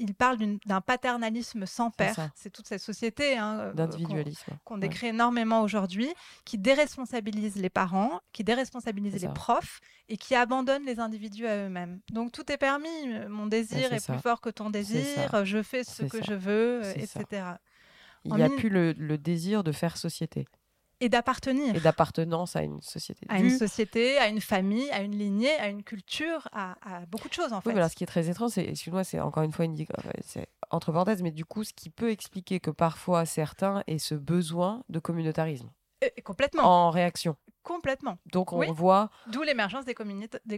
Il 0.00 0.14
parle 0.14 0.38
d'un 0.64 0.80
paternalisme 0.80 1.66
sans 1.66 1.90
père. 1.90 2.30
C'est 2.34 2.50
toute 2.50 2.66
cette 2.68 2.80
société 2.80 3.36
hein, 3.36 3.58
euh, 3.58 3.70
qu'on- 3.70 3.76
D'individualisme. 3.76 4.52
qu'on 4.64 4.74
Ouais. 4.74 4.80
décrit 4.80 5.08
énormément 5.08 5.62
aujourd'hui, 5.62 6.08
qui 6.44 6.56
déresponsabilise 6.56 7.56
les 7.56 7.68
parents, 7.70 8.20
qui 8.32 8.44
déresponsabilise 8.44 9.20
les 9.20 9.28
profs 9.34 9.80
et 10.08 10.16
qui 10.16 10.34
abandonne 10.34 10.84
les 10.84 11.00
individus 11.00 11.46
à 11.46 11.56
eux-mêmes. 11.66 12.00
Donc 12.10 12.32
tout 12.32 12.50
est 12.52 12.56
permis. 12.58 12.88
Mon 13.28 13.46
désir 13.46 13.88
c'est 13.90 13.96
est 13.96 14.06
plus 14.12 14.20
fort 14.20 14.40
que 14.40 14.50
ton 14.50 14.70
désir. 14.70 15.44
Je 15.44 15.62
fais 15.62 15.84
ce 15.84 16.04
que 16.04 16.18
ça. 16.18 16.24
je 16.28 16.34
veux, 16.34 16.82
ça. 16.84 16.90
etc. 16.92 17.42
Il 18.24 18.34
n'y 18.34 18.42
a 18.42 18.48
mille- 18.48 18.58
plus 18.58 18.68
le, 18.68 18.92
le 18.92 19.16
désir 19.18 19.62
de 19.64 19.72
faire 19.72 19.96
société 19.96 20.46
Et 21.00 21.08
d'appartenir 21.08 21.76
et 21.76 21.80
d'appartenance 21.80 22.56
à 22.56 22.62
une 22.62 22.80
société. 22.82 23.24
à 23.28 23.38
une 23.38 23.50
société, 23.50 24.18
à 24.18 24.26
une 24.28 24.40
famille, 24.40 24.90
à 24.90 25.02
une 25.02 25.16
lignée, 25.16 25.54
à 25.60 25.68
une 25.68 25.84
culture, 25.84 26.48
à, 26.52 26.72
à 26.82 27.06
beaucoup 27.06 27.28
de 27.28 27.32
choses 27.34 27.52
en 27.52 27.60
fait. 27.60 27.68
Oui, 27.68 27.74
mais 27.74 27.80
alors 27.80 27.90
ce 27.90 27.96
qui 27.96 28.02
est 28.04 28.08
très 28.08 28.28
étrange, 28.28 28.50
c'est, 28.50 28.64
excuse-moi, 28.64 29.04
c'est 29.04 29.20
encore 29.20 29.44
une 29.44 29.52
fois 29.52 29.64
une 29.64 29.76
enfin, 29.96 30.10
c'est 30.24 30.48
entre 30.70 30.90
parenthèses, 30.90 31.22
mais 31.22 31.30
du 31.30 31.44
coup, 31.44 31.62
ce 31.62 31.72
qui 31.72 31.88
peut 31.90 32.10
expliquer 32.10 32.58
que 32.58 32.70
parfois 32.72 33.26
certains 33.26 33.82
aient 33.86 33.98
ce 33.98 34.14
besoin 34.16 34.82
de 34.88 34.98
communautarisme 34.98 35.70
Euh, 36.02 36.08
complètement, 36.24 36.64
en 36.64 36.90
réaction. 36.90 37.36
complètement. 37.62 38.18
Donc 38.32 38.52
on 38.52 38.58
Oui. 38.58 38.66
voit, 38.72 39.10
D'où 39.28 39.42
l'émergence 39.42 39.84
des, 39.84 39.94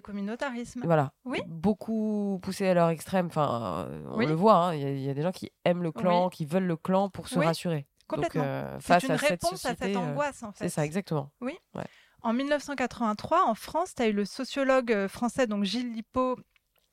communautarismes. 0.01 0.83
voilà, 0.85 1.13
Oui. 1.25 1.41
beaucoup 1.47 2.39
poussés 2.43 2.67
à 2.69 2.75
leur 2.75 2.89
extrême. 2.89 3.27
Enfin, 3.27 3.87
euh, 3.89 4.05
on 4.11 4.17
Oui. 4.19 4.27
le 4.27 4.35
voit, 4.35 4.55
hein, 4.57 4.75
il 4.75 4.81
y, 4.81 4.85
a- 4.85 4.91
il 4.91 5.01
y 5.03 5.11
a 5.11 5.15
des 5.15 5.23
gens 5.23 5.33
qui 5.33 5.51
aiment 5.65 5.83
le 5.83 5.93
clan, 5.93 6.25
Oui. 6.27 6.31
qui 6.31 6.45
veulent 6.47 6.67
le 6.67 6.77
clan 6.77 7.09
pour 7.11 7.29
se 7.29 7.39
rassurer. 7.39 7.87
Complètement. 8.11 8.43
Euh, 8.45 8.79
c'est 8.81 9.05
une 9.05 9.13
à 9.13 9.19
cette 9.19 9.29
réponse 9.29 9.51
société, 9.51 9.85
à 9.85 9.87
cette 9.87 9.97
euh, 9.97 10.01
angoisse 10.01 10.43
en 10.43 10.53
fait. 10.53 10.65
c'est 10.65 10.75
ça, 10.75 10.85
exactement. 10.85 11.31
En 12.23 12.35
1983, 12.35 13.47
en 13.47 13.55
France, 13.55 13.95
tu 13.95 14.03
as 14.03 14.09
eu 14.09 14.13
le 14.13 14.27
sociologue 14.27 14.93
euh, 14.93 15.09
français 15.09 15.47
donc 15.47 15.65
Gilles 15.65 15.93
Lipo, 15.93 16.39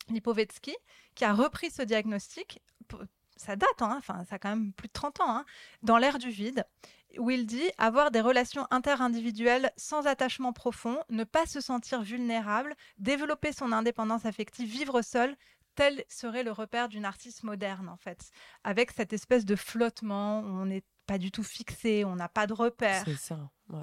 Lipovetsky 0.09 0.75
qui 1.15 1.25
a 1.25 1.33
repris 1.33 1.69
ce 1.71 1.81
diagnostic. 1.81 2.61
Ça 3.35 3.55
date, 3.55 3.81
hein, 3.81 3.95
enfin, 3.97 4.23
ça 4.29 4.35
a 4.35 4.39
quand 4.39 4.49
même 4.49 4.73
plus 4.73 4.87
de 4.87 4.93
30 4.93 5.21
ans, 5.21 5.29
hein, 5.29 5.45
dans 5.83 5.97
l'ère 5.97 6.17
du 6.17 6.29
vide, 6.29 6.65
où 7.19 7.29
il 7.29 7.45
dit 7.45 7.69
avoir 7.77 8.09
des 8.09 8.21
relations 8.21 8.65
interindividuelles 8.71 9.71
sans 9.77 10.07
attachement 10.07 10.53
profond, 10.53 10.97
ne 11.09 11.23
pas 11.23 11.45
se 11.45 11.61
sentir 11.61 12.01
vulnérable, 12.01 12.75
développer 12.97 13.51
son 13.51 13.71
indépendance 13.71 14.25
affective, 14.25 14.67
vivre 14.67 15.01
seul, 15.03 15.35
tel 15.75 16.03
serait 16.09 16.43
le 16.43 16.51
repère 16.51 16.89
du 16.89 16.99
narcisse 16.99 17.43
moderne, 17.43 17.89
en 17.89 17.97
fait. 17.97 18.31
Avec 18.63 18.91
cette 18.91 19.13
espèce 19.13 19.45
de 19.45 19.55
flottement, 19.55 20.39
où 20.39 20.47
on 20.47 20.65
n'est 20.65 20.83
pas 21.07 21.17
du 21.17 21.31
tout 21.31 21.43
fixé, 21.43 22.05
on 22.05 22.15
n'a 22.15 22.29
pas 22.29 22.45
de 22.45 22.53
repère. 22.53 23.03
C'est 23.05 23.17
ça. 23.17 23.49
Ouais. 23.69 23.81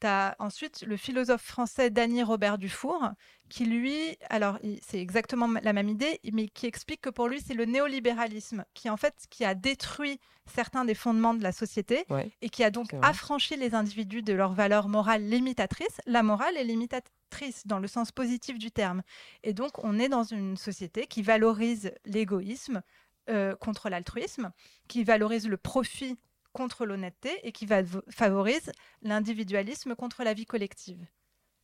Tu 0.00 0.06
as 0.08 0.34
ensuite 0.40 0.82
le 0.82 0.96
philosophe 0.96 1.42
français 1.44 1.90
Dany 1.90 2.24
Robert 2.24 2.58
Dufour, 2.58 3.10
qui 3.48 3.66
lui, 3.66 4.16
alors 4.30 4.58
c'est 4.80 4.98
exactement 5.00 5.46
la 5.62 5.72
même 5.72 5.88
idée, 5.88 6.18
mais 6.32 6.48
qui 6.48 6.66
explique 6.66 7.02
que 7.02 7.10
pour 7.10 7.28
lui, 7.28 7.40
c'est 7.40 7.54
le 7.54 7.66
néolibéralisme 7.66 8.64
qui, 8.74 8.90
en 8.90 8.96
fait, 8.96 9.14
qui 9.30 9.44
a 9.44 9.54
détruit 9.54 10.18
certains 10.46 10.84
des 10.84 10.94
fondements 10.96 11.34
de 11.34 11.42
la 11.44 11.52
société 11.52 12.04
Ouais. 12.10 12.32
et 12.40 12.48
qui 12.48 12.64
a 12.64 12.72
donc 12.72 12.94
affranchi 13.00 13.54
les 13.56 13.76
individus 13.76 14.22
de 14.22 14.32
leurs 14.32 14.54
valeurs 14.54 14.88
morales 14.88 15.22
limitatrices. 15.28 16.00
La 16.06 16.24
morale 16.24 16.56
est 16.56 16.64
limitatrice 16.64 17.64
dans 17.66 17.78
le 17.78 17.86
sens 17.86 18.10
positif 18.10 18.58
du 18.58 18.72
terme. 18.72 19.02
Et 19.44 19.52
donc, 19.52 19.84
on 19.84 20.00
est 20.00 20.08
dans 20.08 20.24
une 20.24 20.56
société 20.56 21.06
qui 21.06 21.22
valorise 21.22 21.92
l'égoïsme 22.06 22.82
euh, 23.30 23.54
contre 23.56 23.88
l'altruisme, 23.88 24.52
qui 24.88 25.04
valorise 25.04 25.48
le 25.48 25.56
profit 25.56 26.18
contre 26.52 26.84
l'honnêteté 26.84 27.30
et 27.46 27.52
qui 27.52 27.64
va 27.66 27.82
favorise 28.10 28.70
l'individualisme 29.02 29.94
contre 29.94 30.22
la 30.24 30.34
vie 30.34 30.46
collective. 30.46 31.06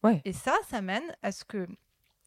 Ouais. 0.02 0.22
Et 0.24 0.32
ça, 0.32 0.54
ça 0.68 0.80
mène 0.80 1.04
à 1.22 1.32
ce 1.32 1.44
que 1.44 1.66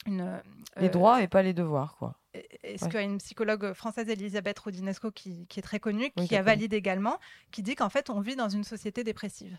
une, 0.06 0.42
Les 0.78 0.88
euh, 0.88 0.90
droits 0.90 1.22
et 1.22 1.28
pas 1.28 1.42
les 1.44 1.54
devoirs, 1.54 1.96
quoi. 1.98 2.20
est-ce 2.34 2.84
Ouais. 2.86 2.90
qu'il 2.92 3.00
y 3.00 3.04
a 3.04 3.06
une 3.06 3.20
psychologue 3.20 3.74
française, 3.74 4.10
Elisabeth 4.10 4.58
Rodinesco, 4.60 5.12
qui, 5.12 5.46
qui 5.48 5.60
est 5.60 5.64
très 5.64 5.80
connue, 5.80 6.12
qui 6.12 6.36
a 6.36 6.42
validé 6.42 6.76
également, 6.78 7.20
qui 7.52 7.62
dit 7.64 7.76
qu'en 7.76 7.90
fait, 7.90 8.10
on 8.10 8.20
vit 8.20 8.36
dans 8.36 8.50
une 8.50 8.64
société 8.64 9.04
dépressive. 9.04 9.58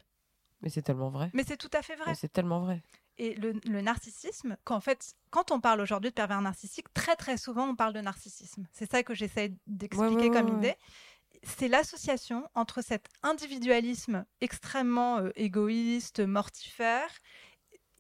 Mais 0.61 0.69
c'est 0.69 0.83
tellement 0.83 1.11
vrai. 1.11 1.31
Mais 1.33 1.45
c'est 1.45 1.57
tout 1.57 1.71
à 1.73 1.83
fait 1.83 1.97
vrai. 1.97 2.15
C'est 2.15 2.33
tellement 2.33 2.61
vrai. 2.61 2.83
Et 3.25 3.35
le, 3.37 3.53
le 3.67 3.81
narcissisme, 3.83 4.57
qu'en 4.65 4.81
fait, 4.81 5.15
quand 5.31 5.53
on 5.53 5.61
parle 5.61 5.81
aujourd'hui 5.81 6.11
de 6.11 6.15
pervers 6.15 6.41
narcissique, 6.43 6.93
très 6.93 7.15
très 7.15 7.37
souvent 7.37 7.69
on 7.69 7.77
parle 7.77 7.93
de 7.93 8.01
narcissisme. 8.01 8.67
C'est 8.73 8.91
ça 8.91 9.05
que 9.05 9.15
j'essaie 9.15 9.53
d'expliquer 9.69 10.15
Ouais, 10.17 10.23
ouais, 10.23 10.31
comme 10.31 10.59
idée. 10.59 10.75
C'est 11.45 11.69
l'association 11.69 12.49
entre 12.55 12.83
cet 12.83 13.07
individualisme 13.23 14.25
extrêmement 14.41 15.19
euh, 15.19 15.31
égoïste, 15.37 16.19
mortifère, 16.19 17.09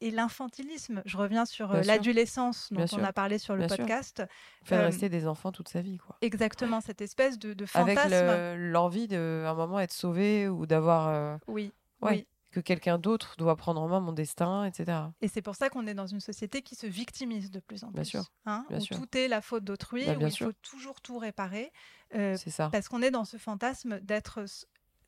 et 0.01 0.11
l'infantilisme. 0.11 1.03
Je 1.05 1.17
reviens 1.17 1.45
sur 1.47 1.71
euh, 1.73 1.83
l'adolescence 1.83 2.69
dont 2.73 2.79
Bien 2.79 2.85
on 2.87 2.97
sûr. 2.99 3.05
a 3.05 3.13
parlé 3.13 3.39
sur 3.39 3.55
le 3.55 3.67
Bien 3.67 3.77
podcast. 3.77 4.25
Faire 4.65 4.81
Euh, 4.81 4.87
rester 4.87 5.09
des 5.09 5.29
enfants 5.29 5.53
toute 5.53 5.69
sa 5.69 5.81
vie, 5.83 5.99
quoi. 5.99 6.17
Exactement, 6.21 6.81
cette 6.81 7.01
espèce 7.01 7.39
de, 7.39 7.53
de 7.55 7.65
Avec 7.75 7.97
fantasme. 7.99 8.27
le- 8.27 8.71
l'envie 8.73 9.07
de, 9.07 9.45
à 9.47 9.51
un 9.51 9.55
moment, 9.55 9.79
être 9.79 9.93
sauvé 9.93 10.49
ou 10.49 10.67
d'avoir 10.67 11.39
Oui, 11.47 11.73
Ouais. 12.01 12.11
oui. 12.11 12.27
Que 12.53 12.61
quelqu'un 12.61 12.99
d'autre 12.99 13.35
doit 13.39 13.57
prendre 13.57 13.81
en 13.81 13.89
main 13.89 13.99
mon 14.01 14.13
destin, 14.13 14.65
etc. 14.65 14.99
Et 15.21 15.27
c'est 15.29 15.43
pour 15.43 15.57
ça 15.57 15.71
qu'on 15.71 15.87
est 15.87 15.95
dans 15.95 16.07
une 16.07 16.21
société 16.21 16.63
qui 16.63 16.75
se 16.77 16.87
victimise 16.87 17.51
de 17.51 17.59
plus 17.61 17.83
en 17.83 17.91
Bien 17.91 18.03
plus. 18.03 18.11
sûr, 18.11 18.25
hein, 18.47 18.65
bien 18.69 18.79
où 18.79 18.83
sûr. 18.83 18.97
tout 18.97 19.17
est 19.17 19.27
la 19.27 19.41
faute 19.41 19.65
d'autrui, 19.65 20.05
Bah, 20.07 20.17
où 20.17 20.27
il 20.27 20.31
sûr. 20.31 20.47
faut 20.47 20.53
toujours 20.63 21.01
tout 21.01 21.19
réparer. 21.19 21.73
euh, 22.15 22.37
C'est 22.37 22.51
ça. 22.51 22.69
parce 22.71 22.89
qu'on 22.89 23.03
est 23.03 23.11
dans 23.11 23.25
ce 23.25 23.37
fantasme 23.39 23.99
d'être. 24.01 24.45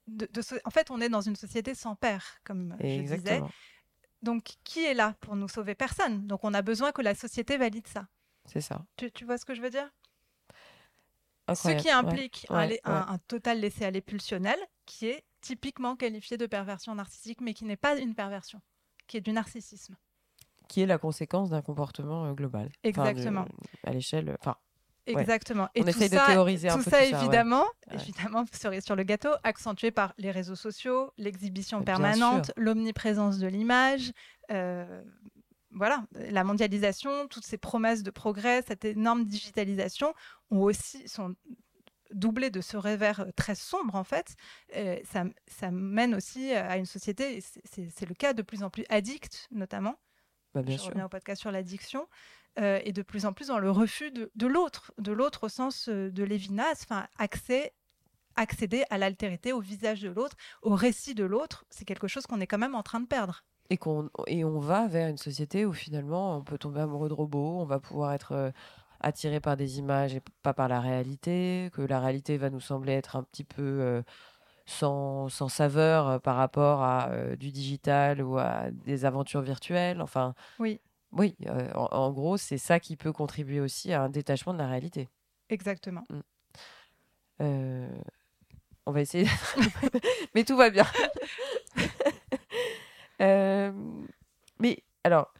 De, 0.08 0.26
de 0.32 0.42
En 0.64 0.70
fait, 0.70 0.90
on 0.90 1.00
est 1.00 1.08
dans 1.08 1.20
une 1.20 1.36
société 1.36 1.74
sans 1.74 1.94
père, 1.94 2.24
comme 2.44 2.74
je 2.80 2.84
disais. 2.86 3.02
Exactement. 3.02 3.50
Donc, 4.22 4.54
qui 4.64 4.82
est 4.84 4.94
là 4.94 5.14
pour 5.20 5.36
nous 5.36 5.48
sauver? 5.48 5.74
Personne. 5.74 6.26
Donc, 6.26 6.44
on 6.44 6.54
a 6.54 6.62
besoin 6.62 6.92
que 6.92 7.02
la 7.02 7.14
société 7.14 7.56
valide 7.58 7.86
ça. 7.86 8.08
C'est 8.46 8.60
ça. 8.62 8.84
Tu, 8.96 9.10
tu 9.12 9.24
vois 9.26 9.36
ce 9.38 9.44
que 9.44 9.54
je 9.54 9.60
veux 9.62 9.70
dire? 9.70 9.90
Incroyable. 11.46 11.80
Ce 11.82 11.86
qui 11.86 11.90
implique 11.92 12.46
un, 12.48 12.54
ouais, 12.66 12.80
la- 12.84 12.90
ouais. 12.92 12.98
un- 13.00 13.12
un 13.14 13.18
total 13.18 13.60
laisser-aller 13.60 14.00
pulsionnel, 14.00 14.58
qui 14.86 15.06
est 15.08 15.24
typiquement 15.44 15.94
qualifié 15.96 16.36
de 16.38 16.46
perversion 16.46 16.94
narcissique, 16.94 17.40
mais 17.42 17.52
qui 17.54 17.64
n'est 17.64 17.76
pas 17.76 17.96
une 17.98 18.14
perversion, 18.14 18.60
qui 19.06 19.18
est 19.18 19.20
du 19.20 19.32
narcissisme. 19.32 19.96
Qui 20.68 20.80
est 20.80 20.86
la 20.86 20.96
conséquence 20.98 21.50
d'un 21.50 21.60
comportement 21.60 22.24
euh, 22.24 22.32
global. 22.32 22.70
Enfin, 22.86 23.04
de- 23.04 23.08
Exactement. 23.10 23.44
à 23.84 23.90
l'échelle. 23.92 24.34
Enfin, 24.40 24.56
Ouais. 25.06 25.20
Exactement. 25.20 25.68
Et 25.74 25.82
On 25.82 25.84
tout 25.84 25.90
essaye 25.90 26.08
de 26.08 26.14
ça, 26.16 26.28
théoriser 26.28 26.70
un 26.70 26.78
tout 26.78 26.84
peu 26.84 26.90
ça, 26.90 27.04
tout 27.04 27.10
ça, 27.10 27.18
évidemment, 27.20 27.66
Ouais. 27.90 27.96
évidemment, 27.96 28.42
cerise 28.50 28.82
sur 28.86 28.96
le 28.96 29.02
gâteau, 29.02 29.28
accentué 29.42 29.90
par 29.90 30.14
les 30.16 30.30
réseaux 30.30 30.54
sociaux, 30.56 31.12
l'exhibition 31.18 31.82
permanente, 31.82 32.52
l'omniprésence 32.56 33.36
de 33.38 33.46
l'image, 33.46 34.12
euh, 34.50 35.02
voilà, 35.72 36.06
la 36.12 36.42
mondialisation, 36.42 37.28
toutes 37.28 37.44
ces 37.44 37.58
promesses 37.58 38.02
de 38.02 38.10
progrès, 38.10 38.62
cette 38.62 38.86
énorme 38.86 39.26
digitalisation 39.26 40.14
ont 40.50 40.62
aussi 40.62 41.06
sont 41.06 41.34
doublées 42.14 42.50
de 42.50 42.60
ce 42.60 42.76
revers 42.76 43.20
euh, 43.20 43.30
très 43.36 43.54
sombre 43.54 43.94
en 43.94 44.04
fait. 44.04 44.34
Euh, 44.76 44.96
ça, 45.04 45.24
ça 45.46 45.70
mène 45.70 46.14
aussi 46.14 46.52
à 46.52 46.76
une 46.78 46.86
société, 46.86 47.40
c'est- 47.42 48.06
le 48.08 48.14
cas 48.14 48.32
de 48.32 48.42
plus 48.42 48.62
en 48.62 48.70
plus 48.70 48.84
addicte 48.88 49.48
notamment 49.50 49.96
bah, 50.54 50.62
bien 50.62 50.76
je 50.76 50.82
sûr. 50.82 50.90
reviens 50.90 51.06
au 51.06 51.08
podcast 51.08 51.40
sur 51.40 51.50
l'addiction, 51.50 52.06
euh, 52.60 52.78
et 52.84 52.92
de 52.92 53.02
plus 53.02 53.26
en 53.26 53.32
plus 53.32 53.48
dans 53.48 53.58
le 53.58 53.70
refus 53.70 54.12
de, 54.12 54.46
l'autre, 54.46 54.92
de 54.98 55.10
l'autre 55.12 55.44
au 55.44 55.48
sens 55.48 55.88
euh, 55.88 56.10
de 56.12 56.22
Lévinas, 56.22 56.82
enfin 56.84 57.08
accès, 57.18 57.72
accéder 58.36 58.84
à 58.90 58.98
l'altérité, 58.98 59.52
au 59.52 59.60
visage 59.60 60.00
de 60.02 60.08
l'autre, 60.10 60.36
au 60.62 60.74
récit 60.74 61.14
de 61.14 61.24
l'autre, 61.24 61.64
c'est 61.70 61.84
quelque 61.84 62.06
chose 62.08 62.26
qu'on 62.26 62.40
est 62.40 62.46
quand 62.46 62.58
même 62.58 62.74
en 62.76 62.82
train 62.84 63.00
de 63.00 63.06
perdre. 63.06 63.44
Et, 63.70 63.76
qu'on, 63.78 64.10
et 64.26 64.44
on 64.44 64.58
va 64.60 64.86
vers 64.88 65.08
une 65.08 65.16
société 65.16 65.64
où 65.64 65.72
finalement 65.72 66.36
on 66.36 66.42
peut 66.44 66.58
tomber 66.58 66.80
amoureux 66.80 67.08
de 67.08 67.14
robots, 67.14 67.58
on 67.60 67.64
va 67.64 67.80
pouvoir 67.80 68.12
être 68.12 68.52
euh, 69.02 69.06
attiré 69.08 69.40
par 69.40 69.56
des 69.56 69.78
images 69.78 70.14
et 70.14 70.22
pas 70.42 70.54
par 70.54 70.68
la 70.68 70.80
réalité, 70.80 71.70
que 71.72 71.82
la 71.82 72.00
réalité 72.00 72.36
va 72.36 72.50
nous 72.50 72.60
sembler 72.60 72.92
être 72.92 73.16
un 73.16 73.22
petit 73.22 73.44
peu 73.44 73.62
euh, 73.62 74.02
sans, 74.66 75.28
sans 75.28 75.48
saveur 75.48 76.08
euh, 76.08 76.18
par 76.18 76.36
rapport 76.36 76.82
à 76.82 77.08
euh, 77.10 77.36
du 77.36 77.50
digital 77.50 78.22
ou 78.22 78.38
à 78.38 78.70
des 78.70 79.04
aventures 79.04 79.42
virtuelles. 79.42 80.00
Enfin, 80.00 80.34
Oui. 80.58 80.80
oui 81.12 81.36
en, 81.74 81.86
en 81.90 82.12
gros, 82.12 82.36
c'est 82.36 82.58
ça 82.58 82.80
qui 82.80 82.96
peut 82.96 83.12
contribuer 83.12 83.60
aussi 83.60 83.92
à 83.92 84.02
un 84.02 84.08
détachement 84.08 84.52
de 84.54 84.58
la 84.58 84.68
réalité. 84.68 85.08
Exactement. 85.50 86.04
Euh, 87.40 87.88
on 88.86 88.92
va 88.92 89.00
essayer. 89.00 89.26
Mais 90.34 90.44
tout 90.44 90.56
va 90.56 90.70
bien. 90.70 90.86
Euh, 93.20 93.72
alors, 95.04 95.32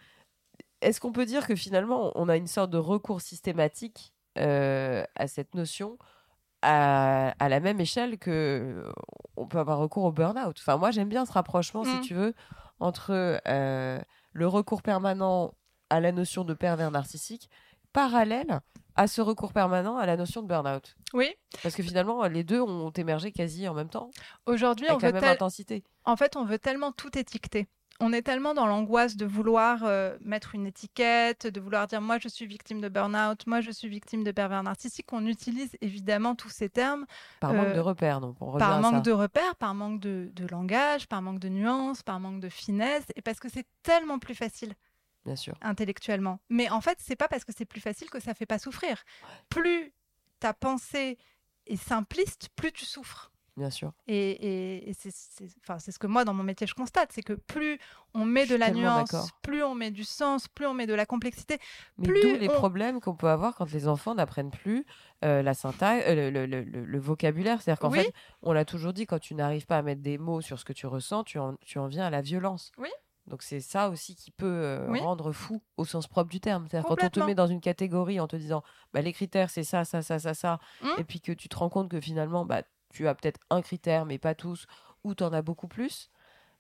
est-ce 0.81 1.01
qu'on 1.01 1.13
peut 1.13 1.27
dire 1.27 1.47
que 1.47 1.55
finalement, 1.55 2.13
on 2.15 2.29
a 2.29 2.37
une 2.37 2.47
sorte 2.47 2.71
de 2.71 2.79
recours 2.79 3.21
systématique 3.21 4.13
euh, 4.39 5.05
à 5.15 5.27
cette 5.29 5.55
notion 5.55 5.99
à, 6.63 7.35
à 7.39 7.49
la 7.49 7.61
même 7.61 7.81
échelle 7.81 8.19
que 8.19 8.31
euh, 8.87 8.93
on 9.37 9.47
peut 9.47 9.59
avoir 9.59 9.79
recours 9.79 10.05
au 10.05 10.13
burn-out? 10.13 10.57
Enfin, 10.59 10.77
moi, 10.77 10.91
j'aime 10.91 11.09
bien 11.09 11.27
ce 11.27 11.33
rapprochement, 11.33 11.85
si 11.85 11.97
Mm. 11.97 12.01
tu 12.01 12.15
veux, 12.15 12.35
entre 12.81 13.41
euh, 13.47 14.01
le 14.33 14.47
recours 14.49 14.83
permanent 14.83 15.55
à 15.91 16.01
la 16.01 16.13
notion 16.13 16.45
de 16.45 16.55
pervers 16.55 16.91
narcissique, 16.91 17.49
parallèle 17.93 18.61
à 18.97 19.07
ce 19.07 19.21
recours 19.21 19.53
permanent 19.53 19.97
à 19.97 20.07
la 20.07 20.17
notion 20.17 20.43
de 20.43 20.49
burn-out. 20.49 20.97
Oui, 21.13 21.35
Parce 21.63 21.75
que 21.75 21.83
finalement, 21.83 22.25
les 22.27 22.45
deux 22.45 22.61
ont 22.61 22.91
émergé 22.91 23.31
quasi 23.33 23.69
en 23.69 23.75
même 23.75 23.89
temps, 23.91 24.11
aujourd'hui, 24.47 24.87
on 24.89 24.93
avec 24.93 25.03
la 25.03 25.09
veut 25.09 25.13
même 25.15 25.21
tel- 25.23 25.31
intensité. 25.33 25.85
En 26.05 26.17
fait, 26.17 26.37
on 26.37 26.45
veut 26.45 26.59
tellement 26.59 26.93
tout 26.93 27.17
étiqueter. 27.19 27.69
On 28.01 28.13
est 28.13 28.23
tellement 28.23 28.55
dans 28.55 28.67
l'angoisse 28.67 29.17
de 29.17 29.25
vouloir 29.25 29.85
euh, 29.85 30.17
mettre 30.21 30.55
une 30.57 30.67
étiquette, 30.67 31.47
de 31.47 31.61
vouloir 31.61 31.87
dire 31.87 32.01
moi 32.01 32.19
je 32.19 32.29
suis 32.29 32.45
victime 32.47 32.81
de 32.81 32.89
burn-out, 32.89 33.47
moi 33.47 33.61
je 33.61 33.71
suis 33.71 33.89
victime 33.89 34.25
de 34.25 34.33
pervers 34.33 34.63
narcissique, 34.65 35.07
qu'on 35.07 35.27
utilise 35.27 35.77
évidemment 35.81 36.35
tous 36.35 36.49
ces 36.49 36.69
termes 36.69 37.07
Par 37.41 37.53
manque 37.55 37.69
Euh, 37.69 37.75
de 37.75 37.81
repères, 37.81 38.21
donc 38.21 38.37
on 38.41 38.59
par 38.59 38.81
manque 38.81 38.95
ça. 38.97 39.01
de 39.01 39.13
repères, 39.13 39.55
par 39.57 39.75
manque 39.75 40.01
de, 40.01 40.31
de 40.35 40.47
langage, 40.49 41.07
par 41.07 41.23
manque 41.23 41.39
de 41.39 41.49
nuances, 41.49 42.03
par 42.03 42.19
manque 42.19 42.41
de 42.41 42.49
finesse, 42.49 43.05
et 43.15 43.23
parce 43.23 43.39
que 43.39 43.49
c'est 43.49 43.67
tellement 43.85 44.19
plus 44.19 44.35
facile 44.35 44.75
Bien 45.25 45.37
sûr. 45.37 45.55
intellectuellement. 45.63 46.41
Mais 46.51 46.69
en 46.71 46.81
fait, 46.81 46.99
c'est 47.01 47.17
pas 47.17 47.29
parce 47.29 47.45
que 47.45 47.53
c'est 47.57 47.65
plus 47.65 47.81
facile 47.81 48.11
que 48.11 48.19
ça 48.21 48.35
fait 48.35 48.45
pas 48.47 48.59
souffrir. 48.59 49.05
Plus 49.49 49.93
ta 50.41 50.53
pensée 50.53 51.17
est 51.67 51.77
simpliste, 51.77 52.49
plus 52.57 52.73
tu 52.73 52.85
souffres. 52.85 53.31
Bien 53.57 53.71
sûr. 53.71 53.93
Et, 54.09 54.31
et- 54.31 54.91
et 54.91 54.95
c'est 54.95 55.13
ce 55.13 55.99
que 56.01 56.09
moi, 56.09 56.25
dans 56.25 56.35
mon 56.35 56.43
métier, 56.43 56.67
je 56.67 56.75
constate, 56.75 57.13
c'est 57.13 57.23
que 57.23 57.35
plus 57.35 57.79
on 58.13 58.25
met 58.25 58.47
de 58.47 58.57
la 58.57 58.73
nuance, 58.73 59.15
plus 59.43 59.63
on 59.63 59.77
met 59.77 59.93
du 59.93 60.03
sens, 60.03 60.49
plus 60.49 60.67
on 60.67 60.75
met 60.75 60.87
de 60.89 60.95
la 60.95 61.07
complexité. 61.07 61.59
Mais 61.99 62.09
Plus 62.09 62.21
d'où 62.21 62.35
les 62.37 62.49
on- 62.49 62.53
problèmes 62.55 63.01
qu'on 63.01 63.15
peut 63.15 63.29
avoir 63.29 63.55
quand 63.55 63.71
les 63.71 63.87
enfants 63.87 64.17
n'apprennent 64.17 64.51
plus 64.51 64.85
euh, 65.25 65.41
la 65.43 65.55
syntaxe, 65.55 66.05
euh, 66.09 66.31
le, 66.33 66.47
le- 66.47 66.63
le- 66.65 66.85
le 66.85 66.99
vocabulaire. 66.99 67.63
C'est-à-dire 67.63 67.79
qu'en 67.81 67.91
Oui. 67.93 68.01
fait, 68.03 68.13
on 68.43 68.53
l'a 68.53 68.65
toujours 68.65 68.93
dit, 68.93 69.07
quand 69.07 69.21
tu 69.21 69.35
n'arrives 69.37 69.67
pas 69.67 69.79
à 69.79 69.83
mettre 69.83 70.03
des 70.03 70.19
mots 70.19 70.41
sur 70.41 70.59
ce 70.59 70.65
que 70.65 70.73
tu 70.73 70.87
ressens, 70.89 71.23
tu 71.25 71.39
en, 71.39 71.55
tu 71.65 71.79
en 71.79 71.87
viens 71.87 72.05
à 72.07 72.11
la 72.11 72.21
violence. 72.23 72.73
Oui. 72.79 72.89
Donc 73.27 73.43
c'est 73.43 73.61
ça 73.61 73.89
aussi 73.89 74.15
qui 74.17 74.31
peut 74.31 74.45
euh, 74.45 74.87
Oui. 74.91 75.01
rendre 75.01 75.33
fou 75.33 75.63
au 75.79 75.87
sens 75.87 76.07
propre 76.09 76.29
du 76.29 76.41
terme. 76.41 76.67
C'est-à-dire 76.69 76.87
quand 76.87 77.03
on 77.03 77.09
te 77.09 77.21
met 77.21 77.35
dans 77.35 77.47
une 77.47 77.63
catégorie 77.63 78.21
en 78.21 78.27
te 78.29 78.37
disant 78.37 78.63
bah, 78.93 79.01
les 79.01 79.15
critères 79.15 79.49
c'est 79.49 79.65
ça, 79.65 79.87
ça, 79.87 80.03
ça, 80.03 80.19
ça, 80.19 80.35
ça, 80.35 80.59
Hum. 80.83 80.91
et 80.99 81.05
puis 81.05 81.23
que 81.23 81.33
tu 81.33 81.49
te 81.49 81.57
rends 81.57 81.71
compte 81.71 81.89
que 81.91 82.03
finalement 82.03 82.45
bah, 82.45 82.65
tu 82.95 83.07
as 83.09 83.15
peut-être 83.15 83.41
un 83.51 83.61
critère 83.61 84.07
mais 84.07 84.19
pas 84.19 84.35
tous, 84.35 84.67
ou 85.03 85.15
tu 85.15 85.23
en 85.25 85.33
as 85.35 85.43
beaucoup 85.43 85.69
plus, 85.69 86.11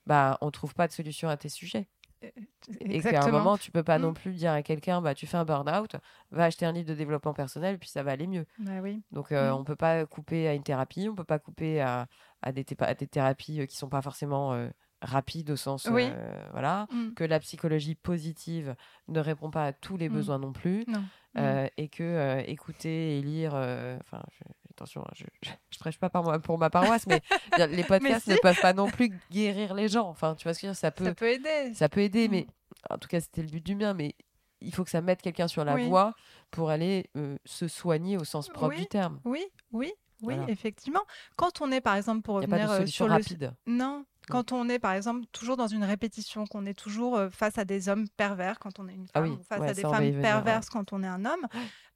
bah 0.06 0.36
on 0.42 0.50
trouve 0.50 0.74
pas 0.74 0.86
de 0.86 0.92
solution 0.92 1.28
à 1.30 1.36
tes 1.36 1.48
sujets. 1.48 1.88
Et 2.22 2.30
qu'à 2.30 2.88
un 2.88 2.90
Exactement. 2.90 3.38
moment, 3.38 3.58
tu 3.58 3.70
peux 3.70 3.82
pas 3.82 3.98
Mm. 3.98 4.02
non 4.02 4.14
plus 4.14 4.32
dire 4.32 4.52
à 4.52 4.62
quelqu'un, 4.62 5.02
bah, 5.02 5.14
tu 5.14 5.26
fais 5.26 5.36
un 5.36 5.44
burn-out, 5.44 5.96
va 6.30 6.44
acheter 6.44 6.64
un 6.64 6.72
livre 6.72 6.88
de 6.88 6.94
développement 6.94 7.34
personnel, 7.34 7.78
puis 7.78 7.90
ça 7.90 8.02
va 8.02 8.12
aller 8.12 8.26
mieux. 8.26 8.46
Bah 8.58 8.80
oui. 8.82 9.02
Donc, 9.12 9.30
euh, 9.30 9.50
Mm. 9.50 9.56
on 9.56 9.64
peut 9.64 9.76
pas 9.76 10.06
couper 10.06 10.48
à 10.48 10.54
une 10.54 10.62
thérapie, 10.62 11.06
on 11.10 11.14
peut 11.14 11.24
pas 11.24 11.38
couper 11.38 11.82
à, 11.82 12.06
à, 12.42 12.52
des, 12.52 12.64
thé- 12.64 12.76
à 12.80 12.94
des 12.94 13.06
thérapies 13.06 13.60
euh, 13.60 13.66
qui 13.66 13.76
sont 13.76 13.90
pas 13.90 14.00
forcément 14.00 14.54
euh, 14.54 14.68
rapides 15.02 15.50
au 15.50 15.56
sens, 15.56 15.86
Oui. 15.90 16.04
euh, 16.10 16.48
voilà, 16.52 16.86
Mm. 16.90 17.12
que 17.12 17.24
la 17.24 17.38
psychologie 17.40 17.94
positive 17.94 18.74
ne 19.08 19.20
répond 19.20 19.50
pas 19.50 19.66
à 19.66 19.72
tous 19.74 19.98
les 19.98 20.08
Mm. 20.08 20.12
besoins 20.14 20.38
non 20.38 20.52
plus, 20.52 20.84
Non. 20.88 21.04
Euh, 21.36 21.66
et 21.76 21.88
que 21.88 22.02
euh, 22.04 22.42
écouter 22.46 23.18
et 23.18 23.20
lire, 23.22 23.52
euh, 23.54 23.98
enfin, 24.00 24.22
je- 24.30 24.44
attention, 24.76 25.02
hein, 25.02 25.10
je, 25.14 25.24
je, 25.42 25.50
je 25.70 25.78
prêche 25.78 25.98
pas 25.98 26.10
par 26.10 26.22
moi, 26.22 26.38
pour 26.38 26.58
ma 26.58 26.70
paroisse, 26.70 27.06
mais 27.06 27.20
les 27.70 27.84
podcasts 27.84 28.26
ne 28.26 28.34
si. 28.34 28.40
peuvent 28.40 28.60
pas 28.60 28.72
non 28.72 28.88
plus 28.88 29.10
guérir 29.30 29.74
les 29.74 29.88
gens. 29.88 30.08
Enfin, 30.08 30.34
tu 30.34 30.44
vois 30.44 30.54
ce 30.54 30.58
que 30.60 30.62
je 30.62 30.66
veux 30.68 30.72
dire, 30.72 30.78
ça 30.80 30.90
peut, 30.90 31.04
Ça 31.04 31.14
peut 31.14 31.28
aider. 31.30 31.74
ça 31.74 31.88
peut 31.88 32.00
aider, 32.00 32.28
Mm. 32.28 32.30
mais 32.30 32.46
en 32.90 32.98
tout 32.98 33.08
cas, 33.08 33.20
c'était 33.20 33.42
le 33.42 33.48
but 33.48 33.64
du 33.64 33.74
mien. 33.74 33.94
Mais 33.94 34.14
il 34.60 34.74
faut 34.74 34.84
que 34.84 34.90
ça 34.90 35.00
mette 35.00 35.22
quelqu'un 35.22 35.48
sur 35.48 35.64
la 35.64 35.74
Oui. 35.74 35.88
voie 35.88 36.14
pour 36.50 36.70
aller 36.70 37.08
euh, 37.16 37.36
se 37.44 37.68
soigner 37.68 38.16
au 38.16 38.24
sens 38.24 38.48
propre 38.48 38.74
Oui. 38.74 38.80
du 38.82 38.86
terme. 38.86 39.20
Oui, 39.24 39.44
oui, 39.72 39.92
oui, 40.22 40.34
Voilà. 40.36 40.50
effectivement. 40.50 41.02
Quand 41.36 41.60
on 41.60 41.70
est, 41.70 41.80
par 41.80 41.94
exemple, 41.96 42.22
pour 42.22 42.38
a 42.38 42.40
pas 42.40 42.46
revenir 42.46 42.68
de 42.68 42.72
euh, 42.72 42.76
solution 42.78 43.04
sur 43.04 43.08
le 43.08 43.12
rapide. 43.14 43.54
Non. 43.66 44.04
Quand 44.28 44.52
on 44.52 44.68
est, 44.70 44.78
par 44.78 44.92
exemple, 44.92 45.26
toujours 45.32 45.58
dans 45.58 45.66
une 45.66 45.84
répétition, 45.84 46.46
qu'on 46.46 46.64
est 46.64 46.72
toujours 46.78 47.16
euh, 47.16 47.28
face 47.28 47.58
à 47.58 47.66
des 47.66 47.90
hommes 47.90 48.08
pervers 48.16 48.58
quand 48.58 48.78
on 48.78 48.88
est 48.88 48.94
une 48.94 49.06
Ah 49.12 49.20
femme, 49.20 49.30
oui, 49.30 49.36
ou 49.38 49.42
face 49.42 49.60
ouais, 49.60 49.68
à 49.68 49.74
des 49.74 49.82
femmes 49.82 49.96
venir, 49.98 50.14
ouais. 50.16 50.22
perverses 50.22 50.70
quand 50.70 50.92
on 50.94 51.02
est 51.02 51.06
un 51.06 51.24
homme, 51.26 51.46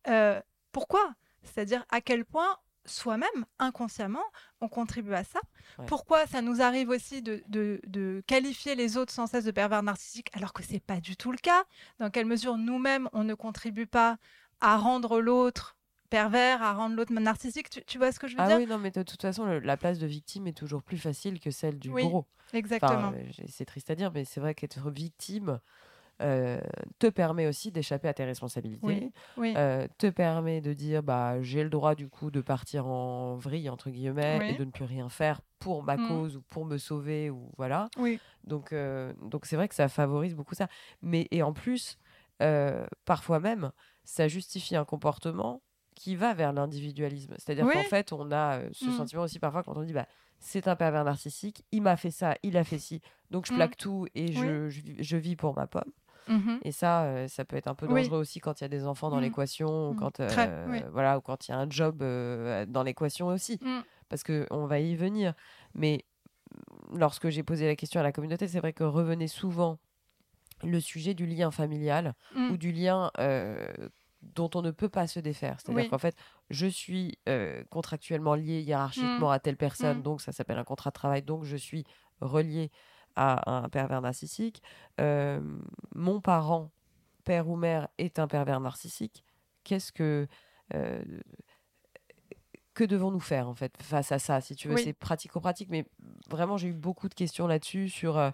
euh, 0.08 0.38
pourquoi? 0.70 1.14
C'est-à-dire 1.42 1.86
à 1.88 2.02
quel 2.02 2.26
point 2.26 2.58
soi-même, 2.88 3.44
inconsciemment, 3.58 4.24
on 4.60 4.68
contribue 4.68 5.14
à 5.14 5.24
ça. 5.24 5.40
Ouais. 5.78 5.86
Pourquoi 5.86 6.26
ça 6.26 6.42
nous 6.42 6.60
arrive 6.60 6.88
aussi 6.88 7.22
de, 7.22 7.42
de- 7.48 7.80
de 7.86 8.22
qualifier 8.26 8.74
les 8.74 8.96
autres 8.96 9.12
sans 9.12 9.26
cesse 9.26 9.44
de 9.44 9.50
pervers 9.50 9.82
narcissiques 9.82 10.30
alors 10.34 10.52
que 10.52 10.62
c'est 10.62 10.80
pas 10.80 11.00
du 11.00 11.16
tout 11.16 11.30
le 11.32 11.38
cas? 11.38 11.64
Dans 11.98 12.10
quelle 12.10 12.26
mesure 12.26 12.56
nous-mêmes, 12.58 13.08
on 13.12 13.24
ne 13.24 13.34
contribue 13.34 13.86
pas 13.86 14.16
à 14.60 14.76
rendre 14.76 15.20
l'autre 15.20 15.76
pervers, 16.10 16.62
à 16.62 16.72
rendre 16.72 16.96
l'autre 16.96 17.12
narcissique? 17.12 17.70
Tu, 17.70 17.84
tu 17.84 17.98
vois 17.98 18.12
ce 18.12 18.18
que 18.18 18.26
je 18.28 18.36
veux 18.36 18.42
Ah 18.42 18.48
dire? 18.48 18.56
oui, 18.58 18.66
non, 18.66 18.78
mais 18.78 18.90
de 18.90 19.02
toute 19.02 19.20
façon, 19.22 19.44
le- 19.46 19.58
la 19.60 19.76
place 19.76 19.98
de 19.98 20.06
victime 20.06 20.46
est 20.46 20.56
toujours 20.56 20.82
plus 20.82 20.98
facile 20.98 21.38
que 21.40 21.50
celle 21.50 21.78
du 21.78 21.90
Oui, 21.90 22.02
gros. 22.02 22.26
Exactement. 22.52 23.08
Enfin, 23.08 23.12
euh, 23.14 23.30
c'est 23.48 23.64
triste 23.66 23.90
à 23.90 23.94
dire, 23.94 24.10
mais 24.12 24.24
c'est 24.24 24.40
vrai 24.40 24.54
qu'être 24.54 24.90
victime 24.90 25.60
euh, 26.20 26.60
te 26.98 27.06
permet 27.08 27.46
aussi 27.46 27.70
d'échapper 27.70 28.08
à 28.08 28.14
tes 28.14 28.24
responsabilités. 28.24 28.86
Oui, 28.86 29.12
oui. 29.36 29.54
euh, 29.56 29.86
te 29.98 30.08
permet 30.08 30.60
de 30.60 30.72
dire 30.72 31.02
bah 31.02 31.40
j'ai 31.42 31.62
le 31.62 31.70
droit 31.70 31.94
du 31.94 32.08
coup 32.08 32.30
de 32.30 32.40
partir 32.40 32.86
en 32.86 33.36
vrille 33.36 33.68
entre 33.70 33.90
guillemets 33.90 34.38
Oui. 34.40 34.54
et 34.54 34.58
de 34.58 34.64
ne 34.64 34.70
plus 34.70 34.84
rien 34.84 35.08
faire 35.08 35.40
pour 35.58 35.82
ma 35.82 35.96
Mm. 35.96 36.08
cause 36.08 36.36
ou 36.36 36.42
pour 36.50 36.64
me 36.64 36.76
sauver 36.78 37.30
ou 37.30 37.50
voilà 37.56 37.88
donc 38.44 38.72
euh, 38.72 39.12
donc 39.22 39.46
c'est 39.46 39.56
vrai 39.56 39.68
que 39.68 39.74
ça 39.74 39.88
favorise 39.88 40.34
beaucoup 40.34 40.54
ça 40.54 40.68
mais 41.02 41.28
et 41.30 41.42
en 41.42 41.52
plus 41.52 41.98
parfois 43.04 43.40
même 43.40 43.72
ça 44.04 44.28
justifie 44.28 44.76
un 44.76 44.84
comportement 44.84 45.62
qui 45.94 46.14
va 46.16 46.32
vers 46.34 46.52
l'individualisme 46.52 47.34
c'est-à-dire 47.38 47.66
qu'en 47.72 47.84
fait 47.84 48.12
on 48.12 48.30
a 48.32 48.60
ce 48.72 48.90
Mm. 48.90 48.92
sentiment 48.92 49.22
aussi 49.22 49.38
parfois 49.38 49.62
quand 49.62 49.76
on 49.76 49.82
dit 49.82 49.92
bah 49.92 50.06
c'est 50.38 50.68
un 50.68 50.76
pervers 50.76 51.04
narcissique 51.04 51.64
il 51.72 51.82
m'a 51.82 51.96
fait 51.96 52.12
ça 52.12 52.36
il 52.44 52.56
a 52.56 52.62
fait 52.64 52.78
ci 52.78 53.00
donc 53.30 53.46
je 53.46 53.52
Mm. 53.52 53.56
plaque 53.56 53.76
tout 53.76 54.06
et 54.14 54.32
je, 54.32 54.68
je, 54.68 54.80
je 55.00 55.16
vis 55.16 55.34
pour 55.36 55.56
ma 55.56 55.66
pomme 55.66 55.92
Mhm. 56.28 56.60
et 56.62 56.72
ça, 56.72 57.04
euh, 57.04 57.28
ça 57.28 57.44
peut 57.44 57.56
être 57.56 57.68
un 57.68 57.74
peu 57.74 57.86
Oui. 57.86 58.02
dangereux 58.02 58.18
aussi 58.20 58.40
quand 58.40 58.60
il 58.60 58.64
y 58.64 58.66
a 58.66 58.68
des 58.68 58.86
enfants 58.86 59.10
dans 59.10 59.18
Mm. 59.18 59.22
l'équation, 59.22 59.90
ou 59.90 59.92
Mm. 59.94 59.96
quand 59.96 60.20
euh, 60.20 60.28
Très, 60.28 60.64
oui. 60.68 60.82
voilà, 60.92 61.18
ou 61.18 61.20
quand 61.20 61.48
il 61.48 61.50
y 61.50 61.54
a 61.54 61.58
un 61.58 61.68
job 61.70 62.02
euh, 62.02 62.66
dans 62.66 62.82
l'équation 62.82 63.26
aussi, 63.28 63.58
Mm. 63.62 63.80
parce 64.08 64.22
que 64.22 64.46
on 64.50 64.66
va 64.66 64.78
y 64.80 64.94
venir. 64.96 65.34
Mais 65.74 66.04
mm, 66.92 66.98
lorsque 66.98 67.28
j'ai 67.30 67.42
posé 67.42 67.66
la 67.66 67.76
question 67.76 68.00
à 68.00 68.02
la 68.02 68.12
communauté, 68.12 68.48
c'est 68.48 68.60
vrai 68.60 68.72
que 68.72 68.84
revenait 68.84 69.28
souvent 69.28 69.78
le 70.64 70.80
sujet 70.80 71.14
du 71.14 71.24
lien 71.26 71.50
familial 71.50 72.14
Mm. 72.34 72.50
ou 72.50 72.56
du 72.56 72.72
lien 72.72 73.10
dont 74.22 74.50
on 74.56 74.62
ne 74.62 74.72
peut 74.72 74.88
pas 74.88 75.06
se 75.06 75.20
défaire. 75.20 75.60
C'est-à-dire 75.60 75.84
Oui. 75.84 75.88
qu'en 75.88 75.98
fait, 75.98 76.16
je 76.50 76.66
suis 76.66 77.18
euh, 77.28 77.62
contractuellement 77.70 78.34
lié 78.34 78.60
hiérarchiquement 78.60 79.30
à 79.30 79.38
telle 79.38 79.56
personne, 79.56 79.98
Mm. 79.98 80.02
donc 80.02 80.20
ça 80.20 80.32
s'appelle 80.32 80.58
un 80.58 80.64
contrat 80.64 80.90
de 80.90 80.94
travail, 80.94 81.22
donc 81.22 81.44
je 81.44 81.56
suis 81.56 81.84
relié 82.20 82.70
à 83.18 83.64
un 83.64 83.68
pervers 83.68 84.00
narcissique. 84.00 84.62
Euh, 85.00 85.40
mon 85.94 86.20
parent, 86.20 86.70
père 87.24 87.48
ou 87.48 87.56
mère, 87.56 87.88
est 87.98 88.18
un 88.18 88.28
pervers 88.28 88.60
narcissique. 88.60 89.24
Qu'est-ce 89.64 89.92
que... 89.92 90.26
euh, 90.74 91.02
que 92.74 92.84
devons-nous 92.84 93.20
faire 93.20 93.48
en 93.48 93.54
fait 93.54 93.72
face 93.82 94.12
à 94.12 94.20
ça 94.20 94.40
Si 94.40 94.54
tu 94.54 94.68
veux, 94.68 94.74
Oui. 94.76 94.82
c'est 94.84 94.92
pratico-pratique, 94.92 95.68
mais 95.68 95.84
vraiment 96.30 96.56
j'ai 96.56 96.68
eu 96.68 96.72
beaucoup 96.72 97.08
de 97.08 97.14
questions 97.14 97.48
là-dessus 97.48 97.88
sur 97.88 98.16
euh, 98.16 98.30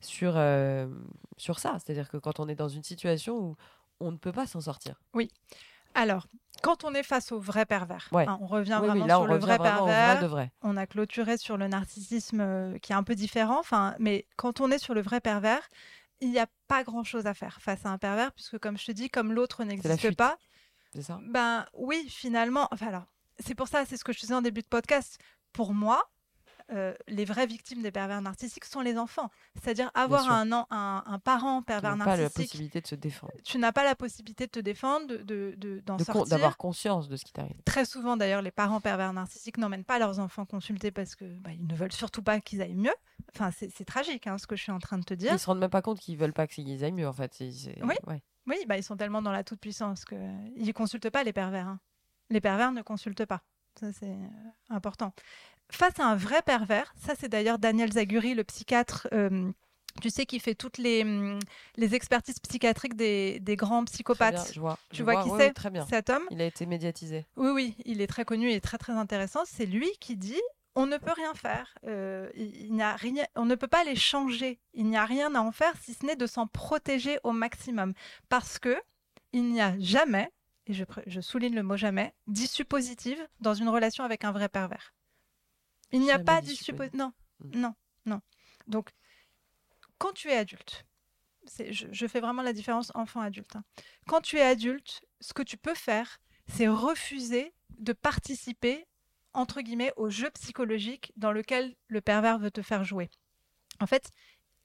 sur 0.00 0.32
sur 1.36 1.58
ça. 1.60 1.78
C'est-à-dire 1.78 2.08
que 2.08 2.16
quand 2.16 2.40
on 2.40 2.48
est 2.48 2.56
dans 2.56 2.68
une 2.68 2.82
situation 2.82 3.38
où 3.38 3.56
on 4.00 4.10
ne 4.10 4.16
peut 4.16 4.32
pas 4.32 4.46
s'en 4.48 4.60
sortir. 4.60 5.00
Alors, 5.94 6.26
quand 6.62 6.84
on 6.84 6.94
est 6.94 7.02
face 7.02 7.32
au 7.32 7.38
vrai 7.38 7.66
pervers, 7.66 8.08
Ouais. 8.12 8.26
hein, 8.28 8.38
on 8.40 8.46
revient 8.46 8.78
Oui, 8.80 8.82
oui, 8.82 8.86
vraiment 8.88 9.06
là, 9.06 9.14
sur 9.14 9.22
on 9.22 9.26
le 9.26 9.36
vrai 9.38 9.58
pervers. 9.58 10.14
vrai 10.14 10.22
de 10.22 10.26
vrai. 10.26 10.52
On 10.62 10.76
a 10.76 10.86
clôturé 10.86 11.36
sur 11.36 11.56
le 11.56 11.68
narcissisme 11.68 12.40
euh, 12.40 12.78
qui 12.78 12.92
est 12.92 12.96
un 12.96 13.02
peu 13.02 13.14
différent. 13.14 13.58
Enfin, 13.60 13.94
mais 13.98 14.26
quand 14.36 14.60
on 14.60 14.70
est 14.70 14.78
sur 14.78 14.94
le 14.94 15.02
vrai 15.02 15.20
pervers, 15.20 15.68
il 16.20 16.30
n'y 16.30 16.38
a 16.38 16.46
pas 16.68 16.84
grand-chose 16.84 17.26
à 17.26 17.34
faire 17.34 17.60
face 17.60 17.84
à 17.84 17.90
un 17.90 17.98
pervers, 17.98 18.32
puisque 18.32 18.58
comme 18.58 18.78
je 18.78 18.86
te 18.86 18.92
dis, 18.92 19.10
comme 19.10 19.32
l'autre 19.32 19.64
n'existe 19.64 20.14
pas, 20.16 20.38
ça 21.00 21.18
ben 21.26 21.66
oui, 21.74 22.06
finalement. 22.08 22.68
Enfin 22.70 22.86
alors, 22.86 23.04
c'est 23.40 23.54
pour 23.54 23.68
ça, 23.68 23.84
c'est 23.84 23.96
ce 23.96 24.04
que 24.04 24.12
je 24.12 24.20
disais 24.20 24.34
en 24.34 24.42
début 24.42 24.62
de 24.62 24.66
podcast. 24.68 25.18
Pour 25.52 25.74
moi, 25.74 26.02
euh, 26.72 26.94
les 27.08 27.24
vraies 27.24 27.46
victimes 27.46 27.82
des 27.82 27.90
pervers 27.90 28.20
narcissiques 28.22 28.64
sont 28.64 28.80
les 28.80 28.96
enfants. 28.98 29.30
C'est-à-dire 29.62 29.90
avoir 29.94 30.30
un, 30.30 30.50
an- 30.52 30.66
un, 30.70 31.02
un 31.06 31.18
parent 31.18 31.62
pervers 31.62 31.96
n'ont 31.96 32.04
pas 32.04 32.16
la 32.16 32.22
narcissique. 32.22 32.46
possibilité 32.50 32.80
de 32.80 32.86
se 32.86 32.94
défendre, 32.94 33.32
tu 33.44 33.58
n'as 33.58 33.72
pas 33.72 33.84
la 33.84 33.94
possibilité 33.94 34.46
de 34.46 34.50
te 34.50 34.60
défendre, 34.60 35.06
de, 35.08 35.18
de- 35.18 35.54
de- 35.58 35.80
d'en 35.80 35.96
de 35.96 36.04
sortir. 36.04 36.24
d'avoir 36.26 36.56
conscience 36.56 37.08
de 37.08 37.16
ce 37.16 37.24
qui 37.24 37.32
t'arrive. 37.32 37.60
Très 37.64 37.84
souvent, 37.84 38.16
d'ailleurs, 38.16 38.40
les 38.42 38.50
parents 38.50 38.80
pervers 38.80 39.12
narcissiques 39.12 39.58
n'emmènent 39.58 39.84
pas 39.84 39.98
leurs 39.98 40.18
enfants 40.20 40.46
consulter 40.46 40.90
parce 40.90 41.14
que 41.14 41.24
bah, 41.40 41.50
ils 41.52 41.66
ne 41.66 41.74
veulent 41.74 41.92
surtout 41.92 42.22
pas 42.22 42.40
qu'ils 42.40 42.62
aillent 42.62 42.74
mieux. 42.74 42.94
Enfin, 43.34 43.50
c'est, 43.50 43.84
tragique, 43.84 44.26
hein, 44.26 44.38
ce 44.38 44.46
que 44.46 44.56
je 44.56 44.62
suis 44.62 44.72
en 44.72 44.78
train 44.78 44.98
de 44.98 45.04
te 45.04 45.14
dire. 45.14 45.32
Ils 45.32 45.38
se 45.38 45.46
rendent 45.46 45.58
même 45.60 45.70
pas 45.70 45.82
compte 45.82 46.00
qu'ils 46.00 46.16
veulent 46.16 46.32
pas 46.32 46.46
qu'ils 46.46 46.82
aillent 46.84 46.92
mieux 46.92 47.08
en 47.08 47.12
fait. 47.12 47.34
Oui. 47.40 47.94
ouais. 48.06 48.22
Oui, 48.46 48.56
bah, 48.68 48.76
ils 48.76 48.82
sont 48.82 48.96
tellement 48.96 49.22
dans 49.22 49.32
la 49.32 49.42
toute 49.44 49.60
puissance 49.60 50.04
que 50.04 50.14
ils 50.56 50.72
consultent 50.74 51.10
pas 51.10 51.24
les 51.24 51.32
pervers. 51.32 51.66
hein. 51.68 51.80
Les 52.30 52.40
pervers 52.40 52.72
ne 52.72 52.82
consultent 52.82 53.24
pas. 53.26 53.42
Ça, 53.80 53.92
c'est 53.92 54.06
euh, 54.10 54.26
important. 54.70 55.12
Face 55.70 55.98
à 55.98 56.04
un 56.06 56.16
vrai 56.16 56.42
pervers, 56.42 56.94
ça, 57.04 57.14
c'est 57.18 57.28
d'ailleurs 57.28 57.58
Daniel 57.58 57.92
Zaguri, 57.92 58.34
le 58.34 58.44
psychiatre. 58.44 59.08
euh, 59.12 59.50
Tu 60.02 60.10
sais, 60.10 60.26
qui 60.26 60.40
fait 60.40 60.54
toutes 60.54 60.78
les, 60.78 61.02
hum, 61.02 61.38
les 61.76 61.94
expertises 61.94 62.38
psychiatriques 62.40 62.96
des, 62.96 63.38
des 63.40 63.56
grands 63.56 63.84
psychopathes. 63.84 64.34
bien, 64.34 64.52
je 64.52 64.60
vois. 64.60 64.78
Tu 64.90 64.96
je 64.98 65.02
vois 65.04 65.14
vois, 65.14 65.22
qui 65.22 65.30
c'est 65.38 65.52
Très 65.52 65.70
bien. 65.70 65.86
Cet 65.86 66.10
homme? 66.10 66.24
Il 66.30 66.40
a 66.42 66.46
été 66.46 66.66
médiatisé. 66.66 67.26
Oui, 67.36 67.50
oui, 67.50 67.76
il 67.84 68.00
est 68.00 68.06
très 68.08 68.24
connu 68.24 68.50
et 68.50 68.60
très 68.60 68.78
très 68.78 68.92
intéressant. 68.92 69.42
C'est 69.46 69.66
lui 69.66 69.90
qui 70.00 70.16
dit 70.16 70.40
on 70.76 70.86
ne 70.86 70.96
peut 70.96 71.12
rien 71.14 71.32
faire. 71.34 71.72
Euh, 71.86 72.28
il, 72.34 72.80
a 72.82 72.96
rien, 72.96 73.24
on 73.36 73.44
ne 73.44 73.54
peut 73.54 73.68
pas 73.68 73.84
les 73.84 73.94
changer. 73.94 74.58
Il 74.72 74.86
n'y 74.86 74.96
a 74.96 75.04
rien 75.04 75.32
à 75.36 75.40
en 75.40 75.52
faire 75.52 75.74
si 75.80 75.94
ce 75.94 76.04
n'est 76.04 76.16
de 76.16 76.26
s'en 76.26 76.48
protéger 76.48 77.18
au 77.22 77.30
maximum, 77.30 77.94
parce 78.28 78.58
que 78.58 78.76
il 79.32 79.44
n'y 79.52 79.60
a 79.60 79.78
jamais, 79.78 80.32
et 80.66 80.74
je, 80.74 80.82
je 81.06 81.20
souligne 81.20 81.54
le 81.54 81.62
mot 81.62 81.76
jamais, 81.76 82.12
d'issue 82.26 82.64
positive 82.64 83.24
dans 83.40 83.54
une 83.54 83.68
relation 83.68 84.02
avec 84.02 84.24
un 84.24 84.32
vrai 84.32 84.48
pervers. 84.48 84.93
Il 85.92 86.00
n'y 86.00 86.10
a 86.10 86.18
pas 86.18 86.40
d'issue. 86.40 86.74
Non, 86.92 87.12
Mm. 87.40 87.58
non, 87.60 87.74
non. 88.06 88.20
Donc, 88.68 88.90
quand 89.98 90.12
tu 90.12 90.28
es 90.28 90.36
adulte, 90.36 90.84
c'est- 91.46 91.72
je, 91.72 91.86
je 91.90 92.06
fais 92.06 92.20
vraiment 92.20 92.42
la 92.42 92.52
différence 92.52 92.90
enfant-adulte. 92.94 93.56
hein. 93.56 93.64
Quand 94.06 94.20
tu 94.20 94.36
es 94.36 94.42
adulte, 94.42 95.00
ce 95.20 95.32
que 95.34 95.42
tu 95.42 95.56
peux 95.56 95.74
faire, 95.74 96.18
c'est 96.48 96.68
refuser 96.68 97.52
de 97.78 97.92
participer, 97.92 98.86
entre 99.32 99.60
guillemets, 99.62 99.92
au 99.96 100.10
jeu 100.10 100.30
psychologique 100.30 101.12
dans 101.16 101.32
lequel 101.32 101.74
le 101.88 102.00
pervers 102.00 102.38
veut 102.38 102.50
te 102.50 102.62
faire 102.62 102.84
jouer. 102.84 103.10
En 103.80 103.86
fait, 103.86 104.10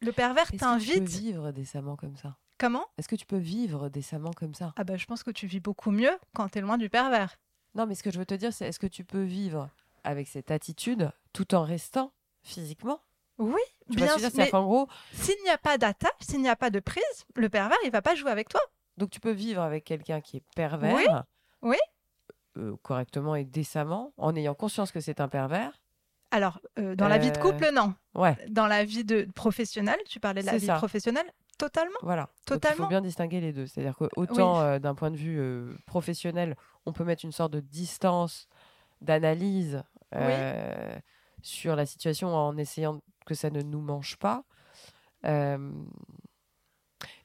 le 0.02 0.12
pervers 0.12 0.44
Est-ce 0.44 0.52
que 0.52 0.56
tu 0.58 0.60
peux 0.60 0.66
t'invite. 0.66 1.04
vivre 1.10 1.52
décemment 1.52 1.96
comme 1.96 2.16
ça? 2.18 2.38
Comment? 2.58 2.86
Est-ce 2.98 3.08
que 3.08 3.16
tu 3.16 3.26
peux 3.26 3.38
vivre 3.38 3.90
décemment 3.90 4.32
comme 4.34 4.54
ça? 4.54 4.74
Ah 4.76 4.84
bah, 4.84 4.98
je 4.98 5.06
pense 5.06 5.24
que 5.24 5.32
tu 5.32 5.48
vis 5.48 5.60
beaucoup 5.62 5.92
mieux 5.92 6.18
quand 6.34 6.50
tu 6.50 6.58
es 6.60 6.62
loin 6.62 6.78
du 6.78 6.90
pervers. 6.90 7.38
Non, 7.76 7.86
mais 7.86 7.96
ce 7.96 8.04
que 8.04 8.12
je 8.12 8.20
veux 8.20 8.26
te 8.26 8.34
dire, 8.34 8.54
c'est 8.54 8.68
est-ce 8.68 8.80
que 8.80 8.88
tu 8.88 9.04
peux 9.06 9.24
vivre 9.24 9.70
avec 10.04 10.28
cette 10.28 10.52
attitude 10.52 11.12
tout 11.34 11.54
en 11.56 11.64
restant 11.64 12.12
physiquement 12.44 13.02
Oui, 13.38 13.62
Tu 13.90 13.98
bien 13.98 14.18
sûr. 14.18 14.30
Gros, 14.52 14.88
S'il 15.14 15.36
n'y 15.44 15.50
a 15.50 15.58
pas 15.58 15.78
d'attache, 15.78 16.12
s'il 16.22 16.42
n'y 16.42 16.50
a 16.50 16.56
pas 16.56 16.70
de 16.70 16.80
prise, 16.80 17.04
le 17.36 17.50
pervers, 17.50 17.78
il 17.86 17.92
va 17.92 18.02
pas 18.02 18.16
jouer 18.16 18.32
avec 18.32 18.50
toi. 18.50 18.62
donc 18.98 19.10
tu 19.10 19.20
peux 19.20 19.32
vivre 19.32 19.62
avec 19.62 19.86
quelqu'un 19.86 20.22
qui 20.22 20.38
est 20.38 20.44
pervers. 20.56 20.96
Oui, 20.96 21.06
oui. 21.62 21.78
euh, 22.58 22.76
correctement 22.84 23.36
et 23.36 23.46
décemment, 23.46 24.14
en 24.18 24.36
ayant 24.36 24.56
conscience 24.56 24.92
que 24.92 25.00
c'est 25.00 25.22
un 25.22 25.28
pervers. 25.30 25.80
Alors, 26.32 26.60
euh, 26.78 26.96
dans 26.96 27.08
la 27.08 27.18
vie 27.18 27.32
de 27.32 27.38
Euh, 27.38 27.42
couple, 27.42 27.70
non. 27.74 27.94
Ouais, 28.14 28.36
Dans 28.50 28.68
la 28.68 28.84
vie 28.86 29.04
de 29.04 29.28
professionnelle, 29.36 29.98
tu 30.08 30.20
parlais 30.20 30.42
de 30.42 30.46
la 30.48 30.58
vie 30.58 30.66
ça. 30.68 30.76
professionnelle, 30.76 31.26
totalement. 31.58 31.98
voilà. 32.04 32.24
Donc, 32.24 32.30
il 32.42 32.46
Totalement. 32.46 32.84
faut 32.84 32.90
bien 32.90 33.02
distinguer 33.02 33.42
les 33.42 33.52
deux. 33.52 33.66
C'est-à-dire 33.66 33.96
que 33.98 34.06
autant 34.16 34.78
d'un 34.80 34.94
point 34.96 35.10
de 35.10 35.16
vue 35.18 35.76
professionnel, 35.88 36.56
on 36.86 36.94
peut 36.94 37.04
mettre 37.04 37.26
une 37.26 37.32
sorte 37.32 37.52
de 37.54 37.62
distance, 37.62 38.48
d'analyse 39.02 39.84
euh, 40.16 40.98
sur 41.42 41.76
la 41.76 41.86
situation 41.86 42.36
en 42.36 42.58
essayant 42.58 43.02
que 43.26 43.34
ça 43.36 43.50
ne 43.50 43.62
nous 43.62 43.82
mange 43.82 44.18
pas. 44.18 44.44
Euh, 45.26 45.72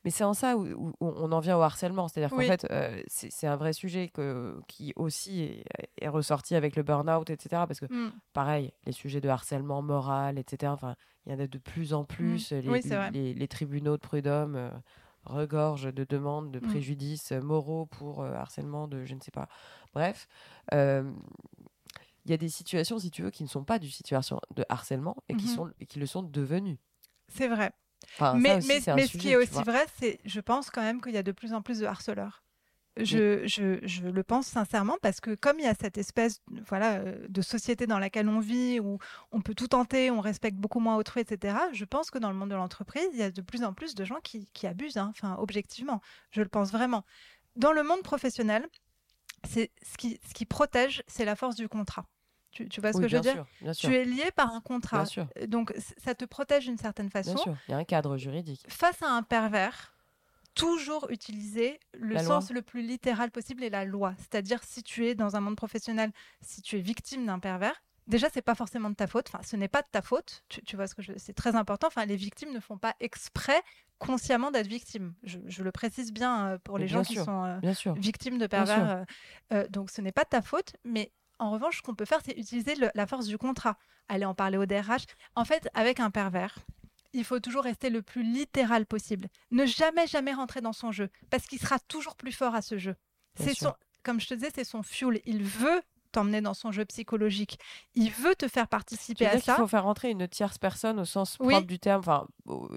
mais 0.04 0.10
c'est 0.10 0.24
en 0.24 0.34
ça 0.34 0.56
où, 0.56 0.66
où 0.66 0.92
on 1.00 1.32
en 1.32 1.40
vient 1.40 1.56
au 1.56 1.62
harcèlement. 1.62 2.08
C'est-à-dire 2.08 2.30
qu'en 2.30 2.36
Oui. 2.36 2.46
fait, 2.46 2.66
euh, 2.70 3.02
c'est 3.08 3.46
un 3.46 3.56
vrai 3.56 3.72
sujet 3.72 4.08
que, 4.08 4.60
qui 4.68 4.92
aussi 4.96 5.42
est, 5.42 5.64
est 6.00 6.08
ressorti 6.08 6.54
avec 6.54 6.76
le 6.76 6.82
burn-out, 6.82 7.30
etc. 7.30 7.64
Parce 7.66 7.80
que 7.80 7.86
Mm. 7.86 8.12
pareil, 8.34 8.72
les 8.84 8.92
sujets 8.92 9.20
de 9.22 9.28
harcèlement 9.28 9.80
moral, 9.82 10.38
etc. 10.38 10.74
Il 11.26 11.32
y 11.32 11.34
en 11.34 11.40
a 11.40 11.46
de 11.46 11.58
plus 11.58 11.94
en 11.94 12.04
plus. 12.04 12.50
Les, 12.52 12.62
Mm. 12.68 12.70
Oui, 12.70 12.82
c'est 12.82 12.96
vrai. 12.96 13.10
les, 13.12 13.32
les 13.34 13.48
tribunaux 13.48 13.96
de 13.96 14.02
prud'homme 14.02 14.70
regorgent 15.26 15.92
de 15.92 16.04
demandes 16.04 16.50
de 16.52 16.60
Mm. 16.60 16.66
préjudices 16.68 17.32
euh, 17.32 17.40
moraux 17.40 17.86
pour 17.86 18.22
euh, 18.22 18.32
harcèlement 18.34 18.88
de 18.88 19.04
je 19.04 19.14
ne 19.14 19.20
sais 19.20 19.30
pas. 19.30 19.48
Bref, 19.94 20.26
euh, 20.72 21.10
il 22.24 22.30
y 22.30 22.34
a 22.34 22.36
des 22.38 22.48
situations, 22.48 22.98
si 22.98 23.10
tu 23.10 23.22
veux, 23.22 23.30
qui 23.30 23.42
ne 23.42 23.48
sont 23.48 23.64
pas 23.64 23.78
du 23.78 23.90
situation 23.90 24.40
de 24.54 24.64
harcèlement 24.68 25.16
et 25.28 25.34
qui, 25.34 25.46
Mhm. 25.48 25.54
sont, 25.54 25.70
et 25.80 25.86
qui 25.86 25.98
le 25.98 26.06
sont 26.06 26.22
devenues. 26.22 26.78
C'est 27.28 27.48
vrai. 27.48 27.72
Enfin, 28.18 28.38
mais 28.38 28.56
aussi, 28.58 28.66
mais, 28.94 29.06
ce 29.06 29.16
qui 29.18 29.30
est 29.30 29.36
aussi 29.36 29.52
vois. 29.54 29.62
vrai, 29.62 29.86
c'est, 29.98 30.20
je 30.24 30.40
pense 30.40 30.70
quand 30.70 30.82
même 30.82 31.00
qu'il 31.00 31.12
y 31.12 31.16
a 31.18 31.22
de 31.22 31.32
plus 31.32 31.52
en 31.52 31.62
plus 31.62 31.80
de 31.80 31.86
harceleurs. 31.86 32.43
Je, 32.96 33.44
je, 33.46 33.80
je 33.82 34.06
le 34.06 34.22
pense 34.22 34.46
sincèrement 34.46 34.96
parce 35.02 35.20
que 35.20 35.34
comme 35.34 35.58
il 35.58 35.64
y 35.64 35.68
a 35.68 35.74
cette 35.74 35.98
espèce 35.98 36.40
voilà, 36.68 36.98
euh, 37.00 37.26
de 37.28 37.42
société 37.42 37.88
dans 37.88 37.98
laquelle 37.98 38.28
on 38.28 38.38
vit, 38.38 38.78
où 38.78 38.98
on 39.32 39.40
peut 39.40 39.54
tout 39.54 39.66
tenter, 39.66 40.12
on 40.12 40.20
respecte 40.20 40.56
beaucoup 40.56 40.78
moins 40.78 40.96
autrui, 40.96 41.20
etc., 41.22 41.56
je 41.72 41.84
pense 41.84 42.12
que 42.12 42.18
dans 42.18 42.30
le 42.30 42.36
monde 42.36 42.50
de 42.50 42.54
l'entreprise, 42.54 43.08
il 43.12 43.18
y 43.18 43.22
a 43.24 43.32
de 43.32 43.42
plus 43.42 43.64
en 43.64 43.72
plus 43.74 43.96
de 43.96 44.04
gens 44.04 44.20
qui, 44.22 44.48
qui 44.52 44.68
abusent, 44.68 44.96
hein, 44.96 45.08
enfin, 45.10 45.34
objectivement. 45.38 46.00
Je 46.30 46.40
le 46.40 46.48
pense 46.48 46.70
vraiment. 46.70 47.04
Dans 47.56 47.72
le 47.72 47.82
monde 47.82 48.02
professionnel, 48.02 48.64
c'est 49.48 49.72
ce 49.82 49.96
qui, 49.96 50.20
ce 50.28 50.32
qui 50.32 50.46
protège, 50.46 51.02
c'est 51.08 51.24
la 51.24 51.34
force 51.34 51.56
du 51.56 51.68
contrat. 51.68 52.06
Tu, 52.52 52.68
tu 52.68 52.80
vois 52.80 52.92
ce 52.92 52.98
Oui, 52.98 53.02
que 53.02 53.08
je 53.08 53.16
veux 53.16 53.22
dire? 53.22 53.32
sûr, 53.32 53.46
bien 53.60 53.72
sûr, 53.72 53.88
Tu 53.88 53.96
es 53.96 54.04
lié 54.04 54.30
par 54.36 54.54
un 54.54 54.60
contrat. 54.60 55.04
Donc, 55.48 55.74
ça 55.98 56.14
te 56.14 56.24
protège 56.24 56.66
d'une 56.66 56.78
certaine 56.78 57.10
façon 57.10 57.34
bien 57.34 57.42
sûr. 57.42 57.56
Il 57.66 57.72
y 57.72 57.74
a 57.74 57.78
un 57.78 57.84
cadre 57.84 58.16
juridique. 58.16 58.64
face 58.68 59.02
à 59.02 59.08
un 59.08 59.24
pervers, 59.24 59.93
toujours 60.54 61.10
utiliser 61.10 61.80
le 61.98 62.14
La 62.14 62.22
sens 62.24 62.50
le 62.50 62.62
plus 62.62 62.82
littéral 62.82 63.30
possible 63.30 63.62
et 63.64 63.70
la 63.70 63.84
loi. 63.84 64.14
C'est-à-dire, 64.18 64.62
si 64.64 64.82
tu 64.82 65.06
es 65.06 65.14
dans 65.14 65.36
un 65.36 65.40
monde 65.40 65.56
professionnel, 65.56 66.10
si 66.40 66.62
tu 66.62 66.76
es 66.76 66.80
victime 66.80 67.26
d'un 67.26 67.38
pervers, 67.38 67.82
déjà, 68.06 68.28
c'est 68.32 68.42
pas 68.42 68.54
forcément 68.54 68.90
de 68.90 68.94
ta 68.94 69.06
faute. 69.06 69.28
Enfin, 69.32 69.42
ce 69.42 69.56
n'est 69.56 69.68
pas 69.68 69.82
de 69.82 69.88
ta 69.90 70.02
faute. 70.02 70.44
Tu, 70.48 70.62
tu 70.62 70.76
vois 70.76 70.86
ce 70.86 70.94
que 70.94 71.02
je 71.02 71.12
C'est 71.16 71.32
très 71.34 71.56
important. 71.56 71.86
Enfin, 71.88 72.04
les 72.06 72.16
victimes 72.16 72.52
ne 72.52 72.60
font 72.60 72.78
pas 72.78 72.94
exprès, 73.00 73.60
consciemment, 73.98 74.50
d'être 74.50 74.66
victimes. 74.66 75.14
Je, 75.22 75.38
je 75.46 75.62
le 75.62 75.72
précise 75.72 76.12
bien 76.12 76.46
euh, 76.52 76.58
pour 76.58 76.78
les 76.78 76.86
bien 76.86 76.98
gens 76.98 77.02
qui 77.02 77.16
sont 77.16 77.44
euh, 77.44 77.58
Bien 77.60 77.74
sûr. 77.74 77.94
victimes 77.94 78.38
de 78.38 78.46
pervers. 78.46 78.90
euh, 78.90 79.04
euh, 79.52 79.68
donc, 79.68 79.90
ce 79.90 80.00
n'est 80.00 80.12
pas 80.12 80.24
de 80.24 80.28
ta 80.30 80.42
faute, 80.42 80.74
mais 80.84 81.10
en 81.38 81.50
revanche, 81.50 81.78
ce 81.78 81.82
qu'on 81.82 81.94
peut 81.94 82.04
faire, 82.04 82.20
c'est 82.24 82.38
utiliser 82.38 82.74
le- 82.76 82.90
la 82.94 83.06
force 83.06 83.26
du 83.26 83.38
contrat. 83.38 83.76
Aller 84.08 84.24
en 84.24 84.34
parler 84.34 84.58
au 84.58 84.66
DRH. 84.66 85.04
En 85.34 85.44
fait, 85.44 85.68
avec 85.74 85.98
un 85.98 86.10
pervers, 86.10 86.58
il 87.14 87.24
faut 87.24 87.40
toujours 87.40 87.64
rester 87.64 87.88
le 87.90 88.02
plus 88.02 88.22
littéral 88.22 88.84
possible. 88.86 89.28
Ne 89.50 89.64
jamais, 89.66 90.06
jamais 90.06 90.34
rentrer 90.34 90.60
dans 90.60 90.72
son 90.74 90.92
jeu, 90.92 91.08
parce 91.30 91.46
qu'il 91.46 91.58
sera 91.58 91.78
toujours 91.88 92.16
plus 92.16 92.32
fort 92.32 92.54
à 92.54 92.60
ce 92.62 92.76
jeu. 92.76 92.94
C'est 93.36 93.54
son, 93.54 93.72
comme 94.02 94.20
je 94.20 94.26
te 94.28 94.34
disais, 94.34 94.50
c'est 94.54 94.64
son 94.64 94.82
fuel. 94.82 95.20
Il 95.24 95.42
veut 95.42 95.80
t'emmener 96.12 96.40
dans 96.40 96.54
son 96.54 96.70
jeu 96.70 96.84
psychologique. 96.84 97.58
Il 97.96 98.08
veut 98.12 98.36
te 98.36 98.46
faire 98.46 98.64
Tu 98.64 98.68
participer 98.68 99.24
veux 99.26 99.34
à 99.36 99.40
ça. 99.40 99.56
faut 99.56 99.66
faire 99.66 99.82
rentrer 99.82 100.10
une 100.10 100.28
tierce 100.28 100.58
personne 100.58 101.00
au 101.00 101.04
sens 101.04 101.36
Oui. 101.40 101.54
propre 101.54 101.66
du 101.66 101.80
terme, 101.80 101.98
enfin 102.00 102.28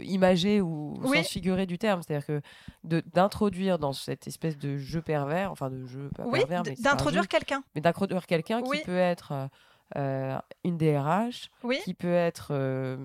imagé 0.02 0.60
ou 0.60 0.96
au 1.04 1.08
Oui. 1.10 1.18
sens 1.18 1.28
figuré 1.28 1.68
du 1.68 1.78
terme, 1.78 2.02
c'est-à-dire 2.02 2.26
que 2.26 2.42
d'introduire 2.84 3.78
dans 3.80 3.94
cette 3.94 4.28
espèce 4.28 4.58
de 4.58 4.78
jeu 4.78 5.02
pervers, 5.02 5.52
enfin 5.52 5.70
de 5.70 5.86
jeu 5.86 6.10
pas 6.16 6.26
Oui, 6.26 6.40
pervers, 6.40 6.64
mais 6.66 6.76
d'introduire 6.80 7.28
quelqu'un. 7.28 7.64
mais 7.76 7.82
d'introduire 7.82 8.26
quelqu'un 8.26 8.62
qui 8.64 8.82
peut 8.84 8.98
être 8.98 9.50
euh, 9.96 10.38
une 10.64 10.78
DRH, 10.78 11.50
Oui, 11.64 11.80
qui 11.84 11.94
peut 11.94 12.14
être 12.14 12.50
euh, 12.52 12.98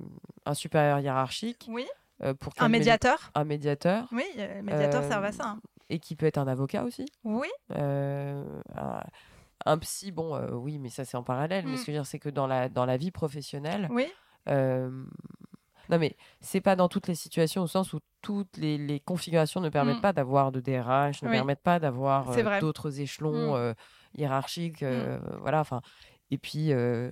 un 0.47 0.55
supérieur 0.55 0.99
hiérarchique, 1.01 1.67
oui. 1.69 1.87
euh, 2.23 2.35
pour 2.35 2.53
Un 2.59 2.69
médiateur. 2.69 3.31
un 3.35 3.45
médiateur, 3.45 4.09
Oui, 4.13 4.25
médiateur 4.63 5.05
ça. 5.05 5.21
hein. 5.45 5.61
et 5.91 5.99
qui 5.99 6.17
peut 6.17 6.27
être 6.27 6.39
un 6.39 6.49
avocat 6.49 6.83
aussi. 6.85 7.07
Oui, 7.25 7.49
un, 7.75 8.45
un 9.65 9.79
psy, 9.79 10.11
bon, 10.11 10.37
oui, 10.53 10.79
mais 10.79 10.89
ça 10.89 11.05
c'est 11.05 11.17
en 11.17 11.23
parallèle. 11.23 11.65
Mais 11.67 11.75
Mm. 11.75 11.77
ce 11.77 11.81
que 11.81 11.87
je 11.87 11.91
veux 11.93 11.99
dire, 11.99 12.07
c'est 12.07 12.19
que 12.19 12.29
dans 12.31 12.47
la, 12.49 12.69
dans 12.69 12.85
la 12.87 12.97
vie 12.97 13.11
professionnelle, 13.13 13.89
oui. 13.91 14.07
non, 14.47 15.99
mais 15.99 16.17
c'est 16.41 16.61
pas 16.61 16.75
dans 16.77 16.89
toutes 16.89 17.07
les 17.09 17.15
situations 17.15 17.63
au 17.63 17.67
sens 17.67 17.93
où 17.93 18.01
toutes 18.23 18.57
les, 18.57 18.79
les 18.79 19.01
configurations 19.01 19.61
ne 19.61 19.69
permettent 19.69 19.99
Mm. 19.99 20.03
pas 20.03 20.13
d'avoir 20.13 20.53
de 20.53 20.61
DRH, 20.61 21.23
ne 21.23 21.29
Oui. 21.29 21.35
permettent 21.35 21.63
pas 21.63 21.79
d'avoir 21.79 22.31
euh, 22.31 22.61
d'autres 22.61 23.01
échelons 23.01 23.53
Mm. 23.53 23.57
euh, 23.57 23.75
hiérarchiques. 24.17 24.83
euh, 24.83 25.19
Voilà, 25.41 25.61
enfin. 25.61 25.81
Et 26.33 26.39
puis. 26.39 26.73
euh, 26.73 27.11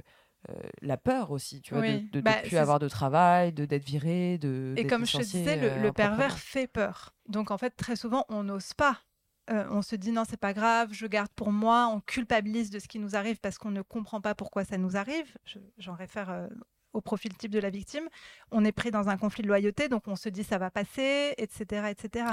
la 0.80 0.96
peur 0.96 1.32
aussi, 1.32 1.60
tu 1.60 1.74
vois, 1.74 1.82
Oui. 1.82 2.08
de, 2.12 2.12
de, 2.12 2.20
Bah, 2.22 2.36
plus 2.42 2.56
avoir 2.56 2.78
de 2.78 2.88
travail, 2.88 3.52
de 3.52 3.66
d'être 3.66 3.84
viré, 3.84 4.38
de 4.38 4.72
Et 4.78 4.86
comme 4.86 5.04
je 5.04 5.18
te 5.18 5.22
disais, 5.22 5.56
le, 5.56 5.70
euh, 5.72 5.82
le 5.82 5.92
pervers 5.92 6.38
fait 6.38 6.66
peur. 6.66 7.14
Donc 7.28 7.50
en 7.50 7.58
fait, 7.58 7.76
très 7.76 7.94
souvent, 7.94 8.24
on 8.30 8.42
n'ose 8.42 8.72
pas. 8.72 9.00
Euh, 9.50 9.66
on 9.70 9.82
se 9.82 9.96
dit 9.96 10.12
non, 10.12 10.22
c'est 10.26 10.40
pas 10.40 10.54
grave, 10.54 10.94
je 10.94 11.06
garde 11.06 11.28
pour 11.36 11.52
moi. 11.52 11.88
On 11.94 12.00
culpabilise 12.00 12.70
de 12.70 12.78
ce 12.78 12.88
qui 12.88 12.98
nous 12.98 13.16
arrive 13.16 13.38
parce 13.38 13.58
qu'on 13.58 13.70
ne 13.70 13.82
comprend 13.82 14.22
pas 14.22 14.34
pourquoi 14.34 14.64
ça 14.64 14.78
nous 14.78 14.96
arrive. 14.96 15.36
Je- 15.44 15.58
J'en 15.76 15.94
réfère 15.94 16.30
euh, 16.30 16.46
au 16.94 17.02
profil 17.02 17.36
type 17.36 17.50
de 17.52 17.58
la 17.60 17.68
victime. 17.68 18.08
On 18.50 18.64
est 18.64 18.72
pris 18.72 18.90
dans 18.90 19.10
un 19.10 19.18
conflit 19.18 19.42
de 19.42 19.48
loyauté, 19.48 19.90
donc 19.90 20.08
on 20.08 20.16
se 20.16 20.30
dit 20.30 20.42
ça 20.42 20.56
va 20.56 20.70
passer, 20.70 21.34
etc., 21.36 21.90
etc. 21.90 22.24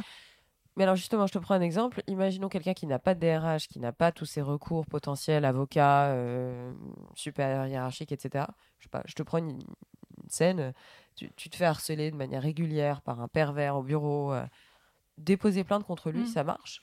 Mais 0.78 0.84
alors 0.84 0.96
justement, 0.96 1.26
je 1.28 1.34
te 1.34 1.40
prends 1.40 1.56
un 1.56 1.62
exemple. 1.62 2.04
Imaginons 2.08 2.50
quelqu'un 2.50 2.74
qui 2.76 2.86
n'a 2.86 3.00
pas 3.00 3.16
de 3.16 3.20
DRH, 3.20 3.68
qui 3.68 3.80
n'a 3.80 3.92
pas 3.92 4.12
tous 4.12 4.26
ses 4.26 4.42
recours 4.44 4.86
potentiels, 4.86 5.44
avocat, 5.44 6.12
euh, 6.12 6.72
supérieur 7.16 7.66
hiérarchique, 7.66 8.12
etc. 8.12 8.46
Je, 8.78 8.84
sais 8.84 8.90
pas, 8.90 9.02
je 9.06 9.16
te 9.16 9.24
prends 9.24 9.40
une, 9.40 9.50
une 9.54 10.30
scène. 10.30 10.74
Tu, 11.16 11.32
tu 11.36 11.50
te 11.50 11.56
fais 11.56 11.66
harceler 11.66 12.12
de 12.12 12.16
manière 12.16 12.44
régulière 12.44 13.02
par 13.02 13.20
un 13.22 13.28
pervers 13.28 13.76
au 13.76 13.82
bureau. 13.82 14.32
euh, 14.34 14.46
déposer 15.18 15.64
plainte 15.64 15.84
contre 15.84 16.12
lui, 16.12 16.22
Mm. 16.22 16.28
ça 16.28 16.44
marche? 16.44 16.80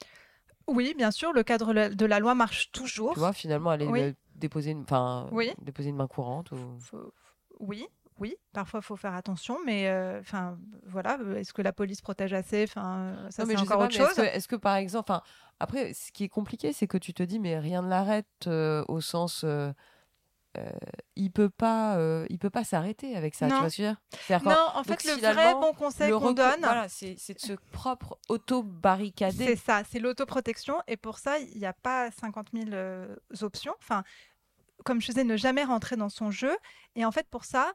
Oui, 0.66 0.92
bien 0.97 1.12
sûr, 1.12 1.32
le 1.32 1.45
cadre 1.45 1.72
de 1.72 2.07
la 2.07 2.18
loi 2.18 2.34
marche 2.34 2.72
toujours. 2.72 3.12
Tu 3.12 3.20
vois, 3.20 3.32
finalement, 3.32 3.70
aller 3.70 3.86
Oui. 3.86 4.14
déposer, 4.34 4.72
une, 4.72 4.84
Oui. 5.30 5.53
déposer 5.62 5.90
une 5.90 5.97
main 5.97 6.09
courante. 6.09 6.51
Ou... 6.51 6.57
Oui, 7.61 7.86
oui, 8.18 8.36
parfois 8.52 8.80
il 8.80 8.84
faut 8.86 8.96
faire 8.96 9.14
attention, 9.14 9.58
mais 9.66 9.88
euh, 9.88 10.20
enfin 10.20 10.56
voilà, 10.86 11.18
euh, 11.20 11.36
est-ce 11.36 11.52
que 11.52 11.62
la 11.62 11.72
police 11.72 12.00
protège 12.00 12.32
assez? 12.32 12.64
Enfin, 12.64 13.16
ça 13.30 13.42
Non, 13.42 13.48
mais 13.48 13.54
c'est 13.54 13.60
encore 13.62 13.78
pas, 13.78 13.84
autre 13.86 13.94
chose. 13.94 14.18
Est-ce 14.18 14.46
que, 14.48 14.56
par 14.56 14.76
exemple, 14.76 15.10
enfin, 15.10 15.22
après, 15.60 15.92
ce 15.94 16.12
qui 16.12 16.24
est 16.24 16.28
compliqué, 16.28 16.72
c'est 16.72 16.86
que 16.86 16.98
tu 16.98 17.12
te 17.12 17.22
dis, 17.22 17.38
mais 17.40 17.58
rien 17.58 17.82
ne 17.82 17.88
l'arrête 17.88 18.26
euh, 18.46 18.84
au 18.88 19.00
sens. 19.00 19.42
euh, 19.44 19.72
euh, 20.56 20.70
il 21.16 21.32
peut 21.32 21.50
pas, 21.50 21.96
euh, 21.96 22.26
il 22.30 22.38
peut 22.38 22.50
pas 22.50 22.62
s'arrêter 22.62 23.16
avec 23.16 23.34
ça. 23.34 23.46
Tu 23.48 23.52
Non. 23.54 23.58
vois 23.58 23.70
ce 23.70 23.76
que 23.78 23.82
je 23.82 23.88
veux 23.88 23.96
dire? 24.38 24.42
Non, 24.48 24.68
en 24.74 24.84
fait, 24.84 24.90
donc, 24.90 25.04
le 25.04 25.32
vrai 25.32 25.52
bon 25.54 25.72
conseil 25.72 26.12
qu'on 26.12 26.30
donne, 26.30 26.60
voilà, 26.60 26.88
c'est 26.88 27.16
c'est 27.18 27.34
de 27.34 27.40
se 27.40 27.54
propre 27.72 28.18
c'est 28.24 28.32
auto-barricader. 28.34 29.56
ça, 29.56 29.82
c'est 29.90 29.98
l'autoprotection. 29.98 30.80
Et 30.86 30.96
pour 30.96 31.18
ça, 31.18 31.38
il 31.40 31.58
n'y 31.58 31.66
a 31.66 31.72
pas 31.72 32.12
50 32.12 32.50
000 32.52 32.70
euh, 32.72 33.16
options. 33.40 33.74
Enfin, 33.82 34.04
comme 34.84 35.00
je 35.00 35.06
disais, 35.08 35.24
ne 35.24 35.36
jamais 35.36 35.64
rentrer 35.64 35.96
dans 35.96 36.08
son 36.08 36.30
jeu. 36.30 36.56
Et 36.94 37.04
en 37.04 37.10
fait, 37.10 37.26
pour 37.28 37.44
ça, 37.44 37.72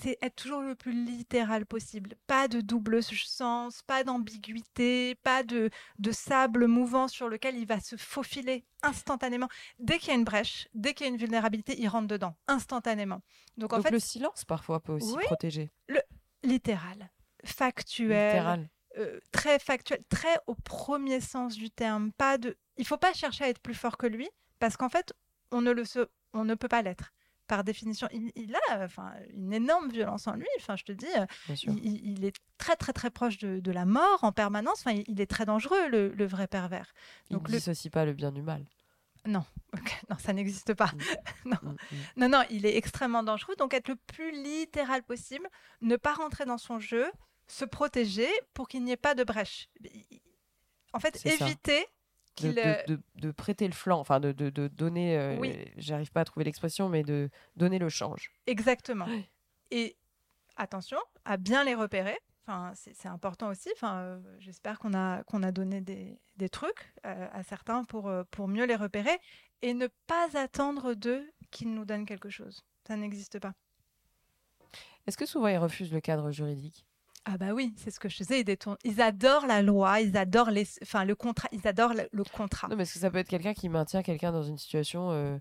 c'est 0.00 0.18
être 0.22 0.36
toujours 0.36 0.60
le 0.62 0.74
plus 0.74 0.92
littéral 0.92 1.66
possible. 1.66 2.14
Pas 2.26 2.48
de 2.48 2.60
double 2.60 3.02
sens, 3.02 3.82
pas 3.82 4.04
d'ambiguïté, 4.04 5.14
pas 5.16 5.42
de, 5.42 5.70
de 5.98 6.12
sable 6.12 6.66
mouvant 6.66 7.08
sur 7.08 7.28
lequel 7.28 7.56
il 7.56 7.66
va 7.66 7.80
se 7.80 7.96
faufiler 7.96 8.64
instantanément. 8.82 9.48
Dès 9.78 9.98
qu'il 9.98 10.08
y 10.08 10.12
a 10.12 10.14
une 10.14 10.24
brèche, 10.24 10.68
dès 10.74 10.94
qu'il 10.94 11.06
y 11.06 11.08
a 11.10 11.12
une 11.12 11.18
vulnérabilité, 11.18 11.74
il 11.78 11.88
rentre 11.88 12.08
dedans, 12.08 12.36
instantanément. 12.48 13.22
Donc 13.56 13.72
en 13.72 13.76
Donc 13.76 13.86
fait, 13.86 13.92
le 13.92 13.98
silence 14.00 14.44
parfois 14.44 14.80
peut 14.80 14.92
aussi 14.92 15.14
Oui. 15.16 15.22
protéger. 15.24 15.70
littéral, 16.42 17.10
factuel, 17.44 18.32
Littéral. 18.34 18.68
euh, 18.98 19.20
très 19.30 19.58
factuel, 19.58 20.02
très 20.08 20.38
au 20.46 20.54
premier 20.54 21.20
sens 21.20 21.54
du 21.54 21.70
terme. 21.70 22.12
Pas 22.12 22.38
de, 22.38 22.56
il 22.76 22.86
faut 22.86 22.96
pas 22.96 23.12
chercher 23.12 23.44
à 23.44 23.48
être 23.48 23.60
plus 23.60 23.74
fort 23.74 23.96
que 23.96 24.06
lui, 24.06 24.28
parce 24.58 24.76
qu'en 24.76 24.88
fait, 24.88 25.12
on 25.50 25.60
ne 25.60 25.70
le, 25.70 25.84
se- 25.84 26.08
on 26.32 26.44
ne 26.44 26.54
peut 26.54 26.68
pas 26.68 26.82
l'être. 26.82 27.12
Par 27.52 27.64
définition, 27.64 28.08
il, 28.12 28.32
il 28.34 28.54
a 28.70 28.84
enfin, 28.84 29.12
une 29.34 29.52
énorme 29.52 29.90
violence 29.90 30.26
en 30.26 30.34
lui. 30.36 30.46
Enfin, 30.58 30.74
je 30.76 30.84
te 30.84 30.92
dis, 30.92 31.06
il, 31.72 31.84
il- 31.84 32.12
il 32.12 32.24
est 32.24 32.34
très 32.56 32.76
très 32.76 32.94
très 32.94 33.10
proche 33.10 33.36
de, 33.38 33.60
de 33.60 33.70
la 33.72 33.84
mort 33.84 34.20
en 34.24 34.32
permanence. 34.32 34.80
Enfin, 34.80 34.92
il, 34.92 35.04
il 35.06 35.20
est 35.20 35.26
très 35.26 35.44
dangereux, 35.44 35.88
le, 35.90 36.08
le 36.14 36.24
vrai 36.26 36.46
pervers. 36.46 36.94
Il 37.28 37.34
donc 37.34 37.48
ne 37.48 37.52
le- 37.52 37.58
dissocie 37.58 37.90
pas 37.92 38.06
le 38.06 38.14
bien 38.14 38.32
du 38.32 38.40
mal. 38.40 38.64
Ok, 39.74 40.02
Non, 40.10 40.16
ça 40.18 40.32
n'existe 40.32 40.72
pas. 40.74 40.90
Mm, 41.44 41.50
mm. 41.50 41.76
Non, 42.16 42.28
non, 42.28 42.42
il 42.50 42.64
est 42.66 42.76
extrêmement 42.76 43.22
dangereux. 43.22 43.54
Donc, 43.56 43.74
être 43.74 43.88
le 43.88 43.96
plus 43.96 44.30
littéral 44.42 45.02
possible, 45.02 45.46
ne 45.82 45.96
pas 45.96 46.14
rentrer 46.14 46.44
dans 46.46 46.58
son 46.58 46.78
jeu, 46.78 47.04
se 47.48 47.64
protéger 47.66 48.28
pour 48.54 48.66
qu'il 48.68 48.82
n'y 48.84 48.92
ait 48.92 48.96
pas 48.96 49.14
de 49.14 49.24
brèche. 49.24 49.68
En 50.94 51.00
fait, 51.00 51.16
ça. 51.36 51.44
De, 52.40 52.52
de- 52.52 52.58
euh, 52.58 52.82
de- 52.88 53.00
de 53.16 53.30
prêter 53.30 53.66
le 53.66 53.74
flanc, 53.74 53.98
enfin 54.00 54.20
de, 54.20 54.32
donner, 54.68 55.18
euh, 55.18 55.36
Oui. 55.38 55.54
j'arrive 55.76 56.10
pas 56.12 56.20
à 56.22 56.24
trouver 56.24 56.44
l'expression, 56.44 56.88
mais 56.88 57.02
de 57.02 57.28
donner 57.56 57.78
le 57.78 57.88
change. 57.88 58.30
Exactement. 58.46 59.06
Et 59.70 59.96
attention 60.56 60.98
à 61.24 61.36
bien 61.36 61.64
les 61.64 61.74
repérer. 61.74 62.18
Enfin, 62.46 62.72
c'est 62.74 63.06
important 63.08 63.50
aussi. 63.50 63.68
Enfin, 63.76 63.98
euh, 64.00 64.20
j'espère 64.40 64.78
qu'on 64.80 64.94
a 64.94 65.22
qu'on 65.24 65.42
a 65.44 65.52
donné 65.52 65.80
des, 65.80 66.18
des 66.36 66.48
trucs 66.48 66.92
euh, 67.06 67.28
à 67.32 67.42
certains 67.44 67.84
pour 67.84 68.10
pour 68.32 68.48
mieux 68.48 68.64
les 68.66 68.74
repérer 68.76 69.16
et 69.62 69.74
ne 69.74 69.86
pas 70.08 70.28
attendre 70.36 70.94
d'eux 70.94 71.24
qu'ils 71.52 71.72
nous 71.72 71.84
donnent 71.84 72.04
quelque 72.06 72.30
chose. 72.30 72.64
Ça 72.86 72.96
n'existe 72.96 73.38
pas. 73.38 73.52
Est-ce 75.06 75.16
que 75.16 75.26
souvent 75.26 75.46
ils 75.48 75.56
refusent 75.58 75.92
le 75.92 76.00
cadre 76.00 76.32
juridique? 76.32 76.84
Ah 77.24 77.38
bah 77.38 77.52
oui, 77.54 77.72
c'est 77.76 77.90
ce 77.92 78.00
que 78.00 78.08
je 78.08 78.16
disais. 78.16 78.40
Ils, 78.40 78.44
détournent- 78.44 78.76
ils 78.84 79.00
adorent 79.00 79.46
la 79.46 79.62
loi, 79.62 80.00
ils 80.00 80.16
adorent 80.16 80.50
les, 80.50 80.66
enfin 80.82 81.04
le 81.04 81.14
contrat, 81.14 81.48
ils 81.52 81.66
adorent 81.68 81.94
le, 81.94 82.08
le 82.10 82.24
contrat. 82.24 82.66
Non, 82.68 82.74
mais 82.76 82.82
est-ce 82.82 82.94
que 82.94 82.98
ça 82.98 83.10
peut 83.10 83.18
être 83.18 83.28
quelqu'un 83.28 83.54
qui 83.54 83.68
maintient 83.68 84.02
quelqu'un 84.02 84.32
dans 84.32 84.42
une 84.42 84.58
situation 84.58 85.10
euh, 85.12 85.38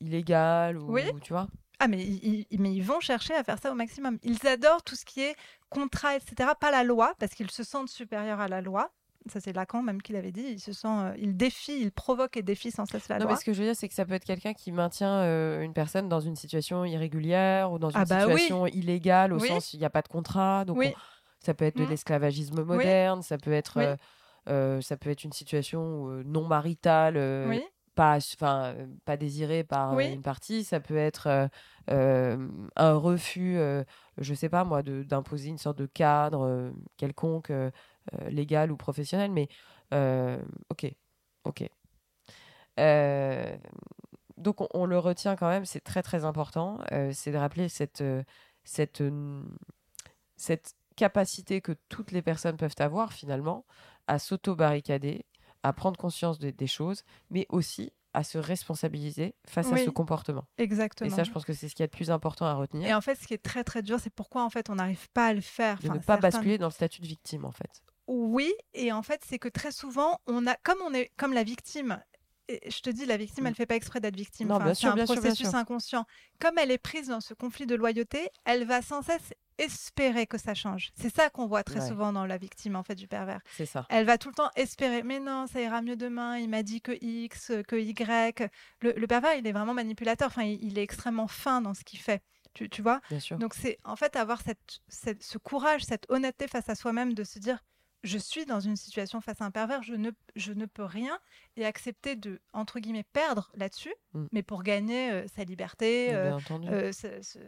illégale 0.00 0.78
ou 0.78 0.92
Oui. 0.92 1.02
tu 1.22 1.32
vois? 1.32 1.48
Ah 1.80 1.86
mais 1.86 2.02
ils, 2.04 2.46
ils- 2.50 2.60
mais 2.60 2.74
ils 2.74 2.82
vont 2.82 3.00
chercher 3.00 3.34
à 3.34 3.44
faire 3.44 3.58
ça 3.58 3.70
au 3.70 3.74
maximum. 3.74 4.18
Ils 4.22 4.44
adorent 4.46 4.82
tout 4.82 4.96
ce 4.96 5.04
qui 5.04 5.20
est 5.20 5.36
contrat, 5.68 6.16
etc. 6.16 6.50
Pas 6.60 6.70
la 6.70 6.82
loi 6.82 7.14
parce 7.18 7.34
qu'ils 7.34 7.50
se 7.50 7.62
sentent 7.62 7.88
supérieurs 7.88 8.40
à 8.40 8.48
la 8.48 8.60
loi. 8.60 8.90
Ça 9.30 9.40
c'est 9.40 9.52
Lacan 9.52 9.82
même 9.82 10.00
qui 10.00 10.12
l'avait 10.14 10.32
dit. 10.32 10.44
Il 10.52 10.60
se 10.60 10.72
sent, 10.72 10.88
euh, 10.88 11.12
il 11.18 11.36
défie, 11.36 11.78
il 11.80 11.92
provoque 11.92 12.36
et 12.38 12.42
défie 12.42 12.70
sans 12.70 12.86
cesse 12.86 13.08
la 13.08 13.18
Non, 13.18 13.24
loi. 13.26 13.32
mais 13.34 13.38
ce 13.38 13.44
que 13.44 13.52
je 13.52 13.58
veux 13.60 13.66
dire, 13.66 13.76
c'est 13.76 13.88
que 13.88 13.94
ça 13.94 14.06
peut 14.06 14.14
être 14.14 14.24
quelqu'un 14.24 14.54
qui 14.54 14.72
maintient 14.72 15.12
euh, 15.20 15.60
une 15.60 15.74
personne 15.74 16.08
dans 16.08 16.20
une 16.20 16.36
situation 16.36 16.84
irrégulière 16.84 17.70
ou 17.70 17.78
dans 17.78 17.90
une 17.90 17.96
Ah 18.00 18.04
bah 18.06 18.26
oui. 18.26 18.40
situation 18.40 18.66
illégale 18.66 19.32
au 19.34 19.38
Oui. 19.40 19.48
sens 19.48 19.72
où 19.72 19.76
il 19.76 19.80
n'y 19.80 19.84
a 19.84 19.90
pas 19.90 20.02
de 20.02 20.08
contrat. 20.08 20.64
Donc 20.64 20.78
Oui. 20.78 20.88
on- 20.96 20.98
ça 21.40 21.54
peut 21.54 21.64
être 21.64 21.76
de 21.76 21.84
Mm. 21.84 21.88
l'esclavagisme 21.90 22.62
moderne, 22.62 23.22
ça 23.22 23.38
peut 23.38 23.52
être 23.52 23.78
Oui. 23.78 23.84
euh, 23.84 23.96
euh, 24.48 24.80
ça 24.80 24.96
peut 24.96 25.10
être 25.10 25.24
une 25.24 25.32
situation 25.32 26.08
euh, 26.10 26.22
non 26.24 26.46
maritale, 26.46 27.16
Oui, 27.48 27.62
pas 27.94 28.16
enfin 28.16 28.74
pas 29.04 29.16
désirée 29.16 29.64
par 29.64 29.94
une 30.12 30.22
partie. 30.22 30.64
Ça 30.64 30.80
peut 30.80 30.96
être 30.96 31.48
un 31.88 32.94
refus, 32.94 33.58
je 34.18 34.34
sais 34.34 34.48
pas 34.48 34.64
moi, 34.64 34.82
de- 34.82 35.02
d'imposer 35.02 35.48
une 35.48 35.58
sorte 35.58 35.78
de 35.78 35.86
cadre 35.86 36.72
quelconque, 36.96 37.52
légal 38.28 38.70
ou 38.70 38.76
professionnel. 38.76 39.30
Mais 39.32 39.48
ok, 40.70 40.92
ok. 41.44 41.68
Euh, 42.78 43.56
donc 44.36 44.60
on, 44.60 44.68
on 44.72 44.86
le 44.86 44.98
retient 44.98 45.34
quand 45.34 45.48
même, 45.48 45.64
c'est 45.64 45.80
très 45.80 46.02
très 46.02 46.24
important, 46.24 46.78
euh, 46.92 47.10
c'est 47.12 47.32
de 47.32 47.36
rappeler 47.36 47.68
cette, 47.68 48.04
cette, 48.62 49.02
cette 50.36 50.74
capacité 50.98 51.60
que 51.60 51.72
toutes 51.88 52.10
les 52.12 52.22
personnes 52.22 52.56
peuvent 52.56 52.74
avoir 52.78 53.12
finalement 53.12 53.64
à 54.08 54.18
s'auto-barricader, 54.18 55.24
à 55.62 55.72
prendre 55.72 55.96
conscience 55.96 56.38
de- 56.38 56.50
des 56.50 56.66
choses, 56.66 57.02
mais 57.30 57.46
aussi 57.48 57.92
à 58.14 58.24
se 58.24 58.38
responsabiliser 58.38 59.34
face 59.46 59.70
à 59.72 59.76
ce 59.76 59.90
comportement. 59.90 60.44
exactement. 60.56 61.08
Et 61.08 61.14
ça, 61.14 61.22
je 61.24 61.30
pense 61.30 61.44
que 61.44 61.52
c'est 61.52 61.68
ce 61.68 61.74
qui 61.74 61.82
est 61.82 61.86
le 61.86 61.90
plus 61.90 62.10
important 62.10 62.46
à 62.46 62.54
retenir, 62.54 62.88
Et 62.88 62.94
en 62.94 63.00
fait, 63.00 63.14
ce 63.20 63.26
qui 63.26 63.34
est 63.34 63.42
très 63.42 63.64
très 63.64 63.82
dur, 63.82 63.98
c'est 64.00 64.12
pourquoi 64.12 64.42
en 64.44 64.50
fait 64.50 64.70
on 64.70 64.76
n'arrive 64.76 65.08
pas 65.10 65.26
à 65.28 65.34
le 65.34 65.40
faire. 65.40 65.78
de 65.78 65.86
Enfin, 65.86 65.94
ne 65.94 65.98
pas 66.00 66.14
certains- 66.14 66.28
basculer 66.38 66.58
dans 66.58 66.66
le 66.68 66.72
statut 66.72 67.00
de 67.02 67.06
victime 67.06 67.44
en 67.44 67.52
fait. 67.52 67.82
Oui, 68.08 68.50
et 68.72 68.90
en 68.92 69.02
fait, 69.02 69.20
c'est 69.28 69.38
que 69.38 69.48
très 69.50 69.70
souvent, 69.70 70.18
on 70.26 70.46
a, 70.46 70.54
comme 70.64 70.78
on 70.86 70.94
est, 70.94 71.10
comme 71.16 71.32
la 71.34 71.44
victime. 71.44 72.02
et 72.50 72.70
je 72.70 72.80
te 72.80 72.88
dis, 72.88 73.04
la 73.04 73.18
victime, 73.18 73.44
Mm. 73.44 73.48
elle 73.48 73.54
fait 73.54 73.66
pas 73.66 73.76
exprès 73.76 74.00
d'être 74.00 74.16
victime. 74.16 74.50
Enfin, 74.50 74.72
c'est 74.72 74.86
un 74.86 74.94
bien 74.94 75.04
sûr, 75.04 75.16
bien 75.16 75.20
processus 75.20 75.52
inconscient. 75.52 76.06
Comme 76.40 76.56
elle 76.56 76.70
est 76.70 76.78
prise 76.78 77.08
dans 77.08 77.20
ce 77.20 77.34
conflit 77.34 77.66
de 77.66 77.74
loyauté, 77.74 78.30
elle 78.46 78.64
va 78.64 78.80
sans 78.80 79.02
cesse 79.02 79.34
espérer 79.58 80.26
que 80.26 80.38
ça 80.38 80.54
change. 80.54 80.90
C'est 80.94 81.14
ça 81.14 81.30
qu'on 81.30 81.46
voit 81.46 81.62
très 81.64 81.80
Ouais. 81.80 81.88
souvent 81.88 82.12
dans 82.12 82.24
la 82.26 82.38
victime 82.38 82.76
en 82.76 82.82
fait 82.82 82.94
du 82.94 83.06
pervers. 83.08 83.40
C'est 83.56 83.66
ça. 83.66 83.86
Elle 83.90 84.06
va 84.06 84.16
tout 84.18 84.28
le 84.28 84.34
temps 84.34 84.50
espérer. 84.56 85.02
Mais 85.02 85.20
non, 85.20 85.46
ça 85.46 85.60
ira 85.60 85.82
mieux 85.82 85.96
demain. 85.96 86.38
Il 86.38 86.48
m'a 86.48 86.62
dit 86.62 86.80
que 86.80 86.92
X, 87.00 87.52
que 87.66 87.76
Y. 87.76 88.50
Le, 88.80 88.92
le 88.92 89.06
pervers, 89.06 89.34
il 89.36 89.46
est 89.46 89.52
vraiment 89.52 89.74
manipulateur. 89.74 90.28
Enfin, 90.28 90.44
il, 90.44 90.62
il 90.64 90.78
est 90.78 90.82
extrêmement 90.82 91.28
fin 91.28 91.60
dans 91.60 91.74
ce 91.74 91.84
qu'il 91.84 91.98
fait. 91.98 92.22
Tu, 92.54 92.68
tu 92.70 92.82
vois? 92.82 93.00
Bien 93.10 93.20
sûr. 93.20 93.36
donc 93.38 93.54
c'est 93.54 93.78
en 93.84 93.94
fait 93.94 94.16
avoir 94.16 94.40
cette, 94.40 94.80
cette- 94.88 95.22
ce 95.22 95.38
courage, 95.38 95.84
cette 95.84 96.06
honnêteté 96.08 96.48
face 96.48 96.68
à 96.68 96.74
soi-même 96.74 97.12
de 97.14 97.22
se 97.22 97.38
dire 97.38 97.58
je 98.04 98.16
suis 98.18 98.46
dans 98.46 98.60
une 98.60 98.76
situation 98.76 99.20
face 99.20 99.40
à 99.40 99.44
un 99.44 99.50
pervers, 99.50 99.82
je 99.82 99.94
ne, 99.94 100.10
je 100.36 100.52
ne 100.52 100.66
peux 100.66 100.84
rien 100.84 101.18
et 101.56 101.66
accepter 101.66 102.14
de, 102.16 102.40
entre 102.52 102.78
guillemets, 102.78 103.04
perdre 103.12 103.50
là-dessus, 103.54 103.92
Mm. 104.14 104.26
mais 104.32 104.42
pour 104.42 104.62
gagner 104.62 105.10
euh, 105.10 105.26
sa 105.34 105.44
liberté, 105.44 106.14
euh, 106.14 106.34
entendu. 106.36 106.68
euh, 106.68 106.92
ce- 106.92 107.20
ce- 107.22 107.38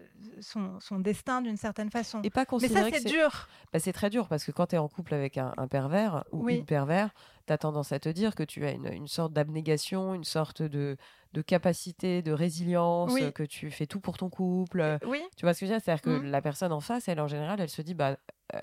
son, 0.40 0.78
son 0.80 0.98
destin 0.98 1.40
d'une 1.40 1.56
certaine 1.56 1.90
façon. 1.90 2.20
Et 2.22 2.30
pas 2.30 2.40
Mais 2.40 2.46
considérer 2.46 2.90
ça, 2.90 2.90
que 2.90 3.02
c'est 3.02 3.08
dur. 3.08 3.48
Bah, 3.72 3.78
c'est 3.78 3.92
très 3.92 4.10
dur 4.10 4.28
parce 4.28 4.44
que 4.44 4.50
quand 4.52 4.66
tu 4.66 4.74
es 4.74 4.78
en 4.78 4.88
couple 4.88 5.14
avec 5.14 5.38
un, 5.38 5.54
un 5.56 5.68
pervers 5.68 6.24
ou 6.32 6.44
Oui. 6.44 6.56
une 6.56 6.64
pervers, 6.66 7.14
tu 7.46 7.52
as 7.52 7.58
tendance 7.58 7.92
à 7.92 7.98
te 8.00 8.08
dire 8.08 8.34
que 8.34 8.42
tu 8.42 8.66
as 8.66 8.72
une, 8.72 8.92
une 8.92 9.08
sorte 9.08 9.32
d'abnégation, 9.32 10.14
une 10.14 10.24
sorte 10.24 10.62
de, 10.62 10.96
de 11.32 11.42
capacité, 11.42 12.22
de 12.22 12.32
résilience, 12.32 13.12
Oui. 13.12 13.22
euh, 13.22 13.30
que 13.30 13.42
tu 13.44 13.70
fais 13.70 13.86
tout 13.86 14.00
pour 14.00 14.18
ton 14.18 14.28
couple. 14.28 14.80
euh, 14.80 14.98
Oui, 15.06 15.22
Tu 15.36 15.46
vois 15.46 15.54
ce 15.54 15.60
que 15.60 15.66
je 15.66 15.70
veux 15.70 15.76
dire? 15.78 15.84
C'est-à-dire 15.84 16.02
que 16.02 16.10
Mhm. 16.10 16.30
la 16.30 16.42
personne 16.42 16.72
en 16.72 16.80
face, 16.80 17.08
elle, 17.08 17.20
en 17.20 17.28
général, 17.28 17.60
elle 17.60 17.70
se 17.70 17.82
dit 17.82 17.94
bah, 17.94 18.16
euh, 18.54 18.60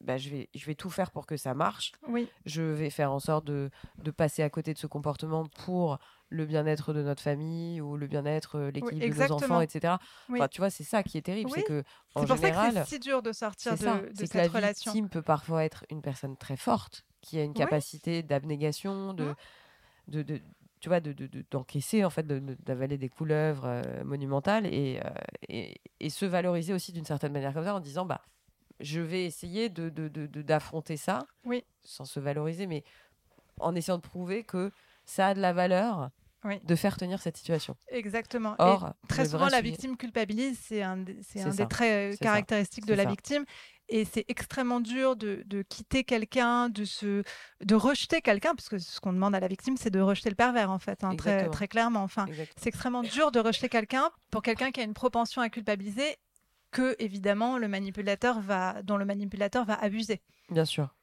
bah, 0.00 0.16
je, 0.16 0.30
vais, 0.30 0.48
je 0.54 0.64
vais 0.66 0.74
tout 0.74 0.90
faire 0.90 1.10
pour 1.10 1.26
que 1.26 1.36
ça 1.36 1.54
marche. 1.54 1.92
oui, 2.08 2.28
Je 2.46 2.62
vais 2.62 2.90
faire 2.90 3.12
en 3.12 3.20
sorte 3.20 3.44
de, 3.46 3.70
de 3.98 4.10
passer 4.10 4.42
à 4.42 4.50
côté 4.50 4.72
de 4.74 4.78
ce 4.78 4.86
comportement 4.86 5.46
pour 5.64 5.98
le 6.30 6.46
bien-être 6.46 6.92
de 6.92 7.02
notre 7.02 7.22
famille 7.22 7.80
ou 7.80 7.96
le 7.96 8.06
bien-être, 8.06 8.56
euh, 8.56 8.70
l'équilibre 8.70 9.16
de 9.16 9.20
nos 9.28 9.32
enfants, 9.32 9.60
etc. 9.60 9.94
Oui. 10.28 10.38
Enfin, 10.38 10.48
tu 10.48 10.60
vois, 10.60 10.70
c'est 10.70 10.84
ça 10.84 11.02
qui 11.02 11.18
est 11.18 11.22
terrible. 11.22 11.50
Oui. 11.50 11.58
C'est 11.60 11.64
que, 11.66 11.82
en 12.14 12.20
c'est 12.20 12.26
pour 12.28 12.38
ça 12.38 12.50
que 12.50 12.74
c'est 12.74 12.84
si 12.86 12.98
dur 13.00 13.20
de 13.20 13.32
sortir 13.32 13.72
de, 13.72 13.78
ça. 13.78 13.98
de 13.98 14.10
C'est 14.14 14.26
que 14.26 14.32
cette 14.32 14.34
la 14.52 14.58
relation. 14.58 14.92
victime 14.92 15.08
peut 15.08 15.22
parfois 15.22 15.64
être 15.64 15.84
une 15.90 16.02
personne 16.02 16.36
très 16.36 16.56
forte, 16.56 17.04
qui 17.20 17.38
a 17.38 17.42
une 17.42 17.50
Oui. 17.50 17.56
capacité 17.56 18.22
d'abnégation, 18.22 19.12
de, 19.12 19.24
Mhm. 19.24 19.34
de, 20.08 20.22
de- 20.22 20.40
tu 20.80 20.88
vois, 20.88 21.00
de, 21.00 21.12
de- 21.12 21.26
de- 21.26 21.44
d'encaisser 21.50 22.04
en 22.04 22.10
fait, 22.10 22.26
d'avaler 22.26 22.96
des 22.96 23.08
couleuvres 23.10 23.64
euh, 23.66 24.04
monumentales 24.04 24.66
et, 24.66 25.00
euh, 25.04 25.10
et, 25.48 25.80
et 25.98 26.08
se 26.10 26.24
valoriser 26.24 26.72
aussi 26.72 26.92
d'une 26.92 27.04
certaine 27.04 27.32
manière 27.32 27.52
comme 27.52 27.64
ça 27.64 27.74
en 27.74 27.80
disant 27.80 28.06
bah 28.06 28.22
je 28.80 29.00
vais 29.00 29.24
essayer 29.24 29.68
de, 29.68 29.88
de- 29.88 30.08
de- 30.08 30.26
de- 30.26 30.42
d'affronter 30.42 30.96
ça, 30.96 31.26
Oui. 31.44 31.64
sans 31.84 32.04
se 32.04 32.20
valoriser, 32.20 32.66
mais 32.66 32.84
en 33.58 33.74
essayant 33.74 33.96
de 33.98 34.02
prouver 34.02 34.42
que 34.44 34.70
ça 35.04 35.28
a 35.28 35.34
de 35.34 35.40
la 35.40 35.52
valeur 35.52 36.10
Oui. 36.44 36.58
de 36.64 36.74
faire 36.74 36.96
tenir 36.96 37.20
cette 37.20 37.36
situation. 37.36 37.76
Exactement. 37.88 38.54
Et 38.54 38.62
Or, 38.62 38.94
Très 39.08 39.26
souvent, 39.28 39.44
la 39.44 39.58
sujet- 39.58 39.62
victime 39.62 39.96
culpabilise, 39.96 40.58
c'est 40.62 40.82
un, 40.82 40.96
des- 40.98 41.18
c'est 41.22 41.42
un 41.42 41.50
ça. 41.52 41.62
des 41.64 41.68
traits 41.68 42.14
euh, 42.14 42.16
caractéristiques 42.22 42.86
de 42.86 42.94
la 42.94 43.04
ça. 43.04 43.10
victime. 43.10 43.44
Et 43.92 44.04
c'est 44.04 44.24
extrêmement 44.28 44.78
dur 44.80 45.16
de, 45.16 45.42
de 45.46 45.62
quitter 45.62 46.04
quelqu'un, 46.04 46.68
de, 46.68 46.84
se, 46.84 47.24
de 47.60 47.74
rejeter 47.74 48.20
quelqu'un, 48.22 48.54
parce 48.54 48.68
que 48.68 48.78
ce 48.78 49.00
qu'on 49.00 49.12
demande 49.12 49.34
à 49.34 49.40
la 49.40 49.48
victime, 49.48 49.76
c'est 49.76 49.90
de 49.90 49.98
rejeter 50.00 50.30
le 50.30 50.36
pervers, 50.36 50.70
en 50.70 50.78
fait, 50.78 51.02
hein, 51.02 51.16
très, 51.16 51.48
très 51.50 51.66
clairement. 51.66 52.04
Enfin, 52.04 52.26
c'est 52.56 52.68
extrêmement 52.68 53.02
dur 53.02 53.32
de 53.32 53.40
rejeter 53.40 53.68
quelqu'un 53.68 54.08
pour 54.30 54.42
quelqu'un 54.42 54.70
qui 54.70 54.80
a 54.80 54.84
une 54.84 54.94
propension 54.94 55.42
à 55.42 55.48
culpabiliser 55.50 56.16
que, 56.70 56.94
évidemment, 56.98 57.58
le 57.58 57.68
manipulateur 57.68 58.40
va, 58.40 58.82
dont 58.82 58.96
le 58.96 59.04
manipulateur 59.04 59.64
va 59.64 59.74
abuser. 59.74 60.20
Bien 60.50 60.64
sûr. 60.64 60.94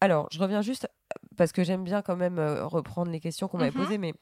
Alors, 0.00 0.28
je 0.32 0.38
reviens 0.40 0.62
juste 0.62 0.88
parce 1.36 1.52
que 1.52 1.62
j'aime 1.62 1.84
bien 1.84 2.02
quand 2.02 2.16
même 2.16 2.38
euh, 2.38 2.66
reprendre 2.66 3.10
les 3.10 3.20
questions 3.20 3.48
qu'on 3.48 3.58
m'avait 3.58 3.70
Mhm. 3.70 3.84
posées, 3.84 3.98
mais 3.98 4.14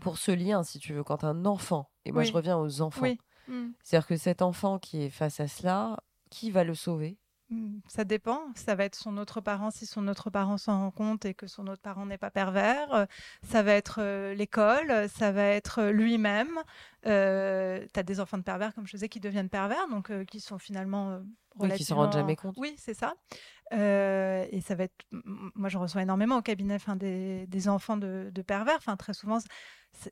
pour 0.00 0.18
ce 0.18 0.30
lien, 0.30 0.62
si 0.62 0.78
tu 0.78 0.92
veux, 0.92 1.02
quand 1.04 1.24
un 1.24 1.44
enfant, 1.46 1.90
et 2.04 2.12
moi 2.12 2.22
Oui. 2.22 2.28
je 2.28 2.32
reviens 2.32 2.58
aux 2.58 2.80
enfants, 2.82 3.02
Oui. 3.02 3.18
Mm. 3.48 3.70
c'est-à-dire 3.82 4.06
que 4.06 4.16
cet 4.16 4.42
enfant 4.42 4.78
qui 4.78 5.02
est 5.02 5.10
face 5.10 5.40
à 5.40 5.48
cela, 5.48 5.96
qui 6.30 6.50
va 6.50 6.62
le 6.64 6.74
sauver? 6.74 7.16
Mm, 7.48 7.78
Ça 7.88 8.04
dépend. 8.04 8.40
Ça 8.54 8.76
va 8.76 8.84
être 8.84 8.94
son 8.94 9.16
autre 9.16 9.40
parent 9.40 9.72
si 9.72 9.84
son 9.86 10.06
autre 10.06 10.30
parent 10.30 10.56
s'en 10.56 10.78
rend 10.82 10.90
compte 10.92 11.24
et 11.24 11.34
que 11.34 11.48
son 11.48 11.66
autre 11.66 11.82
parent 11.82 12.06
n'est 12.06 12.18
pas 12.18 12.30
pervers. 12.30 13.08
Ça 13.42 13.64
va 13.64 13.72
être 13.72 13.96
euh, 14.00 14.34
l'école. 14.34 15.08
Ça 15.08 15.32
va 15.32 15.42
être 15.42 15.80
euh, 15.80 15.90
lui-même. 15.90 16.60
Euh, 17.06 17.86
tu 17.92 17.98
as 18.00 18.02
des 18.02 18.20
enfants 18.20 18.38
de 18.38 18.42
pervers, 18.42 18.74
comme 18.74 18.86
je 18.86 18.92
disais, 18.92 19.08
qui 19.08 19.20
deviennent 19.20 19.48
pervers, 19.48 19.88
donc 19.88 20.10
euh, 20.10 20.24
qui 20.24 20.40
sont 20.40 20.58
finalement. 20.58 21.10
euh, 21.10 21.20
Oui, 21.56 21.70
qui 21.72 21.84
s'en 21.84 21.96
rendent 21.96 22.04
relativement- 22.06 22.20
jamais 22.20 22.36
compte. 22.36 22.54
Oui, 22.58 22.74
c'est 22.78 22.94
ça. 22.94 23.14
Euh, 23.72 24.46
et 24.50 24.60
ça 24.60 24.74
va 24.74 24.84
être. 24.84 25.04
Moi, 25.10 25.68
je 25.68 25.78
reçois 25.78 26.02
énormément 26.02 26.36
au 26.38 26.42
cabinet 26.42 26.74
enfin, 26.74 26.96
des, 26.96 27.46
des 27.46 27.68
enfants 27.68 27.96
de, 27.96 28.30
de 28.32 28.42
pervers. 28.42 28.76
Enfin, 28.76 28.96
très 28.96 29.14
souvent, 29.14 29.38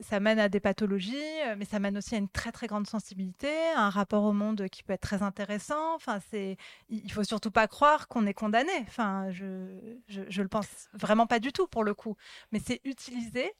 ça 0.00 0.20
mène 0.20 0.38
à 0.38 0.48
des 0.48 0.60
pathologies, 0.60 1.16
euh, 1.46 1.54
mais 1.58 1.64
ça 1.64 1.78
mène 1.78 1.96
aussi 1.98 2.14
à 2.14 2.18
une 2.18 2.28
très 2.28 2.52
très 2.52 2.66
grande 2.68 2.86
sensibilité, 2.86 3.48
à 3.76 3.82
un 3.86 3.90
rapport 3.90 4.24
au 4.24 4.32
monde 4.32 4.68
qui 4.68 4.82
peut 4.82 4.92
être 4.94 5.00
très 5.02 5.22
intéressant. 5.22 5.94
Enfin, 5.94 6.20
c'est, 6.30 6.56
il 6.88 7.10
faut 7.12 7.24
surtout 7.24 7.50
pas 7.50 7.66
croire 7.68 8.08
qu'on 8.08 8.26
est 8.26 8.34
condamné. 8.34 8.72
Enfin, 8.82 9.30
je, 9.30 9.96
je, 10.08 10.22
je 10.28 10.42
le 10.42 10.48
pense 10.48 10.88
vraiment 10.94 11.26
pas 11.26 11.38
du 11.40 11.52
tout 11.52 11.66
pour 11.66 11.84
le 11.84 11.94
coup. 11.94 12.16
Mais 12.52 12.60
c'est 12.64 12.80
utiliser 12.84 13.52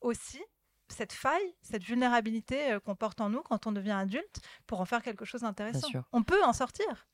aussi 0.00 0.40
cette 0.88 1.12
faille, 1.12 1.54
cette 1.62 1.82
vulnérabilité 1.84 2.72
euh, 2.72 2.80
qu'on 2.80 2.94
porte 2.94 3.20
en 3.20 3.28
nous 3.30 3.42
quand 3.42 3.66
on 3.66 3.72
devient 3.72 3.90
adulte 3.92 4.40
pour 4.66 4.80
en 4.80 4.84
faire 4.84 5.02
quelque 5.02 5.24
chose 5.24 5.42
d'intéressant. 5.42 5.88
On 6.12 6.22
peut 6.22 6.42
en 6.44 6.52
sortir. 6.52 7.06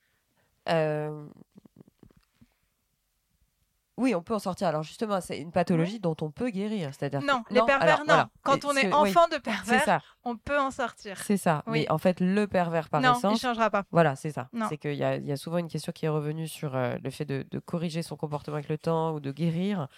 Euh, 0.69 1.27
Oui, 3.99 4.15
on 4.15 4.23
peut 4.23 4.35
en 4.35 4.39
sortir. 4.39 4.69
Alors 4.69 4.83
justement, 4.83 5.21
c'est 5.21 5.39
une 5.39 5.53
pathologie 5.53 6.01
dont 6.01 6.17
on 6.23 6.31
peut 6.31 6.49
guérir. 6.49 6.91
C'est-à-dire 6.95 7.21
que- 7.21 7.27
Non, 7.27 7.43
les 7.51 7.61
pervers, 7.63 7.83
alors, 7.83 7.99
non. 8.01 8.05
voilà. 8.07 8.31
Quand 8.43 8.65
on 8.65 8.75
est 8.75 8.87
oui, 8.87 8.93
enfant 8.93 9.29
de 9.29 9.37
pervers, 9.37 9.85
ça, 9.85 10.01
on 10.25 10.37
peut 10.37 10.59
en 10.59 10.71
sortir. 10.71 11.19
c'est 11.19 11.37
ça. 11.37 11.63
Oui. 11.67 11.81
Mais 11.81 11.91
en 11.91 11.99
fait, 11.99 12.19
le 12.19 12.47
pervers 12.47 12.89
par 12.89 13.03
non, 13.03 13.13
il 13.13 13.19
essence, 13.19 13.41
changera 13.41 13.69
pas. 13.71 13.85
Voilà, 13.93 14.17
c'est 14.17 14.31
ça. 14.31 14.49
Non. 14.55 14.67
C'est 14.71 14.79
qu'il 14.79 14.95
y 14.95 15.05
a, 15.05 15.17
il 15.17 15.27
y 15.27 15.31
a 15.33 15.37
souvent 15.37 15.59
une 15.59 15.69
question 15.69 15.93
qui 15.93 16.07
est 16.07 16.09
revenue 16.09 16.49
sur 16.49 16.75
euh, 16.75 16.97
le 17.05 17.11
fait 17.11 17.27
de, 17.27 17.45
de 17.51 17.59
corriger 17.59 18.03
son 18.03 18.17
comportement 18.17 18.57
avec 18.57 18.71
le 18.71 18.79
temps 18.79 19.13
ou 19.13 19.21
de 19.21 19.31
guérir. 19.31 19.89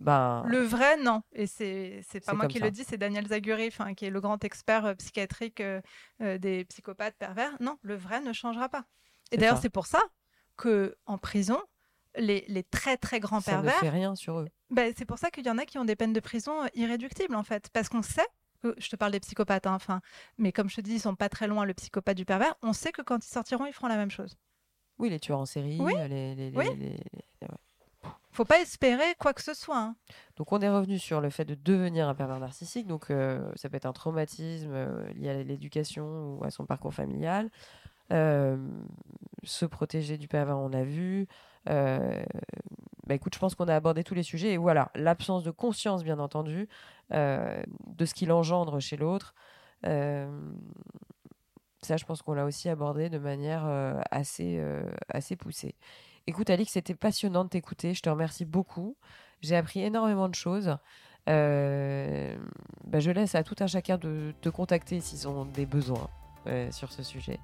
Ben, 0.00 0.44
Le 0.46 0.58
vrai, 0.60 0.96
non. 0.98 1.22
Et 1.32 1.46
c'est 1.46 2.02
pas 2.24 2.32
moi 2.34 2.46
qui 2.46 2.58
ça. 2.58 2.64
le 2.64 2.70
dis, 2.70 2.84
c'est 2.84 2.98
Daniel 2.98 3.26
Zaguri, 3.26 3.70
qui 3.96 4.04
est 4.06 4.10
le 4.10 4.20
grand 4.20 4.42
expert 4.44 4.84
euh, 4.86 4.94
psychiatrique 4.94 5.60
euh, 5.60 5.80
euh, 6.22 6.38
des 6.38 6.64
psychopathes 6.66 7.16
pervers. 7.18 7.50
Non, 7.60 7.78
le 7.82 7.96
vrai 7.96 8.20
ne 8.20 8.32
changera 8.32 8.68
pas. 8.68 8.84
Et 9.32 9.36
d'ailleurs, 9.36 9.58
c'est 9.58 9.70
pour 9.70 9.86
ça 9.86 10.00
que 10.56 10.96
en 11.06 11.18
prison, 11.18 11.60
les, 12.16 12.44
les 12.48 12.62
très 12.62 12.96
très 12.96 13.20
grands 13.20 13.40
ça 13.40 13.52
ne 13.58 13.62
pervers, 13.62 13.80
fait 13.80 13.90
rien 13.90 14.14
sur 14.14 14.38
eux. 14.38 14.48
ben, 14.70 14.92
c'est 14.96 15.04
pour 15.04 15.18
ça 15.18 15.30
qu'il 15.30 15.44
y 15.46 15.50
en 15.50 15.58
a 15.58 15.64
qui 15.66 15.78
ont 15.78 15.84
des 15.84 15.96
peines 15.96 16.12
de 16.12 16.20
prison 16.20 16.62
irréductibles 16.74 17.34
en 17.34 17.42
fait, 17.44 17.68
parce 17.72 17.88
qu'on 17.88 18.02
sait. 18.02 18.26
Je 18.76 18.88
te 18.88 18.96
parle 18.96 19.12
des 19.12 19.20
psychopathes, 19.20 19.66
hein, 19.68 19.78
mais 20.36 20.50
comme 20.50 20.68
je 20.68 20.74
te 20.76 20.80
dis, 20.80 20.94
ils 20.94 21.00
sont 21.00 21.14
pas 21.14 21.28
très 21.28 21.46
loin 21.46 21.64
le 21.64 21.74
psychopathe 21.74 22.16
du 22.16 22.24
pervers. 22.24 22.54
On 22.62 22.72
sait 22.72 22.90
que 22.90 23.02
quand 23.02 23.24
ils 23.24 23.28
sortiront, 23.30 23.66
ils 23.66 23.72
feront 23.72 23.86
la 23.86 23.96
même 23.96 24.10
chose. 24.10 24.36
Oui, 24.98 25.10
les 25.10 25.20
tueurs 25.20 25.38
en 25.38 25.46
série, 25.46 25.78
Oui, 25.80 25.92
les, 26.08 26.34
les- 26.34 26.52
oui. 26.56 26.64
les- 26.76 26.96
les- 27.40 27.48
Faut 28.38 28.44
pas 28.44 28.60
espérer 28.60 29.16
quoi 29.18 29.34
que 29.34 29.42
ce 29.42 29.52
soit. 29.52 29.80
hein. 29.80 29.96
Donc 30.36 30.52
on 30.52 30.60
est 30.60 30.68
revenu 30.68 31.00
sur 31.00 31.20
le 31.20 31.28
fait 31.28 31.44
de 31.44 31.56
devenir 31.56 32.08
un 32.08 32.14
pervers 32.14 32.38
narcissique. 32.38 32.86
Donc 32.86 33.10
euh, 33.10 33.50
ça 33.56 33.68
peut 33.68 33.76
être 33.76 33.84
un 33.84 33.92
traumatisme 33.92 34.70
euh, 34.70 35.12
lié 35.14 35.30
à 35.30 35.42
l'éducation 35.42 36.36
ou 36.36 36.44
à 36.44 36.50
son 36.50 36.64
parcours 36.64 36.94
familial. 36.94 37.50
Euh, 38.12 38.56
se 39.42 39.66
protéger 39.66 40.18
du 40.18 40.28
pervers, 40.28 40.56
on 40.56 40.72
a 40.72 40.84
vu. 40.84 41.26
Euh, 41.68 42.22
bah 43.08 43.16
écoute, 43.16 43.34
je 43.34 43.40
pense 43.40 43.56
qu'on 43.56 43.66
a 43.66 43.74
abordé 43.74 44.04
tous 44.04 44.14
les 44.14 44.22
sujets. 44.22 44.52
Et 44.52 44.56
voilà, 44.56 44.92
l'absence 44.94 45.42
de 45.42 45.50
conscience, 45.50 46.04
bien 46.04 46.20
entendu, 46.20 46.68
de 47.10 48.04
ce 48.04 48.14
qu'il 48.14 48.30
engendre 48.30 48.78
chez 48.78 48.96
l'autre. 48.96 49.34
Ça, 49.82 50.28
je 51.96 52.04
pense 52.04 52.22
qu'on 52.22 52.34
l'a 52.34 52.44
aussi 52.44 52.68
abordé 52.68 53.10
de 53.10 53.18
manière 53.18 53.66
assez, 54.12 54.62
assez 55.08 55.34
poussée. 55.34 55.74
Écoute, 56.28 56.50
Alix, 56.50 56.72
c'était 56.72 56.94
passionnant 56.94 57.44
de 57.44 57.48
t'écouter. 57.48 57.94
Je 57.94 58.02
te 58.02 58.10
remercie 58.10 58.44
beaucoup. 58.44 58.98
J'ai 59.40 59.56
appris 59.56 59.80
énormément 59.80 60.28
de 60.28 60.34
choses. 60.34 60.76
Euh, 61.26 62.36
bah, 62.84 63.00
je 63.00 63.10
laisse 63.10 63.34
à 63.34 63.42
tout 63.42 63.54
un 63.60 63.66
chacun 63.66 63.96
de 63.96 64.34
te 64.42 64.50
contacter 64.50 65.00
s'ils 65.00 65.26
ont 65.26 65.46
des 65.46 65.64
besoins 65.64 66.10
euh, 66.46 66.70
sur 66.70 66.92
ce 66.92 67.02
sujet. 67.02 67.40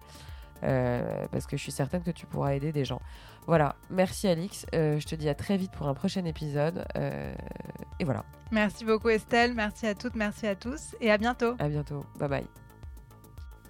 Euh, 0.64 1.26
parce 1.32 1.46
que 1.46 1.56
je 1.56 1.62
suis 1.62 1.72
certaine 1.72 2.02
que 2.02 2.10
tu 2.10 2.26
pourras 2.26 2.52
aider 2.52 2.72
des 2.72 2.84
gens. 2.84 3.00
Voilà, 3.46 3.76
merci 3.88 4.28
Alix. 4.28 4.66
Je 4.74 5.06
te 5.06 5.14
dis 5.14 5.30
à 5.30 5.34
très 5.34 5.56
vite 5.56 5.72
pour 5.72 5.88
un 5.88 5.94
prochain 5.94 6.26
épisode. 6.26 6.84
Et 6.94 8.04
voilà, 8.04 8.22
Merci 8.50 8.84
beaucoup 8.84 9.08
Estelle, 9.08 9.54
merci 9.54 9.86
à 9.86 9.94
toutes, 9.94 10.14
merci 10.14 10.46
à 10.46 10.56
tous, 10.56 10.94
et 11.00 11.10
à 11.10 11.16
bientôt. 11.16 11.54
à 11.58 11.68
bientôt. 11.70 12.04
Bye 12.18 12.28
bye. 12.28 12.63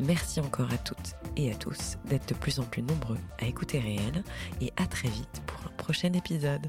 Merci 0.00 0.40
encore 0.40 0.72
à 0.72 0.78
toutes 0.78 1.14
et 1.36 1.52
à 1.52 1.54
tous 1.54 1.96
d'être 2.06 2.28
de 2.28 2.34
plus 2.34 2.58
en 2.58 2.64
plus 2.64 2.82
nombreux 2.82 3.18
à 3.40 3.46
écouter 3.46 3.78
Réel 3.78 4.24
et 4.60 4.72
à 4.76 4.86
très 4.86 5.08
vite 5.08 5.42
pour 5.46 5.58
un 5.66 5.76
prochain 5.76 6.12
épisode. 6.12 6.66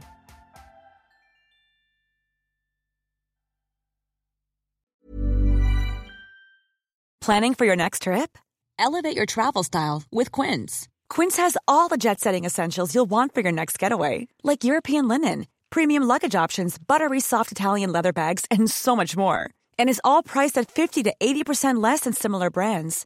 Planning 7.22 7.54
for 7.54 7.66
your 7.66 7.78
next 7.78 8.02
trip? 8.02 8.38
Elevate 8.78 9.16
your 9.16 9.26
travel 9.26 9.64
style 9.64 10.04
with 10.12 10.30
Quince. 10.30 10.90
Quince 11.10 11.38
has 11.38 11.58
all 11.70 11.88
the 11.88 11.96
jet 11.96 12.20
setting 12.20 12.44
essentials 12.44 12.94
you'll 12.94 13.10
want 13.10 13.34
for 13.34 13.40
your 13.40 13.54
next 13.54 13.80
getaway, 13.80 14.28
like 14.44 14.66
European 14.66 15.08
linen, 15.08 15.48
premium 15.70 16.04
luggage 16.04 16.36
options, 16.36 16.78
buttery 16.78 17.22
soft 17.22 17.54
Italian 17.54 17.94
leather 17.94 18.12
bags, 18.12 18.46
and 18.52 18.70
so 18.70 18.94
much 18.94 19.16
more. 19.16 19.50
And 19.80 19.90
is 19.90 20.02
all 20.04 20.22
priced 20.22 20.58
at 20.58 20.70
50 20.70 21.04
to 21.04 21.14
80% 21.18 21.82
less 21.82 22.02
than 22.02 22.12
similar 22.12 22.50
brands. 22.50 23.06